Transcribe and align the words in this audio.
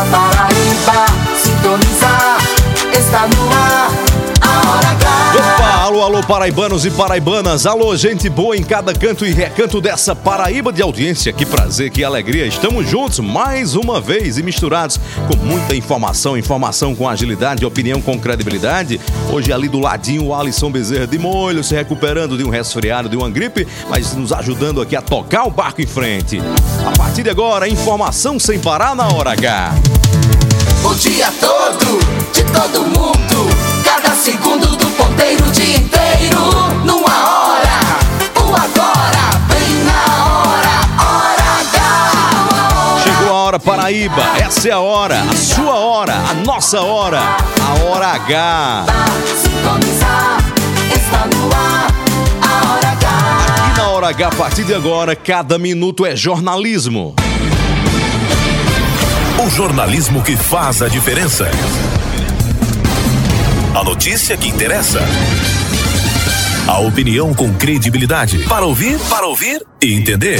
pra 0.00 0.04
Paraíba 0.04 1.06
sintonizar. 1.34 2.38
Está 2.92 3.26
alô, 5.90 6.02
alô, 6.04 6.22
paraibanos 6.22 6.84
e 6.84 6.90
paraibanas. 6.90 7.66
Alô, 7.66 7.96
gente 7.96 8.28
boa 8.28 8.56
em 8.56 8.62
cada 8.62 8.94
canto 8.94 9.26
e 9.26 9.32
recanto 9.32 9.80
dessa 9.80 10.14
Paraíba 10.14 10.72
de 10.72 10.80
audiência. 10.80 11.32
Que 11.32 11.44
prazer, 11.44 11.90
que 11.90 12.04
alegria. 12.04 12.46
Estamos 12.46 12.88
juntos 12.88 13.18
mais 13.18 13.74
uma 13.74 14.00
vez 14.00 14.38
e 14.38 14.42
misturados 14.42 15.00
com 15.26 15.36
muita 15.44 15.74
informação, 15.74 16.38
informação 16.38 16.94
com 16.94 17.08
agilidade, 17.08 17.66
opinião 17.66 18.00
com 18.00 18.16
credibilidade. 18.20 19.00
Hoje 19.32 19.52
ali 19.52 19.68
do 19.68 19.80
ladinho 19.80 20.26
o 20.26 20.34
Alisson 20.34 20.70
Bezerra 20.70 21.08
de 21.08 21.18
molho, 21.18 21.64
se 21.64 21.74
recuperando 21.74 22.38
de 22.38 22.44
um 22.44 22.50
resfriado, 22.50 23.08
de 23.08 23.16
uma 23.16 23.28
gripe, 23.28 23.66
mas 23.88 24.14
nos 24.14 24.32
ajudando 24.32 24.80
aqui 24.80 24.94
a 24.94 25.02
tocar 25.02 25.44
o 25.44 25.50
barco 25.50 25.82
em 25.82 25.86
frente. 25.86 26.40
A 26.86 26.96
partir 26.96 27.24
de 27.24 27.30
agora, 27.30 27.68
informação 27.68 28.38
sem 28.38 28.60
parar 28.60 28.94
na 28.94 29.08
hora 29.08 29.32
H. 29.32 29.74
O 30.84 30.94
dia 30.94 31.32
todo, 31.40 31.98
de 32.32 32.44
todo 32.44 32.82
mundo. 32.86 33.50
Cada 33.84 34.14
segundo 34.14 34.79
Paraíba, 43.64 44.22
essa 44.38 44.68
é 44.68 44.72
a 44.72 44.78
hora, 44.78 45.20
a 45.20 45.36
sua 45.36 45.74
hora, 45.74 46.14
a 46.14 46.34
nossa 46.34 46.80
hora, 46.80 47.20
a 47.20 47.84
hora 47.84 48.06
H. 48.14 48.86
Sintonizar, 49.36 50.38
está 50.94 51.26
no 51.26 51.54
ar, 51.54 51.86
a 52.40 52.72
hora 52.72 52.88
H. 52.88 53.08
E 53.68 53.76
na 53.76 53.88
hora 53.88 54.08
H, 54.08 54.26
a 54.26 54.30
partir 54.30 54.64
de 54.64 54.74
agora, 54.74 55.14
cada 55.14 55.58
minuto 55.58 56.06
é 56.06 56.16
jornalismo. 56.16 57.14
O 59.44 59.50
jornalismo 59.50 60.22
que 60.22 60.36
faz 60.36 60.80
a 60.80 60.88
diferença. 60.88 61.50
A 63.74 63.84
notícia 63.84 64.36
que 64.36 64.48
interessa. 64.48 65.00
A 66.70 66.78
opinião 66.78 67.34
com 67.34 67.52
credibilidade. 67.52 68.44
Para 68.44 68.64
ouvir, 68.64 68.96
para 69.08 69.26
ouvir 69.26 69.60
e 69.82 69.92
entender. 69.92 70.38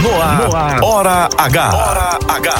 No 0.00 0.22
ar, 0.22 0.80
Hora 0.84 1.28
H. 1.36 1.74
Hora 1.74 2.18
H. 2.28 2.54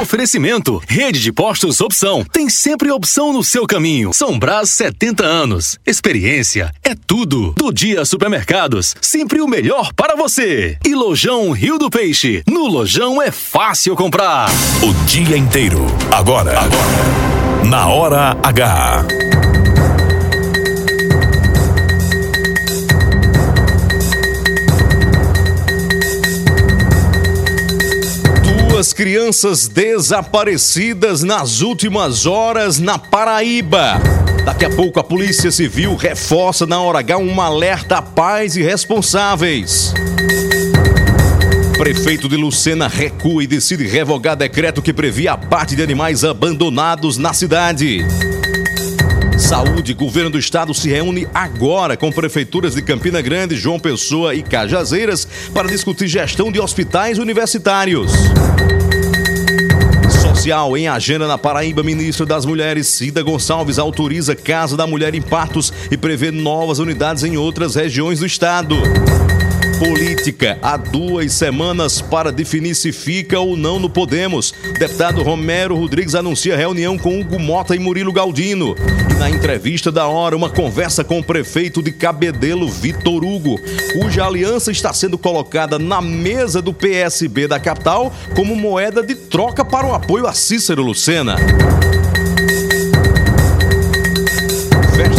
Oferecimento, 0.00 0.82
rede 0.88 1.20
de 1.20 1.30
postos 1.30 1.82
opção. 1.82 2.24
Tem 2.32 2.48
sempre 2.48 2.90
opção 2.90 3.34
no 3.34 3.44
seu 3.44 3.66
caminho. 3.66 4.14
São 4.14 4.38
Brás 4.38 4.70
70 4.70 5.26
anos. 5.26 5.78
Experiência 5.84 6.72
é 6.82 6.94
tudo. 6.94 7.52
Do 7.52 7.70
dia 7.70 8.06
supermercados, 8.06 8.96
sempre 9.02 9.42
o 9.42 9.46
melhor 9.46 9.92
para 9.92 10.16
você. 10.16 10.78
E 10.86 10.94
Lojão 10.94 11.52
Rio 11.52 11.76
do 11.76 11.90
Peixe. 11.90 12.42
No 12.48 12.66
Lojão 12.66 13.20
é 13.20 13.30
fácil 13.30 13.94
comprar. 13.94 14.48
O 14.82 14.94
dia 15.04 15.36
inteiro. 15.36 15.84
Agora. 16.10 16.58
Agora. 16.58 17.66
Na 17.66 17.88
Hora 17.88 18.38
H. 18.42 19.67
crianças 28.98 29.68
desaparecidas 29.68 31.22
nas 31.22 31.60
últimas 31.60 32.26
horas 32.26 32.80
na 32.80 32.98
Paraíba. 32.98 33.92
Daqui 34.44 34.64
a 34.64 34.70
pouco 34.70 34.98
a 34.98 35.04
Polícia 35.04 35.52
Civil 35.52 35.94
reforça 35.94 36.66
na 36.66 36.80
hora 36.80 36.98
H 36.98 37.16
um 37.16 37.40
alerta 37.40 37.98
a 37.98 38.02
pais 38.02 38.56
e 38.56 38.62
responsáveis. 38.62 39.94
Prefeito 41.78 42.28
de 42.28 42.36
Lucena 42.36 42.88
recua 42.88 43.44
e 43.44 43.46
decide 43.46 43.86
revogar 43.86 44.34
decreto 44.34 44.82
que 44.82 44.92
previa 44.92 45.34
abate 45.34 45.76
de 45.76 45.82
animais 45.84 46.24
abandonados 46.24 47.16
na 47.16 47.32
cidade. 47.32 48.04
Saúde, 49.38 49.94
governo 49.94 50.30
do 50.30 50.38
estado 50.38 50.74
se 50.74 50.88
reúne 50.88 51.26
agora 51.32 51.96
com 51.96 52.10
prefeituras 52.10 52.74
de 52.74 52.82
Campina 52.82 53.22
Grande, 53.22 53.56
João 53.56 53.78
Pessoa 53.78 54.34
e 54.34 54.42
Cajazeiras 54.42 55.26
para 55.54 55.68
discutir 55.68 56.08
gestão 56.08 56.50
de 56.50 56.60
hospitais 56.60 57.18
universitários. 57.18 58.12
Social 60.20 60.76
em 60.76 60.88
agenda 60.88 61.26
na 61.28 61.38
Paraíba, 61.38 61.82
ministro 61.82 62.26
das 62.26 62.44
Mulheres 62.44 62.88
Cida 62.88 63.22
Gonçalves 63.22 63.78
autoriza 63.78 64.34
Casa 64.34 64.76
da 64.76 64.86
Mulher 64.86 65.14
em 65.14 65.22
Patos 65.22 65.72
e 65.90 65.96
prevê 65.96 66.30
novas 66.30 66.80
unidades 66.80 67.22
em 67.22 67.36
outras 67.36 67.76
regiões 67.76 68.18
do 68.18 68.26
estado. 68.26 68.76
Política. 69.78 70.58
Há 70.60 70.76
duas 70.76 71.32
semanas 71.32 72.00
para 72.00 72.32
definir 72.32 72.74
se 72.74 72.90
fica 72.90 73.38
ou 73.38 73.56
não 73.56 73.78
no 73.78 73.88
Podemos. 73.88 74.52
Deputado 74.76 75.22
Romero 75.22 75.76
Rodrigues 75.76 76.16
anuncia 76.16 76.56
reunião 76.56 76.98
com 76.98 77.20
Hugo 77.20 77.38
Mota 77.38 77.76
e 77.76 77.78
Murilo 77.78 78.12
Galdino. 78.12 78.74
E 79.08 79.14
na 79.14 79.30
entrevista 79.30 79.92
da 79.92 80.08
hora, 80.08 80.36
uma 80.36 80.50
conversa 80.50 81.04
com 81.04 81.20
o 81.20 81.24
prefeito 81.24 81.80
de 81.80 81.92
Cabedelo, 81.92 82.68
Vitor 82.68 83.24
Hugo, 83.24 83.60
cuja 83.92 84.26
aliança 84.26 84.72
está 84.72 84.92
sendo 84.92 85.16
colocada 85.16 85.78
na 85.78 86.00
mesa 86.00 86.60
do 86.60 86.74
PSB 86.74 87.46
da 87.46 87.60
capital 87.60 88.12
como 88.34 88.56
moeda 88.56 89.00
de 89.00 89.14
troca 89.14 89.64
para 89.64 89.86
o 89.86 89.94
apoio 89.94 90.26
a 90.26 90.32
Cícero 90.32 90.82
Lucena. 90.82 91.36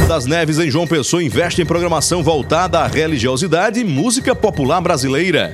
Das 0.10 0.26
Neves 0.26 0.58
em 0.58 0.72
João 0.72 0.88
Pessoa 0.88 1.24
investe 1.24 1.62
em 1.62 1.66
programação 1.66 2.24
voltada 2.24 2.80
à 2.80 2.88
religiosidade 2.88 3.80
e 3.80 3.84
música 3.84 4.34
popular 4.34 4.82
brasileira. 4.82 5.54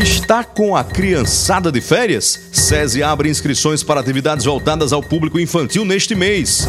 Está 0.00 0.44
com 0.44 0.76
a 0.76 0.84
criançada 0.84 1.72
de 1.72 1.80
férias? 1.80 2.40
SESI 2.52 3.02
abre 3.02 3.28
inscrições 3.28 3.82
para 3.82 3.98
atividades 3.98 4.44
voltadas 4.44 4.92
ao 4.92 5.02
público 5.02 5.40
infantil 5.40 5.84
neste 5.84 6.14
mês. 6.14 6.68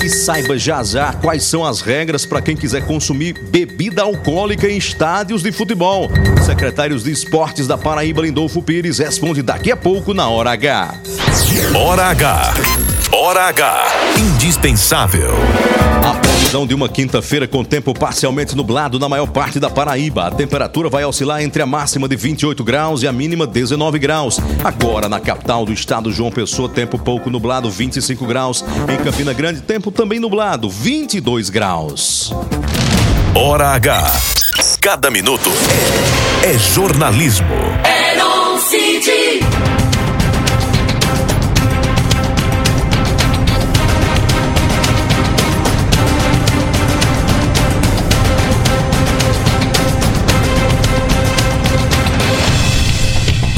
E 0.00 0.08
saiba 0.08 0.56
já 0.56 0.80
já 0.84 1.12
quais 1.12 1.42
são 1.42 1.66
as 1.66 1.80
regras 1.80 2.24
para 2.24 2.40
quem 2.40 2.56
quiser 2.56 2.86
consumir 2.86 3.36
bebida 3.50 4.02
alcoólica 4.02 4.68
em 4.68 4.76
estádios 4.78 5.42
de 5.42 5.50
futebol. 5.50 6.08
Secretários 6.46 7.02
de 7.02 7.10
Esportes 7.10 7.66
da 7.66 7.76
Paraíba, 7.76 8.22
Lindolfo 8.22 8.62
Pires, 8.62 8.98
responde 8.98 9.42
daqui 9.42 9.72
a 9.72 9.76
pouco 9.76 10.14
na 10.14 10.28
Hora 10.28 10.52
H. 10.52 10.94
Hora 11.74 12.04
H. 12.04 12.54
Hora 13.12 13.48
H. 13.48 13.86
Indispensável. 14.18 15.30
A 16.04 16.14
previsão 16.14 16.66
de 16.66 16.74
uma 16.74 16.88
quinta-feira 16.88 17.46
com 17.46 17.64
tempo 17.64 17.94
parcialmente 17.94 18.56
nublado 18.56 18.98
na 18.98 19.08
maior 19.08 19.26
parte 19.26 19.60
da 19.60 19.70
Paraíba. 19.70 20.26
A 20.26 20.30
temperatura 20.30 20.88
vai 20.88 21.04
oscilar 21.04 21.42
entre 21.42 21.62
a 21.62 21.66
máxima 21.66 22.08
de 22.08 22.16
28 22.16 22.62
graus 22.64 23.02
e 23.02 23.08
a 23.08 23.12
mínima 23.12 23.46
19 23.46 23.98
graus. 23.98 24.38
Agora, 24.62 25.08
na 25.08 25.20
capital 25.20 25.64
do 25.64 25.72
estado, 25.72 26.12
João 26.12 26.30
Pessoa, 26.30 26.68
tempo 26.68 26.98
pouco 26.98 27.30
nublado, 27.30 27.70
25 27.70 28.26
graus. 28.26 28.64
Em 28.92 29.02
Campina 29.02 29.32
Grande, 29.32 29.60
tempo 29.60 29.90
também 29.90 30.18
nublado, 30.18 30.68
22 30.68 31.50
graus. 31.50 32.32
Hora 33.34 33.68
H. 33.70 34.12
Cada 34.80 35.10
minuto 35.10 35.50
é, 36.44 36.50
é 36.50 36.58
jornalismo. 36.58 37.46
Eron 38.12 38.58
City. 38.58 39.23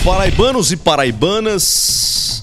Paraibanos 0.07 0.71
e 0.71 0.77
paraibanas, 0.77 2.41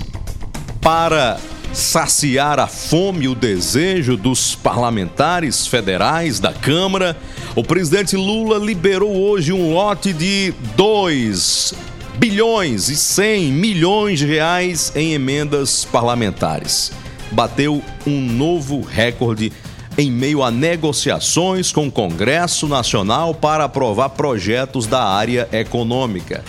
para 0.81 1.39
saciar 1.71 2.59
a 2.59 2.67
fome 2.67 3.23
e 3.23 3.27
o 3.29 3.33
desejo 3.33 4.17
dos 4.17 4.53
parlamentares 4.53 5.65
federais 5.65 6.41
da 6.41 6.51
Câmara, 6.51 7.15
o 7.55 7.63
presidente 7.63 8.17
Lula 8.17 8.57
liberou 8.57 9.15
hoje 9.15 9.53
um 9.53 9.73
lote 9.73 10.11
de 10.11 10.53
2 10.75 11.73
bilhões 12.17 12.89
e 12.89 12.97
100 12.97 13.53
milhões 13.53 14.19
de 14.19 14.25
reais 14.25 14.91
em 14.93 15.13
emendas 15.13 15.85
parlamentares. 15.85 16.91
Bateu 17.31 17.81
um 18.05 18.19
novo 18.19 18.81
recorde 18.81 19.53
em 19.97 20.11
meio 20.11 20.43
a 20.43 20.51
negociações 20.51 21.71
com 21.71 21.87
o 21.87 21.91
Congresso 21.91 22.67
Nacional 22.67 23.33
para 23.33 23.63
aprovar 23.63 24.09
projetos 24.09 24.85
da 24.85 25.05
área 25.05 25.47
econômica. 25.53 26.43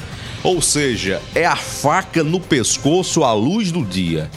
Ou 0.44 0.61
seja, 0.61 1.23
é 1.35 1.46
a 1.46 1.56
faca 1.56 2.23
no 2.23 2.38
pescoço 2.38 3.25
à 3.25 3.32
luz 3.32 3.73
do 3.73 3.82
dia. 3.82 4.31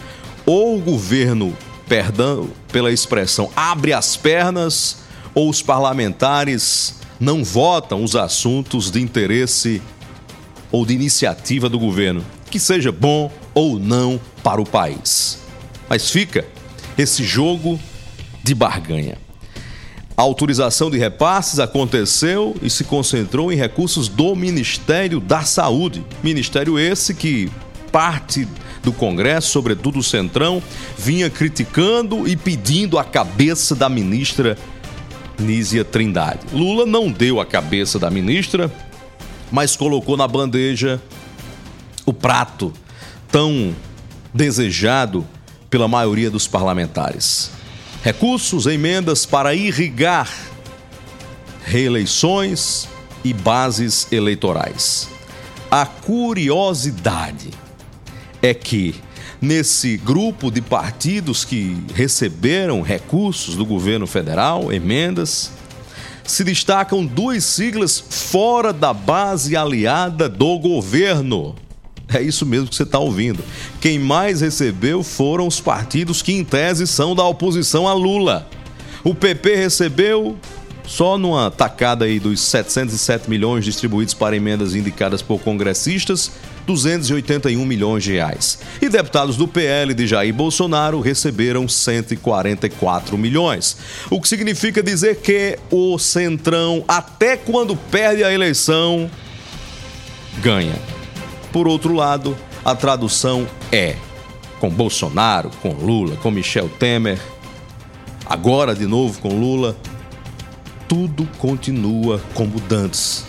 Ou 0.45 0.77
o 0.77 0.81
governo, 0.81 1.55
perdão 1.85 2.49
pela 2.71 2.93
expressão, 2.93 3.51
abre 3.53 3.91
as 3.91 4.15
pernas, 4.15 4.99
ou 5.35 5.49
os 5.49 5.61
parlamentares 5.61 6.95
não 7.19 7.43
votam 7.43 8.05
os 8.05 8.15
assuntos 8.15 8.89
de 8.89 9.01
interesse 9.01 9.81
ou 10.71 10.85
de 10.85 10.93
iniciativa 10.93 11.67
do 11.67 11.77
governo, 11.77 12.25
que 12.49 12.59
seja 12.59 12.91
bom 12.91 13.29
ou 13.53 13.77
não 13.77 14.19
para 14.41 14.61
o 14.61 14.65
país. 14.65 15.39
Mas 15.89 16.09
fica 16.09 16.45
esse 16.97 17.21
jogo 17.21 17.77
de 18.41 18.55
barganha. 18.55 19.26
A 20.17 20.23
autorização 20.23 20.89
de 20.89 20.97
repasses 20.97 21.59
aconteceu 21.59 22.55
e 22.63 22.71
se 22.71 22.83
concentrou 22.83 23.53
em 23.53 23.55
recursos 23.55 24.07
do 24.07 24.35
Ministério 24.35 25.19
da 25.19 25.43
Saúde. 25.43 26.03
Ministério 26.23 26.79
esse 26.79 27.13
que 27.13 27.51
parte 27.91 28.47
do 28.81 28.91
Congresso, 28.91 29.51
sobretudo 29.51 29.99
o 29.99 30.03
Centrão, 30.03 30.59
vinha 30.97 31.29
criticando 31.29 32.27
e 32.27 32.35
pedindo 32.35 32.97
a 32.97 33.03
cabeça 33.03 33.75
da 33.75 33.87
ministra 33.87 34.57
Nízia 35.37 35.85
Trindade. 35.85 36.39
Lula 36.51 36.87
não 36.87 37.11
deu 37.11 37.39
a 37.39 37.45
cabeça 37.45 37.99
da 37.99 38.09
ministra, 38.09 38.71
mas 39.51 39.75
colocou 39.75 40.17
na 40.17 40.27
bandeja 40.27 40.99
o 42.07 42.11
prato 42.11 42.73
tão 43.31 43.75
desejado 44.33 45.23
pela 45.69 45.87
maioria 45.87 46.31
dos 46.31 46.47
parlamentares. 46.47 47.55
Recursos, 48.07 48.65
emendas 48.65 49.25
para 49.25 49.53
irrigar 49.53 50.33
reeleições 51.65 52.87
e 53.21 53.33
bases 53.33 54.07
eleitorais. 54.09 55.09
A 55.69 55.85
curiosidade 55.85 57.49
é 58.41 58.53
que 58.53 58.95
nesse 59.41 59.97
grupo 59.97 60.49
de 60.49 60.61
partidos 60.61 61.43
que 61.43 61.83
receberam 61.93 62.81
recursos 62.81 63.57
do 63.57 63.65
governo 63.65 64.07
federal, 64.07 64.71
emendas, 64.71 65.51
se 66.23 66.45
destacam 66.45 67.05
duas 67.05 67.43
siglas 67.43 67.99
fora 67.99 68.71
da 68.71 68.93
base 68.93 69.53
aliada 69.53 70.29
do 70.29 70.57
governo. 70.59 71.55
É 72.13 72.21
isso 72.21 72.45
mesmo 72.45 72.69
que 72.69 72.75
você 72.75 72.83
está 72.83 72.99
ouvindo. 72.99 73.43
Quem 73.81 73.99
mais 73.99 74.41
recebeu 74.41 75.03
foram 75.03 75.47
os 75.47 75.59
partidos 75.59 76.21
que, 76.21 76.31
em 76.31 76.43
tese, 76.43 76.87
são 76.87 77.13
da 77.13 77.23
oposição 77.23 77.87
a 77.87 77.93
Lula. 77.93 78.47
O 79.03 79.13
PP 79.13 79.55
recebeu, 79.55 80.37
só 80.85 81.17
numa 81.17 81.51
tacada 81.51 82.05
aí 82.05 82.19
dos 82.19 82.39
707 82.39 83.29
milhões 83.29 83.65
distribuídos 83.65 84.13
para 84.13 84.35
emendas 84.35 84.73
indicadas 84.73 85.21
por 85.21 85.39
congressistas, 85.41 86.31
281 86.65 87.65
milhões 87.65 88.03
de 88.03 88.13
reais. 88.13 88.59
E 88.81 88.89
deputados 88.89 89.37
do 89.37 89.47
PL 89.47 89.93
de 89.93 90.07
Jair 90.07 90.33
Bolsonaro 90.33 90.99
receberam 90.99 91.67
144 91.67 93.17
milhões. 93.17 93.77
O 94.09 94.21
que 94.21 94.27
significa 94.27 94.83
dizer 94.83 95.17
que 95.17 95.57
o 95.71 95.97
Centrão, 95.97 96.83
até 96.87 97.37
quando 97.37 97.75
perde 97.75 98.23
a 98.23 98.31
eleição, 98.31 99.09
ganha. 100.41 100.96
Por 101.51 101.67
outro 101.67 101.93
lado, 101.93 102.37
a 102.63 102.75
tradução 102.75 103.47
é 103.71 103.95
com 104.59 104.69
Bolsonaro, 104.69 105.49
com 105.61 105.69
Lula, 105.69 106.15
com 106.17 106.31
Michel 106.31 106.67
Temer, 106.67 107.19
agora 108.25 108.75
de 108.75 108.85
novo 108.85 109.19
com 109.21 109.29
Lula, 109.29 109.75
tudo 110.87 111.27
continua 111.37 112.21
como 112.33 112.59
dantes 112.61 113.25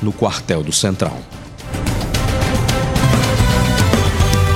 no 0.00 0.12
quartel 0.12 0.62
do 0.62 0.72
Central. 0.72 1.18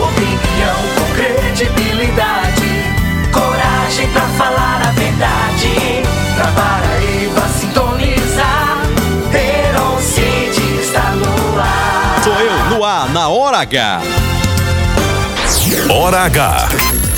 Opinião 0.00 0.76
com 0.94 1.14
credibilidade, 1.14 2.62
coragem 3.32 4.08
pra 4.12 4.26
falar 4.28 4.82
a 4.82 4.92
verdade. 4.92 5.95
Na 13.16 13.28
hora 13.28 13.62
H. 13.62 13.76
Hora 15.88 16.26
H. 16.26 16.68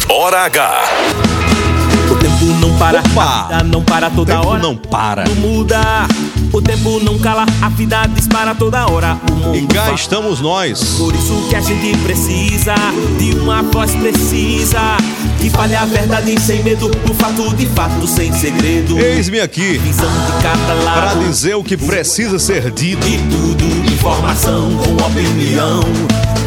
Hora 0.08 0.46
H. 0.46 1.27
O 2.40 2.46
tempo 2.46 2.60
não 2.60 2.78
para, 2.78 3.00
Opa! 3.00 3.24
a 3.24 3.42
vida 3.58 3.64
não 3.64 3.82
para 3.82 4.10
toda 4.10 4.34
Tempo 4.36 4.48
hora. 4.48 4.62
não 4.62 4.76
para. 4.76 5.24
Não 5.24 5.34
muda. 5.34 5.80
O 6.52 6.62
tempo 6.62 7.00
não 7.00 7.18
cala, 7.18 7.44
a 7.60 7.68
vida 7.68 8.06
dispara 8.14 8.54
toda 8.54 8.86
hora. 8.86 9.18
O 9.30 9.34
mundo 9.34 9.56
E 9.56 9.66
cá 9.66 9.82
fala. 9.82 9.94
estamos 9.94 10.40
nós. 10.40 10.80
Por 10.96 11.14
isso 11.14 11.46
que 11.48 11.56
a 11.56 11.60
gente 11.60 11.96
precisa 11.98 12.74
de 13.18 13.32
uma 13.38 13.62
voz 13.62 13.90
precisa 13.96 14.96
que 15.40 15.50
fale 15.50 15.74
a 15.76 15.84
verdade 15.84 16.40
sem 16.40 16.62
medo, 16.62 16.90
o 17.08 17.14
fato 17.14 17.54
de 17.54 17.66
fato 17.66 18.06
sem 18.06 18.32
segredo. 18.32 18.98
Eis-me 18.98 19.40
aqui 19.40 19.80
para 20.94 21.14
dizer 21.14 21.54
o 21.54 21.62
que 21.62 21.76
precisa 21.76 22.38
ser 22.38 22.70
dito 22.70 23.04
de 23.06 23.18
tudo, 23.18 23.64
informação 23.92 24.70
com 24.76 24.94
opinião. 25.04 25.80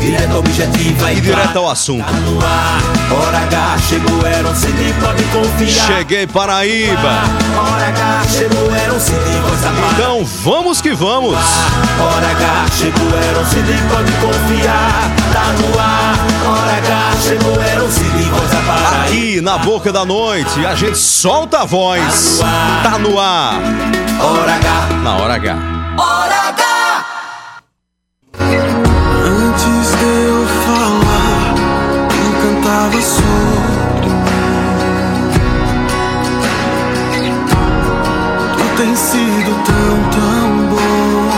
Direta, 0.01 0.35
objetiva 0.35 1.13
e, 1.13 1.17
e 1.17 1.21
direto 1.21 1.57
ao 1.59 1.69
assunto. 1.69 2.03
Tá 2.03 2.11
no 2.11 2.39
ar, 2.43 2.81
hora 3.11 3.37
H, 3.37 3.77
chegou, 3.87 4.27
Eron 4.27 4.55
City, 4.55 4.91
pode 4.99 5.23
confiar. 5.25 5.80
Cheguei 5.85 6.27
Paraíba. 6.27 7.01
Paz. 7.01 7.41
Então 9.93 10.25
vamos 10.43 10.81
que 10.81 10.93
vamos. 10.93 11.35
Hora 11.99 12.31
H, 12.31 12.65
chegou, 12.77 13.07
Eron 13.07 13.45
City, 13.45 13.77
pode 13.89 14.11
confiar. 14.13 15.11
Tá 15.33 15.53
no 15.59 15.79
ar, 15.79 16.15
hora 16.47 16.77
H, 16.77 17.17
chegou, 17.21 17.63
Eron 17.63 17.89
City, 17.89 18.29
voz 18.29 18.49
da 18.51 18.61
Paraíba. 18.61 19.05
Aqui 19.05 19.41
na 19.41 19.57
boca 19.57 19.91
da 19.91 20.05
noite, 20.05 20.65
a 20.65 20.75
gente 20.75 20.97
solta 20.97 21.61
a 21.61 21.65
voz. 21.65 22.39
Tá 22.83 22.97
no 22.97 23.19
ar. 23.19 23.55
Hora 24.21 24.55
H. 24.55 24.93
Na 25.03 25.15
hora 25.17 25.33
H. 25.35 25.57
Hora 25.97 26.49
H! 26.49 27.05
Antes 28.39 29.91
de 29.97 30.05
eu 30.05 30.47
falar, 30.65 31.55
quem 32.09 32.31
cantava 32.41 33.01
sobre 33.01 33.60
Tens 38.91 38.99
sido 38.99 39.55
tão, 39.63 40.09
tão 40.11 40.67
bom 40.67 41.29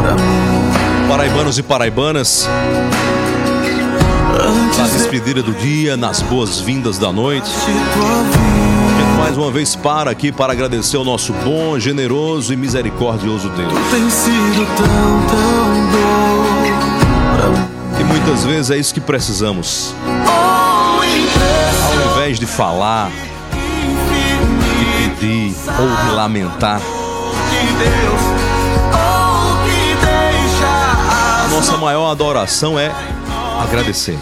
pra 0.00 0.14
mim. 0.14 1.06
Paraibanos 1.06 1.58
e 1.58 1.62
paraibanas, 1.62 2.48
na 4.78 4.84
despedida 4.84 5.42
do 5.42 5.52
dia, 5.52 5.98
nas 5.98 6.22
boas-vindas 6.22 6.96
da 6.96 7.12
noite. 7.12 7.50
A 7.50 7.60
gente 7.60 9.18
mais 9.18 9.36
uma 9.36 9.50
vez 9.50 9.76
para 9.76 10.10
aqui 10.10 10.32
para 10.32 10.54
agradecer 10.54 10.96
ao 10.96 11.04
nosso 11.04 11.34
bom, 11.44 11.78
generoso 11.78 12.54
e 12.54 12.56
misericordioso 12.56 13.50
Deus. 13.50 13.70
tens 13.90 14.10
sido 14.10 14.66
tão, 14.74 14.86
tão 15.28 15.74
bom. 17.52 18.00
E 18.00 18.04
muitas 18.04 18.46
vezes 18.46 18.70
é 18.70 18.78
isso 18.78 18.94
que 18.94 19.00
precisamos. 19.00 19.94
Ao 20.26 22.12
invés 22.14 22.38
de 22.40 22.46
falar, 22.46 23.12
ou 25.78 26.06
de 26.06 26.14
lamentar, 26.14 26.80
nossa 31.50 31.76
maior 31.76 32.10
adoração 32.10 32.78
é 32.78 32.90
agradecer. 33.62 34.18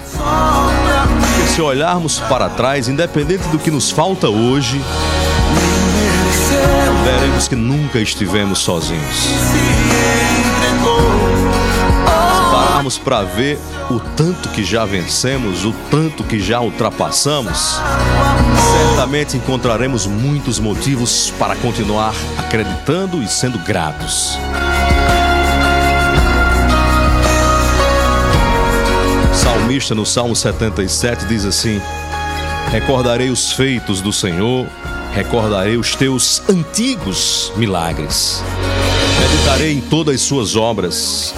Porque 1.36 1.54
se 1.54 1.62
olharmos 1.62 2.20
para 2.20 2.50
trás, 2.50 2.86
independente 2.86 3.48
do 3.48 3.58
que 3.58 3.70
nos 3.70 3.90
falta 3.90 4.28
hoje, 4.28 4.78
veremos 7.02 7.48
que 7.48 7.56
nunca 7.56 7.98
estivemos 7.98 8.58
sozinhos. 8.58 9.16
Se 9.16 9.32
pararmos 12.52 12.98
para 12.98 13.22
ver 13.22 13.58
o 13.90 13.98
tanto 13.98 14.50
que 14.50 14.62
já 14.62 14.84
vencemos, 14.84 15.64
o 15.64 15.72
tanto 15.90 16.22
que 16.22 16.38
já 16.40 16.60
ultrapassamos, 16.60 17.80
certamente 19.00 19.36
encontraremos 19.36 20.06
muitos 20.06 20.58
motivos 20.58 21.32
para 21.38 21.56
continuar 21.56 22.14
acreditando 22.38 23.22
e 23.22 23.28
sendo 23.28 23.58
gratos. 23.60 24.38
Salmista 29.32 29.94
no 29.94 30.04
Salmo 30.04 30.36
77 30.36 31.24
diz 31.26 31.44
assim: 31.44 31.80
Recordarei 32.70 33.30
os 33.30 33.52
feitos 33.52 34.00
do 34.00 34.12
Senhor, 34.12 34.66
recordarei 35.14 35.76
os 35.76 35.94
teus 35.94 36.42
antigos 36.48 37.52
milagres. 37.56 38.42
Meditarei 39.20 39.72
em 39.72 39.80
todas 39.80 40.16
as 40.16 40.20
suas 40.22 40.56
obras 40.56 41.34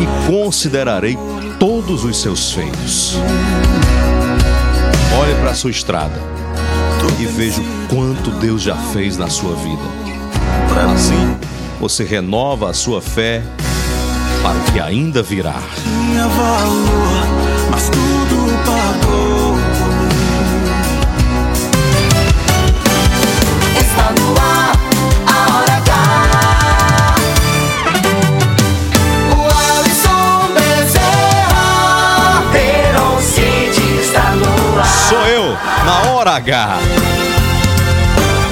e 0.00 0.30
considerarei 0.30 1.16
todos 1.58 2.04
os 2.04 2.20
seus 2.20 2.52
feitos. 2.52 3.16
Olhe 5.18 5.34
para 5.36 5.50
a 5.50 5.54
sua 5.54 5.70
estrada. 5.70 6.35
E 7.18 7.26
veja 7.26 7.60
o 7.60 7.94
quanto 7.94 8.30
Deus 8.30 8.62
já 8.62 8.76
fez 8.76 9.16
na 9.16 9.28
sua 9.28 9.54
vida. 9.56 9.82
Assim, 10.92 11.36
você 11.80 12.04
renova 12.04 12.70
a 12.70 12.74
sua 12.74 13.00
fé 13.00 13.42
para 14.42 14.56
o 14.56 14.72
que 14.72 14.80
ainda 14.80 15.22
virá. 15.22 15.60
Tinha 15.82 16.26
valor, 16.28 17.35
hora 36.26 36.36
H. 36.38 36.78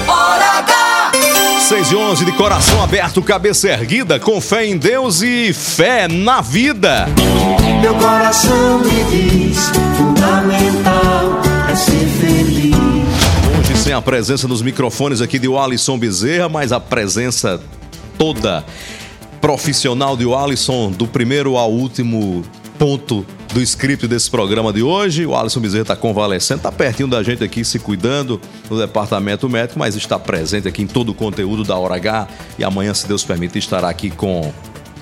Hora 0.07 0.59
H. 0.59 1.13
6 1.69 1.91
e 1.91 1.97
11 1.97 2.25
de 2.25 2.33
coração 2.33 2.81
aberto, 2.81 3.21
cabeça 3.21 3.69
erguida, 3.69 4.21
com 4.21 4.41
fé 4.41 4.65
em 4.65 4.77
Deus 4.77 5.23
e 5.23 5.53
fé 5.53 6.07
na 6.07 6.41
vida. 6.41 7.09
Meu 7.81 7.97
coração 7.97 8.79
me 8.79 9.03
diz: 9.11 9.59
fundamental 9.97 11.43
é 11.69 11.75
ser 11.75 12.07
feliz. 12.21 12.77
Hoje 13.59 13.77
sem 13.77 13.93
a 13.93 14.01
presença 14.01 14.47
nos 14.47 14.63
microfones 14.63 15.21
aqui 15.21 15.37
de 15.37 15.53
Alisson 15.53 15.99
Bezerra, 15.99 16.49
mas 16.49 16.71
a 16.71 16.79
presença 16.79 17.61
toda 18.17 18.65
profissional 19.41 20.17
de 20.17 20.33
Alisson, 20.33 20.93
do 20.93 21.09
primeiro 21.09 21.57
ao 21.57 21.73
último 21.73 22.45
ponto 22.79 23.27
do 23.55 23.61
script 23.63 24.09
desse 24.09 24.29
programa 24.29 24.73
de 24.73 24.83
hoje. 24.83 25.25
O 25.25 25.37
Alisson 25.37 25.61
Bezerra 25.61 25.83
está 25.83 25.97
convalescendo, 25.97 26.59
está 26.59 26.73
pertinho 26.73 27.09
da 27.09 27.23
gente 27.23 27.45
aqui, 27.45 27.65
se 27.65 27.79
cuidando 27.79 28.41
no 28.69 28.77
departamento 28.77 29.49
médico, 29.49 29.79
mas 29.79 29.95
está 29.95 30.19
presente 30.19 30.67
aqui 30.67 30.83
em 30.83 30.89
todo 30.89 31.11
o 31.11 31.15
conteúdo 31.15 31.63
da 31.63 31.77
Hora 31.77 31.95
H 31.95 32.27
e 32.59 32.65
amanhã, 32.65 32.93
se 32.93 33.07
Deus 33.07 33.23
permitir, 33.23 33.61
estará 33.61 33.89
aqui 33.89 34.11
com 34.11 34.53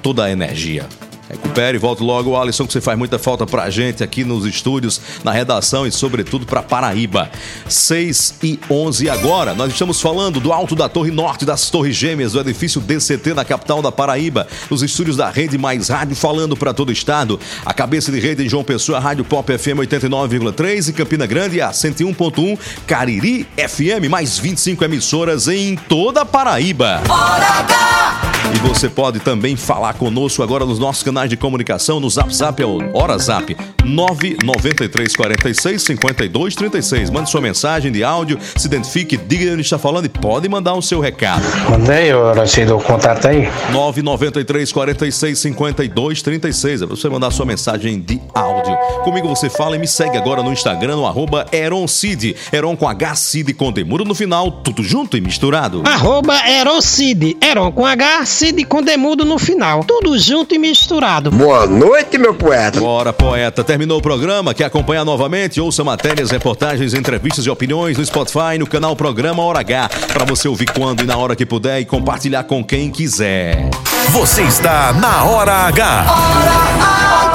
toda 0.02 0.24
a 0.24 0.30
energia. 0.30 0.86
Recupere 1.32 1.78
e 1.78 1.80
volte 1.80 2.02
logo, 2.02 2.36
Alisson, 2.36 2.66
que 2.66 2.74
você 2.74 2.80
faz 2.80 2.98
muita 2.98 3.18
falta 3.18 3.46
pra 3.46 3.70
gente 3.70 4.04
aqui 4.04 4.22
nos 4.22 4.44
estúdios, 4.44 5.00
na 5.24 5.32
redação 5.32 5.86
e, 5.86 5.90
sobretudo, 5.90 6.44
pra 6.44 6.62
Paraíba. 6.62 7.30
6 7.66 8.34
e 8.42 8.60
11 8.70 9.08
agora. 9.08 9.54
Nós 9.54 9.72
estamos 9.72 9.98
falando 9.98 10.38
do 10.38 10.52
alto 10.52 10.76
da 10.76 10.90
Torre 10.90 11.10
Norte, 11.10 11.46
das 11.46 11.70
Torres 11.70 11.96
Gêmeas, 11.96 12.32
do 12.32 12.40
edifício 12.40 12.82
DCT 12.82 13.32
na 13.32 13.46
capital 13.46 13.80
da 13.80 13.90
Paraíba, 13.90 14.46
nos 14.70 14.82
estúdios 14.82 15.16
da 15.16 15.30
Rede 15.30 15.56
Mais 15.56 15.88
Rádio, 15.88 16.14
falando 16.14 16.54
para 16.54 16.74
todo 16.74 16.90
o 16.90 16.92
estado. 16.92 17.40
A 17.64 17.72
cabeça 17.72 18.12
de 18.12 18.20
rede 18.20 18.44
em 18.44 18.48
João 18.48 18.62
Pessoa, 18.62 19.00
Rádio 19.00 19.24
Pop 19.24 19.58
FM 19.58 19.78
89,3 19.78 20.90
e 20.90 20.92
Campina 20.92 21.24
Grande, 21.24 21.62
a 21.62 21.70
101.1, 21.70 22.58
Cariri 22.86 23.48
FM, 23.56 24.10
mais 24.10 24.38
25 24.38 24.84
emissoras 24.84 25.48
em 25.48 25.76
toda 25.76 26.20
a 26.20 26.26
Paraíba. 26.26 27.00
Hora 27.08 27.46
H. 27.60 28.31
E 28.54 28.58
você 28.58 28.86
pode 28.86 29.18
também 29.18 29.56
falar 29.56 29.94
conosco 29.94 30.42
agora 30.42 30.66
nos 30.66 30.78
nossos 30.78 31.02
canais 31.02 31.30
de 31.30 31.38
comunicação, 31.38 31.98
no 31.98 32.10
Zap 32.10 32.34
Zap, 32.34 32.62
é 32.62 32.66
o 32.66 32.78
Hora 32.92 33.16
Zap, 33.16 33.56
993 33.82 35.16
46 35.16 35.82
52 35.82 36.54
36. 36.54 37.10
Mande 37.10 37.30
sua 37.30 37.40
mensagem 37.40 37.90
de 37.90 38.04
áudio, 38.04 38.38
se 38.54 38.66
identifique, 38.66 39.16
diga 39.16 39.46
de 39.46 39.52
onde 39.52 39.62
está 39.62 39.78
falando 39.78 40.04
e 40.04 40.08
pode 40.10 40.46
mandar 40.50 40.74
o 40.74 40.82
seu 40.82 41.00
recado. 41.00 41.42
Mandei, 41.70 42.12
eu 42.12 42.34
recebi 42.34 42.70
o 42.70 42.78
contato 42.78 43.26
aí. 43.26 43.48
993 43.72 44.70
46 44.70 45.38
52 45.38 46.22
36. 46.22 46.82
É 46.82 46.86
pra 46.86 46.94
você 46.94 47.08
mandar 47.08 47.30
sua 47.30 47.46
mensagem 47.46 47.98
de 48.00 48.20
áudio. 48.34 48.76
Comigo 49.02 49.28
você 49.28 49.48
fala 49.48 49.76
e 49.76 49.78
me 49.78 49.88
segue 49.88 50.18
agora 50.18 50.42
no 50.42 50.52
Instagram, 50.52 50.96
no 50.96 51.06
arroba 51.06 51.46
Eroncid. 51.52 52.36
Eron 52.52 52.76
com 52.76 52.86
H, 52.86 53.14
Cid 53.14 53.54
com 53.54 53.72
Demuro 53.72 54.04
no 54.04 54.14
final, 54.14 54.52
tudo 54.52 54.82
junto 54.82 55.16
e 55.16 55.22
misturado. 55.22 55.82
Arroba 55.86 56.34
Erocid. 56.48 57.38
Eron 57.40 57.72
com 57.72 57.86
H, 57.86 58.26
Cid 58.26 58.41
com 58.68 58.82
demudo 58.82 59.24
no 59.24 59.38
final. 59.38 59.84
Tudo 59.84 60.18
junto 60.18 60.52
e 60.52 60.58
misturado. 60.58 61.30
Boa 61.30 61.64
noite, 61.64 62.18
meu 62.18 62.34
poeta. 62.34 62.80
Bora, 62.80 63.12
poeta. 63.12 63.62
Terminou 63.62 63.98
o 63.98 64.02
programa. 64.02 64.52
Quer 64.52 64.64
acompanhar 64.64 65.04
novamente? 65.04 65.60
Ouça 65.60 65.84
matérias, 65.84 66.32
reportagens, 66.32 66.92
entrevistas 66.92 67.46
e 67.46 67.50
opiniões 67.50 67.96
no 67.96 68.04
Spotify, 68.04 68.58
no 68.58 68.66
canal 68.66 68.96
Programa 68.96 69.44
Hora 69.44 69.60
H. 69.60 69.88
Pra 70.12 70.24
você 70.24 70.48
ouvir 70.48 70.72
quando 70.72 71.04
e 71.04 71.06
na 71.06 71.16
hora 71.16 71.36
que 71.36 71.46
puder 71.46 71.80
e 71.80 71.84
compartilhar 71.84 72.42
com 72.42 72.64
quem 72.64 72.90
quiser. 72.90 73.70
Você 74.10 74.42
está 74.42 74.92
na 74.94 75.24
Hora 75.24 75.52
H. 75.68 77.31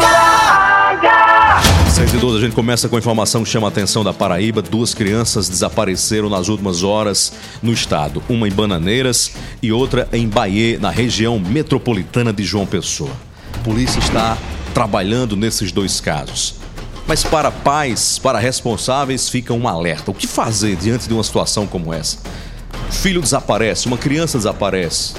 6 1.97 2.13
e 2.13 2.17
12, 2.17 2.37
a 2.37 2.41
gente 2.41 2.53
começa 2.53 2.87
com 2.87 2.95
informação 2.95 3.43
que 3.43 3.49
chama 3.49 3.65
a 3.65 3.69
atenção 3.69 4.03
da 4.03 4.13
Paraíba. 4.13 4.61
Duas 4.61 4.93
crianças 4.93 5.49
desapareceram 5.49 6.29
nas 6.29 6.47
últimas 6.47 6.83
horas 6.83 7.33
no 7.59 7.73
estado. 7.73 8.21
Uma 8.29 8.47
em 8.47 8.51
Bananeiras 8.51 9.31
e 9.63 9.71
outra 9.71 10.07
em 10.13 10.27
Bahia, 10.27 10.77
na 10.77 10.91
região 10.91 11.39
metropolitana 11.39 12.31
de 12.31 12.43
João 12.43 12.67
Pessoa. 12.67 13.09
A 13.51 13.57
polícia 13.63 13.97
está 13.97 14.37
trabalhando 14.75 15.35
nesses 15.35 15.71
dois 15.71 15.99
casos. 15.99 16.57
Mas 17.07 17.23
para 17.23 17.49
pais, 17.49 18.19
para 18.19 18.37
responsáveis, 18.37 19.27
fica 19.27 19.51
um 19.51 19.67
alerta. 19.67 20.11
O 20.11 20.13
que 20.13 20.27
fazer 20.27 20.75
diante 20.75 21.07
de 21.07 21.15
uma 21.15 21.23
situação 21.23 21.65
como 21.65 21.91
essa? 21.91 22.19
Um 22.89 22.91
filho 22.91 23.21
desaparece, 23.21 23.87
uma 23.87 23.97
criança 23.97 24.37
desaparece. 24.37 25.15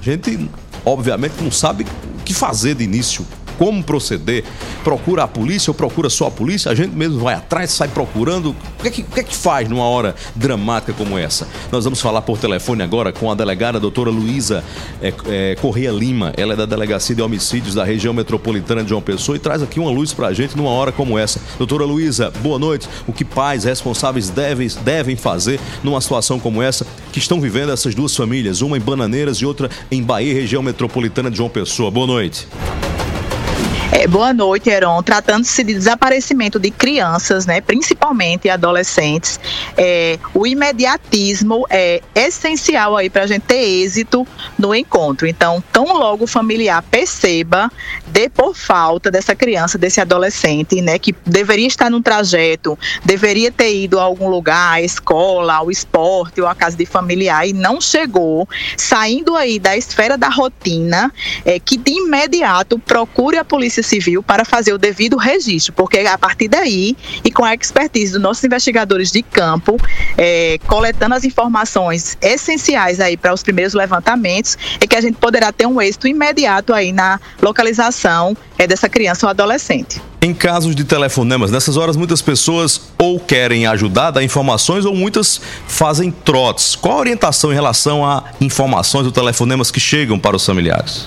A 0.00 0.04
gente, 0.04 0.50
obviamente, 0.84 1.34
não 1.40 1.52
sabe 1.52 1.86
o 2.18 2.22
que 2.24 2.34
fazer 2.34 2.74
de 2.74 2.82
início, 2.82 3.24
como 3.58 3.82
proceder. 3.82 4.44
Procura 4.84 5.24
a 5.24 5.28
polícia 5.28 5.70
ou 5.70 5.74
procura 5.74 6.08
só 6.08 6.26
a 6.26 6.30
polícia? 6.30 6.70
A 6.70 6.74
gente 6.74 6.94
mesmo 6.94 7.18
vai 7.20 7.34
atrás, 7.34 7.70
sai 7.70 7.88
procurando. 7.88 8.50
O 8.78 8.82
que 8.82 8.88
é 8.88 8.90
que, 8.90 9.02
que, 9.02 9.20
é 9.20 9.22
que 9.22 9.34
faz 9.34 9.68
numa 9.68 9.84
hora 9.84 10.14
dramática 10.34 10.92
como 10.92 11.18
essa? 11.18 11.46
Nós 11.70 11.84
vamos 11.84 12.00
falar 12.00 12.22
por 12.22 12.38
telefone 12.38 12.82
agora 12.82 13.12
com 13.12 13.30
a 13.30 13.34
delegada 13.34 13.80
doutora 13.80 14.10
Luísa 14.10 14.64
é, 15.00 15.12
é, 15.28 15.56
Correia 15.56 15.90
Lima. 15.90 16.32
Ela 16.36 16.54
é 16.54 16.56
da 16.56 16.66
Delegacia 16.66 17.14
de 17.14 17.22
Homicídios 17.22 17.74
da 17.74 17.84
região 17.84 18.12
metropolitana 18.14 18.82
de 18.82 18.90
João 18.90 19.02
Pessoa 19.02 19.36
e 19.36 19.38
traz 19.38 19.62
aqui 19.62 19.80
uma 19.80 19.90
luz 19.90 20.12
pra 20.12 20.32
gente 20.32 20.56
numa 20.56 20.70
hora 20.70 20.92
como 20.92 21.18
essa. 21.18 21.40
Doutora 21.58 21.84
Luísa, 21.84 22.32
boa 22.42 22.58
noite. 22.58 22.88
O 23.06 23.12
que 23.12 23.24
pais 23.24 23.64
responsáveis 23.64 24.28
devem, 24.28 24.68
devem 24.84 25.16
fazer 25.16 25.60
numa 25.82 26.00
situação 26.00 26.38
como 26.38 26.62
essa 26.62 26.86
que 27.12 27.18
estão 27.18 27.40
vivendo 27.40 27.72
essas 27.72 27.94
duas 27.94 28.14
famílias, 28.14 28.60
uma 28.60 28.76
em 28.76 28.80
Bananeiras 28.80 29.38
e 29.38 29.46
outra 29.46 29.70
em 29.90 30.02
Bahia, 30.02 30.34
região 30.34 30.62
metropolitana 30.62 31.30
de 31.30 31.36
João 31.36 31.48
Pessoa? 31.48 31.90
Boa 31.90 32.06
noite. 32.06 32.46
É, 33.98 34.06
boa 34.06 34.30
noite, 34.34 34.68
Heron. 34.68 35.02
Tratando-se 35.02 35.64
de 35.64 35.72
desaparecimento 35.72 36.60
de 36.60 36.70
crianças, 36.70 37.46
né, 37.46 37.62
principalmente 37.62 38.46
adolescentes, 38.46 39.40
é, 39.74 40.18
o 40.34 40.46
imediatismo 40.46 41.64
é 41.70 42.02
essencial 42.14 42.94
aí 42.94 43.08
para 43.08 43.22
a 43.22 43.26
gente 43.26 43.44
ter 43.44 43.56
êxito 43.56 44.28
no 44.58 44.74
encontro. 44.74 45.26
Então, 45.26 45.64
tão 45.72 45.96
logo 45.96 46.24
o 46.24 46.26
familiar 46.26 46.82
perceba, 46.82 47.72
dê 48.06 48.28
por 48.28 48.54
falta 48.54 49.10
dessa 49.10 49.34
criança, 49.34 49.78
desse 49.78 49.98
adolescente, 49.98 50.82
né, 50.82 50.98
que 50.98 51.14
deveria 51.24 51.66
estar 51.66 51.90
num 51.90 52.02
trajeto, 52.02 52.78
deveria 53.02 53.50
ter 53.50 53.74
ido 53.74 53.98
a 53.98 54.02
algum 54.02 54.28
lugar, 54.28 54.74
à 54.74 54.82
escola, 54.82 55.54
ao 55.54 55.70
esporte 55.70 56.38
ou 56.38 56.46
à 56.46 56.54
casa 56.54 56.76
de 56.76 56.84
familiar 56.84 57.48
e 57.48 57.54
não 57.54 57.80
chegou, 57.80 58.46
saindo 58.76 59.34
aí 59.34 59.58
da 59.58 59.74
esfera 59.74 60.18
da 60.18 60.28
rotina, 60.28 61.10
é, 61.46 61.58
que 61.58 61.78
de 61.78 61.92
imediato 61.92 62.78
procure 62.78 63.38
a 63.38 63.44
Polícia 63.44 63.85
Civil 63.86 64.22
para 64.22 64.44
fazer 64.44 64.72
o 64.72 64.78
devido 64.78 65.16
registro, 65.16 65.72
porque 65.72 65.98
a 65.98 66.18
partir 66.18 66.48
daí 66.48 66.96
e 67.24 67.30
com 67.30 67.44
a 67.44 67.54
expertise 67.54 68.12
dos 68.12 68.20
nossos 68.20 68.44
investigadores 68.44 69.10
de 69.10 69.22
campo, 69.22 69.76
é, 70.16 70.58
coletando 70.66 71.14
as 71.14 71.24
informações 71.24 72.16
essenciais 72.20 73.00
aí 73.00 73.16
para 73.16 73.32
os 73.32 73.42
primeiros 73.42 73.74
levantamentos, 73.74 74.56
é 74.80 74.86
que 74.86 74.96
a 74.96 75.00
gente 75.00 75.16
poderá 75.16 75.52
ter 75.52 75.66
um 75.66 75.80
êxito 75.80 76.06
imediato 76.08 76.72
aí 76.72 76.92
na 76.92 77.20
localização 77.40 78.36
é, 78.58 78.66
dessa 78.66 78.88
criança 78.88 79.26
ou 79.26 79.30
adolescente. 79.30 80.00
Em 80.20 80.34
casos 80.34 80.74
de 80.74 80.82
telefonemas, 80.82 81.50
nessas 81.50 81.76
horas 81.76 81.96
muitas 81.96 82.20
pessoas 82.20 82.80
ou 82.98 83.20
querem 83.20 83.66
ajudar, 83.66 84.10
dar 84.10 84.24
informações, 84.24 84.84
ou 84.84 84.94
muitas 84.94 85.40
fazem 85.68 86.10
trotes. 86.10 86.74
Qual 86.74 86.96
a 86.96 87.00
orientação 87.00 87.52
em 87.52 87.54
relação 87.54 88.04
a 88.04 88.24
informações 88.40 89.06
ou 89.06 89.12
telefonemas 89.12 89.70
que 89.70 89.78
chegam 89.78 90.18
para 90.18 90.34
os 90.34 90.44
familiares? 90.44 91.06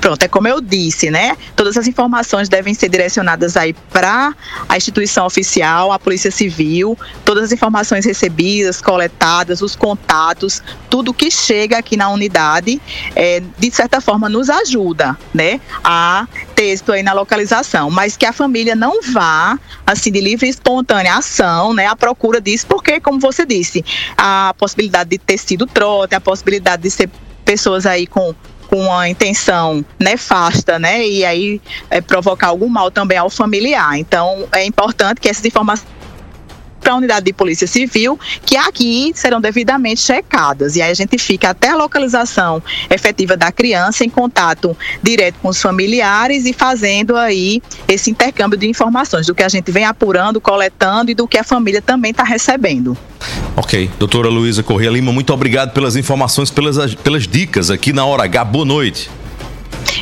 Pronto, 0.00 0.22
é 0.22 0.28
como 0.28 0.48
eu 0.48 0.60
disse, 0.60 1.10
né? 1.10 1.36
Todas 1.54 1.76
as 1.76 1.86
informações 1.86 2.48
devem 2.48 2.74
ser 2.74 2.88
direcionadas 2.88 3.56
aí 3.56 3.72
para 3.72 4.34
a 4.68 4.76
instituição 4.76 5.26
oficial, 5.26 5.92
a 5.92 5.98
Polícia 5.98 6.30
Civil, 6.30 6.98
todas 7.24 7.44
as 7.44 7.52
informações 7.52 8.04
recebidas, 8.04 8.80
coletadas, 8.80 9.62
os 9.62 9.76
contatos, 9.76 10.62
tudo 10.88 11.12
que 11.14 11.30
chega 11.30 11.78
aqui 11.78 11.96
na 11.96 12.10
unidade, 12.10 12.80
é, 13.14 13.42
de 13.58 13.70
certa 13.70 14.00
forma 14.00 14.28
nos 14.28 14.50
ajuda, 14.50 15.16
né? 15.32 15.60
A 15.82 16.26
ter 16.54 16.78
aí 16.92 17.02
na 17.02 17.12
localização, 17.12 17.90
mas 17.90 18.16
que 18.16 18.26
a 18.26 18.32
família 18.32 18.74
não 18.74 19.00
vá, 19.12 19.58
assim, 19.86 20.10
de 20.10 20.20
livre 20.20 20.46
e 20.46 20.50
espontânea 20.50 21.16
ação, 21.16 21.72
né? 21.72 21.86
À 21.86 21.96
procura 21.96 22.40
disso, 22.40 22.66
porque, 22.66 23.00
como 23.00 23.18
você 23.18 23.44
disse, 23.44 23.84
a 24.16 24.54
possibilidade 24.58 25.10
de 25.10 25.18
ter 25.18 25.38
sido 25.38 25.66
trote, 25.66 26.14
a 26.14 26.20
possibilidade 26.20 26.82
de 26.82 26.90
ser 26.90 27.10
pessoas 27.44 27.86
aí 27.86 28.06
com 28.06 28.34
com 28.68 28.80
uma 28.82 29.08
intenção 29.08 29.84
nefasta, 29.98 30.78
né? 30.78 31.04
E 31.06 31.24
aí 31.24 31.60
é, 31.90 32.00
provocar 32.00 32.48
algum 32.48 32.68
mal 32.68 32.90
também 32.90 33.18
ao 33.18 33.30
familiar. 33.30 33.98
Então 33.98 34.46
é 34.52 34.64
importante 34.64 35.20
que 35.20 35.28
essas 35.28 35.44
informações 35.44 35.97
para 36.80 36.92
a 36.92 36.96
unidade 36.96 37.26
de 37.26 37.32
polícia 37.32 37.66
civil, 37.66 38.18
que 38.44 38.56
aqui 38.56 39.12
serão 39.14 39.40
devidamente 39.40 40.00
checadas. 40.00 40.76
E 40.76 40.82
aí 40.82 40.90
a 40.90 40.94
gente 40.94 41.18
fica 41.18 41.50
até 41.50 41.70
a 41.70 41.76
localização 41.76 42.62
efetiva 42.90 43.36
da 43.36 43.52
criança 43.52 44.04
em 44.04 44.10
contato 44.10 44.76
direto 45.02 45.36
com 45.40 45.48
os 45.48 45.60
familiares 45.60 46.46
e 46.46 46.52
fazendo 46.52 47.16
aí 47.16 47.62
esse 47.86 48.10
intercâmbio 48.10 48.58
de 48.58 48.68
informações 48.68 49.26
do 49.26 49.34
que 49.34 49.42
a 49.42 49.48
gente 49.48 49.70
vem 49.70 49.84
apurando, 49.84 50.40
coletando 50.40 51.10
e 51.10 51.14
do 51.14 51.26
que 51.26 51.38
a 51.38 51.44
família 51.44 51.82
também 51.82 52.10
está 52.10 52.24
recebendo. 52.24 52.96
Ok. 53.56 53.90
Doutora 53.98 54.28
Luísa 54.28 54.62
Corrêa 54.62 54.90
Lima, 54.90 55.12
muito 55.12 55.32
obrigado 55.32 55.72
pelas 55.72 55.96
informações, 55.96 56.50
pelas, 56.50 56.94
pelas 56.94 57.26
dicas 57.26 57.70
aqui 57.70 57.92
na 57.92 58.04
Hora 58.04 58.24
H. 58.24 58.44
Boa 58.44 58.64
noite. 58.64 59.10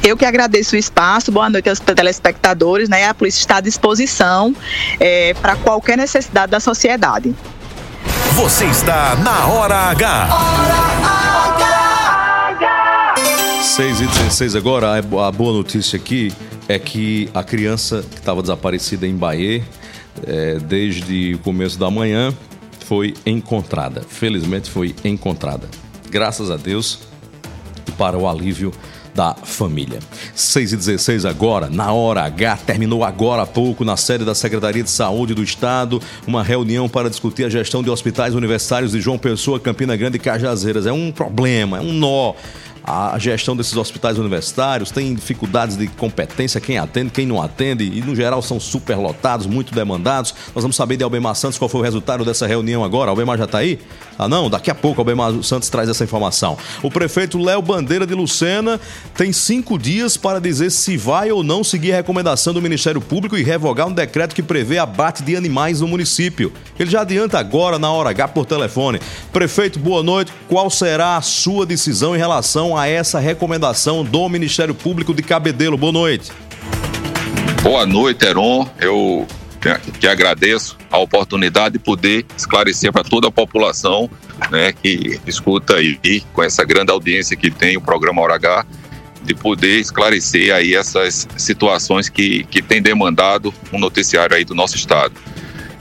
Eu 0.02 0.16
que 0.16 0.24
agradeço 0.24 0.76
o 0.76 0.78
espaço, 0.78 1.32
boa 1.32 1.50
noite 1.50 1.68
aos 1.68 1.80
telespectadores, 1.80 2.88
né? 2.88 3.06
A 3.06 3.14
polícia 3.14 3.40
está 3.40 3.56
à 3.56 3.60
disposição 3.60 4.54
é, 5.00 5.34
para 5.34 5.56
qualquer 5.56 5.96
necessidade 5.96 6.52
da 6.52 6.60
sociedade. 6.60 7.34
Você 8.34 8.66
está 8.66 9.16
na 9.16 9.46
Hora 9.46 9.74
H. 9.90 10.28
Hora 10.32 10.76
H. 12.50 13.14
6 13.62 14.00
e 14.00 14.06
16 14.06 14.56
agora, 14.56 14.96
a 14.96 15.02
boa 15.02 15.52
notícia 15.52 15.96
aqui 15.96 16.32
é 16.68 16.78
que 16.78 17.28
a 17.34 17.42
criança 17.42 18.04
que 18.08 18.16
estava 18.16 18.42
desaparecida 18.42 19.06
em 19.06 19.16
Bahia, 19.16 19.64
é, 20.26 20.58
desde 20.58 21.34
o 21.34 21.38
começo 21.38 21.78
da 21.78 21.90
manhã, 21.90 22.34
foi 22.86 23.14
encontrada. 23.24 24.02
Felizmente 24.08 24.70
foi 24.70 24.94
encontrada. 25.04 25.68
Graças 26.10 26.50
a 26.50 26.56
Deus, 26.56 27.00
para 27.98 28.16
o 28.16 28.28
alívio 28.28 28.72
da 29.16 29.34
família. 29.34 29.98
6 30.34 30.74
e 30.74 30.76
16 30.76 31.24
agora, 31.24 31.70
na 31.70 31.90
hora 31.90 32.22
H, 32.24 32.58
terminou 32.66 33.02
agora 33.02 33.42
há 33.42 33.46
pouco 33.46 33.82
na 33.84 33.96
sede 33.96 34.24
da 34.24 34.34
Secretaria 34.34 34.82
de 34.82 34.90
Saúde 34.90 35.32
do 35.34 35.42
Estado, 35.42 36.00
uma 36.26 36.42
reunião 36.42 36.86
para 36.86 37.08
discutir 37.08 37.44
a 37.44 37.48
gestão 37.48 37.82
de 37.82 37.88
hospitais 37.88 38.34
universitários 38.34 38.92
de 38.92 39.00
João 39.00 39.16
Pessoa, 39.16 39.58
Campina 39.58 39.96
Grande 39.96 40.16
e 40.16 40.20
Cajazeiras. 40.20 40.86
É 40.86 40.92
um 40.92 41.10
problema, 41.10 41.78
é 41.78 41.80
um 41.80 41.94
nó 41.94 42.34
a 42.86 43.18
gestão 43.18 43.56
desses 43.56 43.76
hospitais 43.76 44.16
universitários 44.16 44.92
tem 44.92 45.12
dificuldades 45.12 45.76
de 45.76 45.88
competência, 45.88 46.60
quem 46.60 46.78
atende, 46.78 47.10
quem 47.10 47.26
não 47.26 47.42
atende, 47.42 47.82
e 47.82 48.00
no 48.00 48.14
geral 48.14 48.40
são 48.40 48.60
superlotados, 48.60 49.44
muito 49.44 49.74
demandados. 49.74 50.32
Nós 50.54 50.62
vamos 50.62 50.76
saber 50.76 50.96
de 50.96 51.02
Albemar 51.02 51.34
Santos 51.34 51.58
qual 51.58 51.68
foi 51.68 51.80
o 51.80 51.82
resultado 51.84 52.24
dessa 52.24 52.46
reunião 52.46 52.84
agora. 52.84 53.10
Albemar 53.10 53.36
já 53.36 53.44
está 53.44 53.58
aí? 53.58 53.80
Ah, 54.16 54.28
não? 54.28 54.48
Daqui 54.48 54.70
a 54.70 54.74
pouco 54.74 55.00
Albemar 55.00 55.32
Santos 55.42 55.68
traz 55.68 55.88
essa 55.88 56.04
informação. 56.04 56.56
O 56.80 56.88
prefeito 56.88 57.42
Léo 57.42 57.60
Bandeira 57.60 58.06
de 58.06 58.14
Lucena 58.14 58.80
tem 59.16 59.32
cinco 59.32 59.76
dias 59.76 60.16
para 60.16 60.40
dizer 60.40 60.70
se 60.70 60.96
vai 60.96 61.32
ou 61.32 61.42
não 61.42 61.64
seguir 61.64 61.92
a 61.92 61.96
recomendação 61.96 62.54
do 62.54 62.62
Ministério 62.62 63.00
Público 63.00 63.36
e 63.36 63.42
revogar 63.42 63.88
um 63.88 63.92
decreto 63.92 64.32
que 64.32 64.42
prevê 64.42 64.78
abate 64.78 65.24
de 65.24 65.34
animais 65.34 65.80
no 65.80 65.88
município. 65.88 66.52
Ele 66.78 66.90
já 66.90 67.00
adianta 67.00 67.36
agora 67.36 67.80
na 67.80 67.90
hora 67.90 68.10
H 68.10 68.28
por 68.28 68.46
telefone. 68.46 69.00
Prefeito, 69.32 69.80
boa 69.80 70.04
noite. 70.04 70.32
Qual 70.48 70.70
será 70.70 71.16
a 71.16 71.22
sua 71.22 71.66
decisão 71.66 72.14
em 72.14 72.18
relação 72.18 72.75
a 72.78 72.86
essa 72.86 73.18
recomendação 73.18 74.04
do 74.04 74.28
Ministério 74.28 74.74
Público 74.74 75.14
de 75.14 75.22
Cabedelo. 75.22 75.76
Boa 75.76 75.92
noite. 75.92 76.32
Boa 77.62 77.86
noite, 77.86 78.24
Heron. 78.24 78.68
Eu 78.78 79.26
que 79.98 80.06
agradeço 80.06 80.76
a 80.90 80.98
oportunidade 80.98 81.72
de 81.72 81.78
poder 81.80 82.24
esclarecer 82.36 82.92
para 82.92 83.02
toda 83.02 83.28
a 83.28 83.30
população 83.32 84.08
né, 84.50 84.72
que 84.72 85.18
escuta 85.26 85.76
aí 85.76 86.22
com 86.32 86.42
essa 86.42 86.64
grande 86.64 86.92
audiência 86.92 87.36
que 87.36 87.50
tem 87.50 87.76
o 87.76 87.80
programa 87.80 88.22
Hora 88.22 88.34
H, 88.34 88.64
de 89.24 89.34
poder 89.34 89.80
esclarecer 89.80 90.54
aí 90.54 90.74
essas 90.74 91.26
situações 91.36 92.08
que, 92.08 92.44
que 92.44 92.62
tem 92.62 92.80
demandado 92.80 93.52
um 93.72 93.78
noticiário 93.78 94.36
aí 94.36 94.44
do 94.44 94.54
nosso 94.54 94.76
estado. 94.76 95.14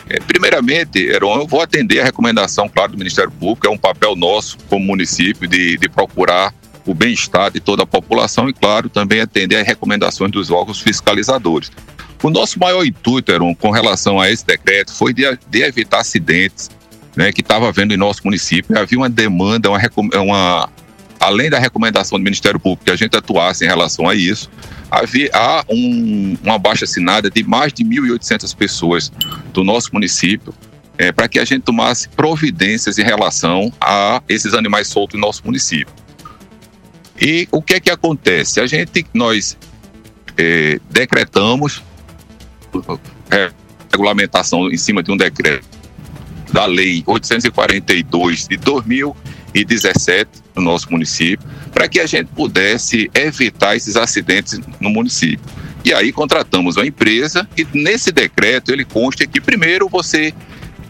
É, 0.10 0.20
primeiramente, 0.20 1.00
Heron, 1.00 1.38
eu 1.38 1.48
vou 1.48 1.62
atender 1.62 2.00
a 2.00 2.04
recomendação, 2.04 2.70
claro, 2.70 2.94
do 2.94 2.98
Ministério 2.98 3.32
Público, 3.32 3.68
é 3.68 3.70
um 3.70 3.78
papel 3.78 4.16
nosso 4.16 4.58
como 4.70 4.86
município 4.86 5.48
de, 5.48 5.78
de 5.78 5.90
procurar 5.90 6.54
o 6.86 6.94
bem-estar 6.94 7.52
de 7.52 7.60
toda 7.60 7.84
a 7.84 7.86
população 7.86 8.48
e, 8.50 8.54
claro, 8.54 8.90
também 8.90 9.22
atender 9.22 9.58
às 9.58 9.68
recomendações 9.68 10.32
dos 10.32 10.52
órgãos 10.52 10.80
fiscalizadores. 10.80 11.72
O 12.22 12.30
nosso 12.30 12.60
maior 12.60 12.86
intuito, 12.86 13.32
Eron, 13.32 13.54
com 13.56 13.72
relação 13.72 14.20
a 14.20 14.30
esse 14.30 14.46
decreto, 14.46 14.94
foi 14.94 15.14
de, 15.14 15.24
de 15.50 15.64
evitar 15.64 16.00
acidentes 16.00 16.70
né, 17.16 17.32
que 17.32 17.42
estava 17.42 17.68
havendo 17.68 17.94
em 17.94 17.98
nosso 17.98 18.22
município. 18.24 18.78
Havia 18.78 18.98
uma 18.98 19.10
demanda, 19.10 19.70
uma, 19.70 19.80
uma, 20.22 20.70
além 21.20 21.50
da 21.50 21.60
recomendação 21.60 22.18
do 22.18 22.24
Ministério 22.24 22.60
Público 22.60 22.86
que 22.86 22.92
a 22.92 22.96
gente 22.96 23.16
atuasse 23.16 23.64
em 23.64 23.68
relação 23.68 24.08
a 24.08 24.16
isso, 24.16 24.50
havia 24.90 25.30
há 25.34 25.64
um, 25.70 26.38
uma 26.44 26.58
baixa 26.58 26.86
assinada 26.86 27.30
de 27.30 27.44
mais 27.44 27.74
de 27.74 27.84
1.800 27.84 28.56
pessoas 28.56 29.12
do 29.54 29.64
nosso 29.64 29.90
município 29.94 30.54
é, 30.98 31.12
para 31.12 31.28
que 31.28 31.40
a 31.40 31.46
gente 31.46 31.64
tomasse 31.64 32.08
providências 32.10 32.98
em 32.98 33.04
relação 33.04 33.72
a 33.80 34.22
esses 34.30 34.54
animais 34.54 34.88
soltos 34.88 35.20
no 35.20 35.26
nosso 35.26 35.42
município. 35.46 35.94
E 37.20 37.48
o 37.52 37.62
que 37.62 37.76
é 37.76 37.80
que 37.80 37.90
acontece? 37.90 38.60
A 38.60 38.68
gente, 38.68 39.06
nós 39.14 39.58
é, 40.38 40.80
decretamos 40.90 41.82
é, 43.32 43.52
regulamentação 43.92 44.70
em 44.70 44.78
cima 44.78 45.02
de 45.02 45.12
um 45.12 45.18
decreto 45.18 45.66
da 46.52 46.66
Lei 46.66 47.04
842 47.06 48.48
de 48.48 48.58
2017 48.58 50.30
no 50.56 50.62
nosso 50.62 50.92
município, 50.92 51.48
para 51.72 51.88
que 51.88 52.00
a 52.00 52.06
gente 52.06 52.28
pudesse 52.28 53.10
evitar 53.14 53.76
esses 53.76 53.96
acidentes 53.96 54.60
no 54.80 54.90
município. 54.90 55.46
E 55.84 55.94
aí 55.94 56.12
contratamos 56.12 56.78
uma 56.78 56.86
empresa 56.86 57.48
e 57.58 57.66
nesse 57.74 58.12
decreto 58.12 58.72
ele 58.72 58.86
consta 58.86 59.26
que 59.28 59.40
primeiro 59.40 59.88
você 59.88 60.34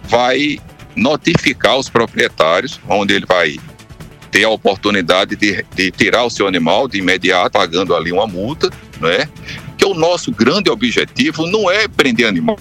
vai 0.07 0.59
notificar 0.95 1.77
os 1.77 1.89
proprietários, 1.89 2.79
onde 2.87 3.13
ele 3.13 3.25
vai 3.25 3.57
ter 4.35 4.43
a 4.43 4.49
oportunidade 4.49 5.33
de, 5.37 5.65
de 5.73 5.89
tirar 5.91 6.25
o 6.25 6.29
seu 6.29 6.45
animal 6.45 6.89
de 6.89 6.97
imediato, 6.97 7.51
pagando 7.51 7.95
ali 7.95 8.11
uma 8.11 8.27
multa, 8.27 8.69
né? 8.99 9.29
Que 9.77 9.85
o 9.85 9.93
nosso 9.93 10.29
grande 10.29 10.69
objetivo 10.69 11.47
não 11.47 11.71
é 11.71 11.87
prender 11.87 12.27
animal, 12.27 12.59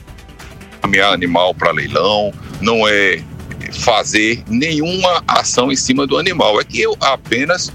caminhar 0.81 1.13
animal 1.13 1.53
para 1.53 1.73
leilão, 1.73 2.33
não 2.61 2.87
é 2.87 3.21
fazer 3.73 4.45
nenhuma 4.47 5.25
ação 5.27 5.73
em 5.73 5.75
cima 5.75 6.07
do 6.07 6.17
animal, 6.17 6.61
é 6.61 6.65
que 6.65 6.81
eu 6.81 6.97
apenas 7.01 7.73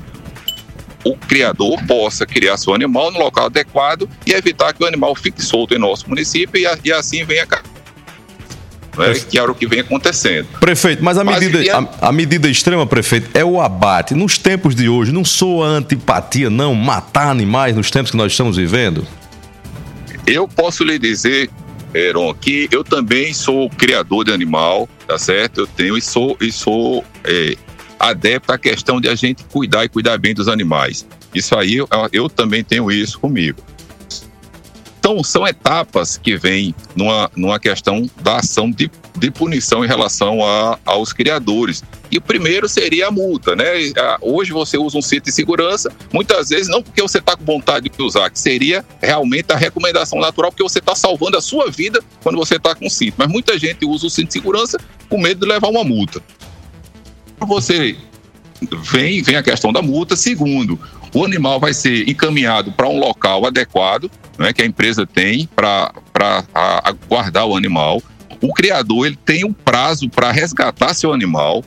o 1.03 1.17
criador 1.17 1.77
possa 1.85 2.25
criar 2.25 2.55
seu 2.55 2.73
animal 2.73 3.11
no 3.11 3.19
local 3.19 3.47
adequado 3.47 4.09
e 4.25 4.31
evitar 4.31 4.73
que 4.73 4.81
o 4.81 4.87
animal 4.87 5.13
fique 5.13 5.41
solto 5.43 5.75
em 5.75 5.77
nosso 5.77 6.07
município 6.07 6.57
e, 6.57 6.87
e 6.87 6.93
assim 6.93 7.25
venha 7.25 7.45
né, 8.99 9.13
que 9.13 9.39
era 9.39 9.51
o 9.51 9.55
que 9.55 9.65
vem 9.65 9.79
acontecendo. 9.79 10.47
Prefeito, 10.59 11.03
mas 11.03 11.17
a 11.17 11.23
medida, 11.23 11.59
a, 11.73 12.09
a, 12.09 12.11
medida 12.11 12.49
extrema, 12.49 12.85
prefeito, 12.85 13.29
é 13.33 13.43
o 13.43 13.61
abate. 13.61 14.13
Nos 14.13 14.37
tempos 14.37 14.75
de 14.75 14.89
hoje, 14.89 15.11
não 15.11 15.23
sou 15.23 15.63
antipatia, 15.63 16.49
não, 16.49 16.75
matar 16.75 17.29
animais 17.29 17.75
nos 17.75 17.89
tempos 17.89 18.11
que 18.11 18.17
nós 18.17 18.31
estamos 18.31 18.57
vivendo? 18.57 19.07
Eu 20.27 20.47
posso 20.47 20.83
lhe 20.83 20.99
dizer, 20.99 21.49
Heron, 21.93 22.33
que 22.33 22.67
eu 22.71 22.83
também 22.83 23.33
sou 23.33 23.69
criador 23.69 24.25
de 24.25 24.31
animal, 24.31 24.87
tá 25.07 25.17
certo? 25.17 25.61
Eu 25.61 25.67
tenho 25.67 25.97
e 25.97 26.01
sou, 26.01 26.37
e 26.39 26.51
sou 26.51 27.03
é, 27.23 27.55
adepto 27.99 28.51
à 28.51 28.57
questão 28.57 29.01
de 29.01 29.09
a 29.09 29.15
gente 29.15 29.43
cuidar 29.45 29.85
e 29.85 29.89
cuidar 29.89 30.17
bem 30.17 30.33
dos 30.33 30.47
animais. 30.47 31.07
Isso 31.33 31.57
aí, 31.57 31.77
eu, 31.77 31.87
eu 32.11 32.29
também 32.29 32.63
tenho 32.63 32.91
isso 32.91 33.19
comigo. 33.19 33.61
Então, 35.09 35.23
são 35.23 35.47
etapas 35.47 36.17
que 36.17 36.37
vêm 36.37 36.75
numa, 36.95 37.31
numa 37.35 37.59
questão 37.59 38.07
da 38.21 38.37
ação 38.37 38.69
de, 38.69 38.91
de 39.17 39.31
punição 39.31 39.83
em 39.83 39.87
relação 39.87 40.45
a, 40.45 40.77
aos 40.85 41.11
criadores. 41.11 41.83
E 42.11 42.19
o 42.19 42.21
primeiro 42.21 42.69
seria 42.69 43.07
a 43.07 43.11
multa, 43.11 43.55
né? 43.55 43.65
Hoje 44.21 44.51
você 44.51 44.77
usa 44.77 44.99
um 44.99 45.01
cinto 45.01 45.25
de 45.25 45.31
segurança, 45.31 45.91
muitas 46.13 46.49
vezes 46.49 46.67
não 46.67 46.83
porque 46.83 47.01
você 47.01 47.17
está 47.17 47.35
com 47.35 47.43
vontade 47.43 47.89
de 47.89 48.03
usar, 48.03 48.29
que 48.29 48.37
seria 48.37 48.85
realmente 49.01 49.51
a 49.51 49.55
recomendação 49.55 50.19
natural, 50.19 50.51
porque 50.51 50.61
você 50.61 50.77
está 50.77 50.93
salvando 50.93 51.37
a 51.37 51.41
sua 51.41 51.71
vida 51.71 52.03
quando 52.21 52.37
você 52.37 52.57
está 52.57 52.75
com 52.75 52.87
cinto. 52.87 53.15
Mas 53.17 53.27
muita 53.27 53.57
gente 53.57 53.85
usa 53.87 54.05
o 54.05 54.11
cinto 54.11 54.27
de 54.27 54.33
segurança 54.33 54.77
com 55.09 55.19
medo 55.19 55.39
de 55.43 55.51
levar 55.51 55.69
uma 55.69 55.83
multa. 55.83 56.21
Você 57.39 57.97
vem, 58.91 59.23
vem 59.23 59.35
a 59.37 59.43
questão 59.43 59.73
da 59.73 59.81
multa. 59.81 60.15
Segundo, 60.15 60.79
o 61.13 61.25
animal 61.25 61.59
vai 61.59 61.73
ser 61.73 62.07
encaminhado 62.09 62.71
para 62.71 62.87
um 62.87 62.99
local 62.99 63.45
adequado, 63.45 64.09
né, 64.37 64.53
que 64.53 64.61
a 64.61 64.65
empresa 64.65 65.05
tem 65.05 65.47
para 65.55 65.91
guardar 67.07 67.45
o 67.45 67.55
animal. 67.55 68.01
O 68.41 68.53
criador 68.53 69.07
ele 69.07 69.17
tem 69.17 69.43
um 69.43 69.53
prazo 69.53 70.09
para 70.09 70.31
resgatar 70.31 70.93
seu 70.93 71.11
animal. 71.11 71.63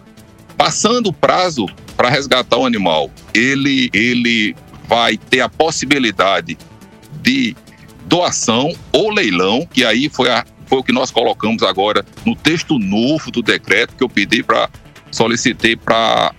Passando 0.57 1.09
o 1.09 1.13
prazo 1.13 1.67
para 1.97 2.09
resgatar 2.09 2.57
o 2.57 2.67
animal, 2.67 3.11
ele, 3.35 3.91
ele 3.93 4.55
vai 4.87 5.17
ter 5.17 5.41
a 5.41 5.49
possibilidade 5.49 6.57
de 7.21 7.57
doação 8.07 8.75
ou 8.93 9.11
leilão, 9.11 9.67
que 9.67 9.85
aí 9.85 10.09
foi, 10.09 10.31
a, 10.31 10.45
foi 10.67 10.79
o 10.79 10.83
que 10.83 10.93
nós 10.93 11.11
colocamos 11.11 11.63
agora 11.63 12.05
no 12.25 12.37
texto 12.37 12.79
novo 12.79 13.31
do 13.31 13.43
decreto 13.43 13.95
que 13.97 14.05
eu 14.05 14.09
pedi 14.09 14.43
para 14.43 14.69
solicitei 15.11 15.77
para 15.77 16.35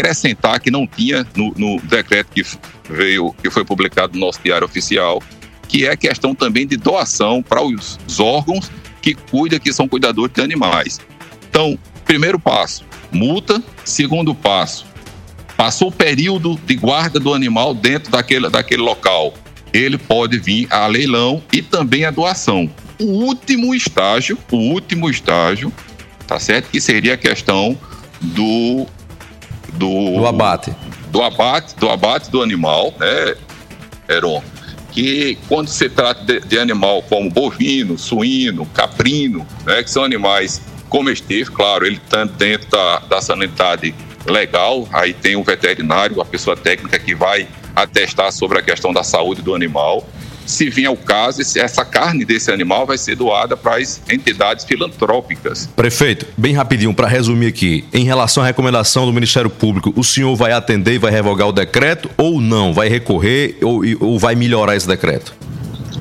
acrescentar 0.00 0.60
que 0.60 0.70
não 0.70 0.86
tinha 0.86 1.24
no, 1.36 1.52
no, 1.56 1.80
decreto 1.82 2.28
que 2.32 2.42
veio, 2.90 3.32
que 3.42 3.48
foi 3.50 3.64
publicado 3.64 4.18
no 4.18 4.26
nosso 4.26 4.40
diário 4.42 4.66
oficial, 4.66 5.22
que 5.68 5.86
é 5.86 5.96
questão 5.96 6.34
também 6.34 6.66
de 6.66 6.76
doação 6.76 7.42
para 7.42 7.62
os 7.62 7.98
órgãos 8.18 8.70
que 9.00 9.14
cuida, 9.14 9.60
que 9.60 9.72
são 9.72 9.86
cuidadores 9.86 10.34
de 10.34 10.42
animais. 10.42 11.00
Então, 11.48 11.78
primeiro 12.04 12.38
passo, 12.38 12.84
multa. 13.12 13.62
Segundo 13.84 14.34
passo, 14.34 14.86
passou 15.56 15.88
o 15.88 15.92
período 15.92 16.58
de 16.66 16.74
guarda 16.74 17.20
do 17.20 17.32
animal 17.32 17.74
dentro 17.74 18.10
daquele, 18.10 18.48
daquele 18.48 18.82
local. 18.82 19.34
Ele 19.72 19.98
pode 19.98 20.38
vir 20.38 20.66
a 20.70 20.86
leilão 20.86 21.42
e 21.52 21.60
também 21.60 22.04
a 22.04 22.10
doação. 22.10 22.70
O 22.98 23.04
último 23.04 23.74
estágio, 23.74 24.38
o 24.50 24.56
último 24.56 25.10
estágio, 25.10 25.72
tá 26.26 26.38
certo? 26.38 26.70
Que 26.70 26.80
seria 26.80 27.14
a 27.14 27.16
questão 27.16 27.78
do 28.20 28.86
do, 29.76 30.18
do 30.18 30.26
abate. 30.26 30.74
Do 31.10 31.22
abate, 31.22 31.74
do 31.76 31.88
abate 31.88 32.30
do 32.30 32.42
animal, 32.42 32.92
né, 32.98 33.36
Heron? 34.08 34.42
Que 34.92 35.36
quando 35.48 35.68
se 35.68 35.88
trata 35.88 36.24
de, 36.24 36.40
de 36.40 36.58
animal 36.58 37.02
como 37.02 37.30
bovino, 37.30 37.98
suíno, 37.98 38.66
caprino, 38.66 39.46
né, 39.66 39.82
que 39.82 39.90
são 39.90 40.04
animais 40.04 40.62
comestíveis, 40.88 41.48
claro, 41.48 41.86
ele 41.86 41.96
está 41.96 42.24
dentro 42.24 42.70
da, 42.70 42.98
da 43.00 43.20
sanidade 43.20 43.94
legal, 44.26 44.88
aí 44.92 45.12
tem 45.12 45.36
o 45.36 45.42
veterinário, 45.42 46.20
a 46.20 46.24
pessoa 46.24 46.56
técnica 46.56 46.98
que 46.98 47.14
vai 47.14 47.48
atestar 47.74 48.32
sobre 48.32 48.58
a 48.58 48.62
questão 48.62 48.92
da 48.92 49.02
saúde 49.02 49.42
do 49.42 49.54
animal 49.54 50.06
se 50.46 50.68
vier 50.68 50.90
o 50.90 50.96
caso, 50.96 51.40
essa 51.40 51.84
carne 51.84 52.24
desse 52.24 52.50
animal 52.50 52.86
vai 52.86 52.98
ser 52.98 53.16
doada 53.16 53.56
para 53.56 53.76
as 53.76 54.00
entidades 54.10 54.64
filantrópicas. 54.64 55.68
Prefeito, 55.74 56.26
bem 56.36 56.54
rapidinho, 56.54 56.94
para 56.94 57.08
resumir 57.08 57.46
aqui, 57.46 57.84
em 57.92 58.04
relação 58.04 58.42
à 58.42 58.46
recomendação 58.46 59.06
do 59.06 59.12
Ministério 59.12 59.50
Público, 59.50 59.92
o 59.96 60.04
senhor 60.04 60.34
vai 60.36 60.52
atender 60.52 60.94
e 60.94 60.98
vai 60.98 61.10
revogar 61.10 61.48
o 61.48 61.52
decreto 61.52 62.10
ou 62.16 62.40
não? 62.40 62.72
Vai 62.72 62.88
recorrer 62.88 63.56
ou, 63.62 63.82
ou 64.00 64.18
vai 64.18 64.34
melhorar 64.34 64.76
esse 64.76 64.86
decreto? 64.86 65.34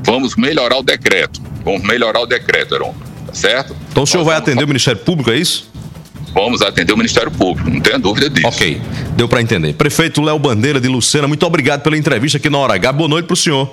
Vamos 0.06 0.36
melhorar 0.36 0.78
o 0.78 0.84
decreto. 0.84 1.42
Vamos 1.64 1.84
melhorar 1.84 2.20
o 2.20 2.26
decreto, 2.26 2.76
Heron. 2.76 2.94
Tá 3.28 3.34
certo? 3.34 3.76
Então 3.92 4.04
o 4.04 4.08
senhor 4.08 4.24
Nós 4.24 4.28
vai 4.28 4.38
atender 4.38 4.64
o 4.64 4.68
Ministério 4.68 5.00
Público, 5.00 5.32
é 5.32 5.38
isso? 5.38 5.72
Vamos 6.34 6.62
atender 6.62 6.92
o 6.92 6.98
Ministério 6.98 7.30
Público, 7.30 7.70
não 7.70 7.80
tenha 7.80 8.00
dúvida 8.00 8.30
disso. 8.30 8.48
Ok, 8.48 8.82
deu 9.16 9.28
para 9.28 9.42
entender. 9.42 9.74
Prefeito 9.74 10.22
Léo 10.22 10.40
Bandeira 10.40 10.82
de 10.82 10.88
Lucena, 10.88 11.28
muito 11.28 11.46
obrigado 11.46 11.82
pela 11.82 11.96
entrevista 11.96 12.40
aqui 12.40 12.50
na 12.50 12.58
Hora 12.58 12.74
H. 12.74 12.92
Boa 12.92 13.08
noite 13.08 13.26
para 13.26 13.34
o 13.34 13.38
senhor. 13.38 13.72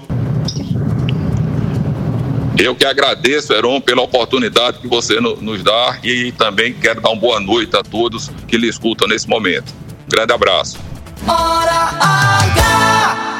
Eu 2.63 2.77
que 2.77 2.85
agradeço, 2.85 3.55
Heron, 3.55 3.81
pela 3.81 4.03
oportunidade 4.03 4.81
que 4.81 4.87
você 4.87 5.19
nos 5.19 5.63
dá 5.63 5.99
e 6.05 6.31
também 6.33 6.75
quero 6.75 7.01
dar 7.01 7.09
uma 7.09 7.19
boa 7.19 7.41
noite 7.41 7.75
a 7.75 7.83
todos 7.83 8.31
que 8.47 8.59
lhe 8.59 8.69
escutam 8.69 9.09
nesse 9.09 9.27
momento. 9.27 9.73
Grande 10.07 10.35
abraço. 10.35 10.79
Hora 11.27 11.89
H! 11.99 13.31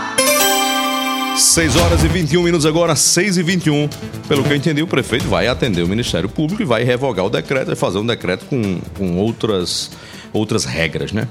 6 1.37 1.77
horas 1.77 2.03
e 2.03 2.09
21 2.09 2.43
minutos 2.43 2.65
agora, 2.65 2.97
6 2.97 3.37
e 3.37 3.43
21. 3.43 3.91
Pelo 4.27 4.43
que 4.43 4.53
eu 4.53 4.57
entendi, 4.57 4.81
o 4.81 4.87
prefeito 4.87 5.29
vai 5.29 5.49
atender 5.49 5.83
o 5.83 5.89
Ministério 5.89 6.29
Público 6.29 6.63
e 6.63 6.65
vai 6.65 6.83
revogar 6.83 7.27
o 7.27 7.29
decreto, 7.29 7.67
vai 7.67 7.77
fazer 7.77 7.99
um 7.99 8.07
decreto 8.07 8.47
com, 8.47 8.81
com 8.97 9.19
outras, 9.19 9.91
outras 10.33 10.65
regras, 10.65 11.13
né? 11.13 11.29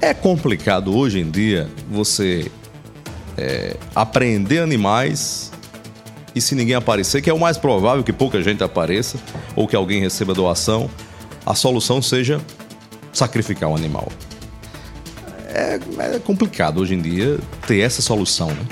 É 0.00 0.14
complicado 0.14 0.96
hoje 0.96 1.20
em 1.20 1.30
dia 1.30 1.68
você 1.90 2.50
é, 3.36 3.76
apreender 3.94 4.62
animais 4.62 5.49
e 6.34 6.40
se 6.40 6.54
ninguém 6.54 6.74
aparecer, 6.74 7.22
que 7.22 7.30
é 7.30 7.34
o 7.34 7.38
mais 7.38 7.58
provável 7.58 8.04
que 8.04 8.12
pouca 8.12 8.42
gente 8.42 8.62
apareça 8.62 9.18
ou 9.56 9.66
que 9.66 9.76
alguém 9.76 10.00
receba 10.00 10.32
doação, 10.34 10.90
a 11.44 11.54
solução 11.54 12.00
seja 12.00 12.40
sacrificar 13.12 13.68
o 13.68 13.72
um 13.72 13.76
animal. 13.76 14.08
É, 15.48 15.80
é, 15.98 16.18
complicado 16.20 16.78
hoje 16.78 16.94
em 16.94 17.00
dia 17.00 17.38
ter 17.66 17.80
essa 17.80 18.00
solução, 18.00 18.48
né? 18.48 18.64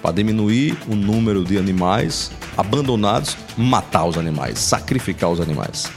Para 0.00 0.12
diminuir 0.12 0.76
o 0.88 0.94
número 0.94 1.44
de 1.44 1.58
animais 1.58 2.30
abandonados, 2.56 3.36
matar 3.56 4.06
os 4.06 4.16
animais, 4.16 4.58
sacrificar 4.58 5.30
os 5.30 5.40
animais. 5.40 5.90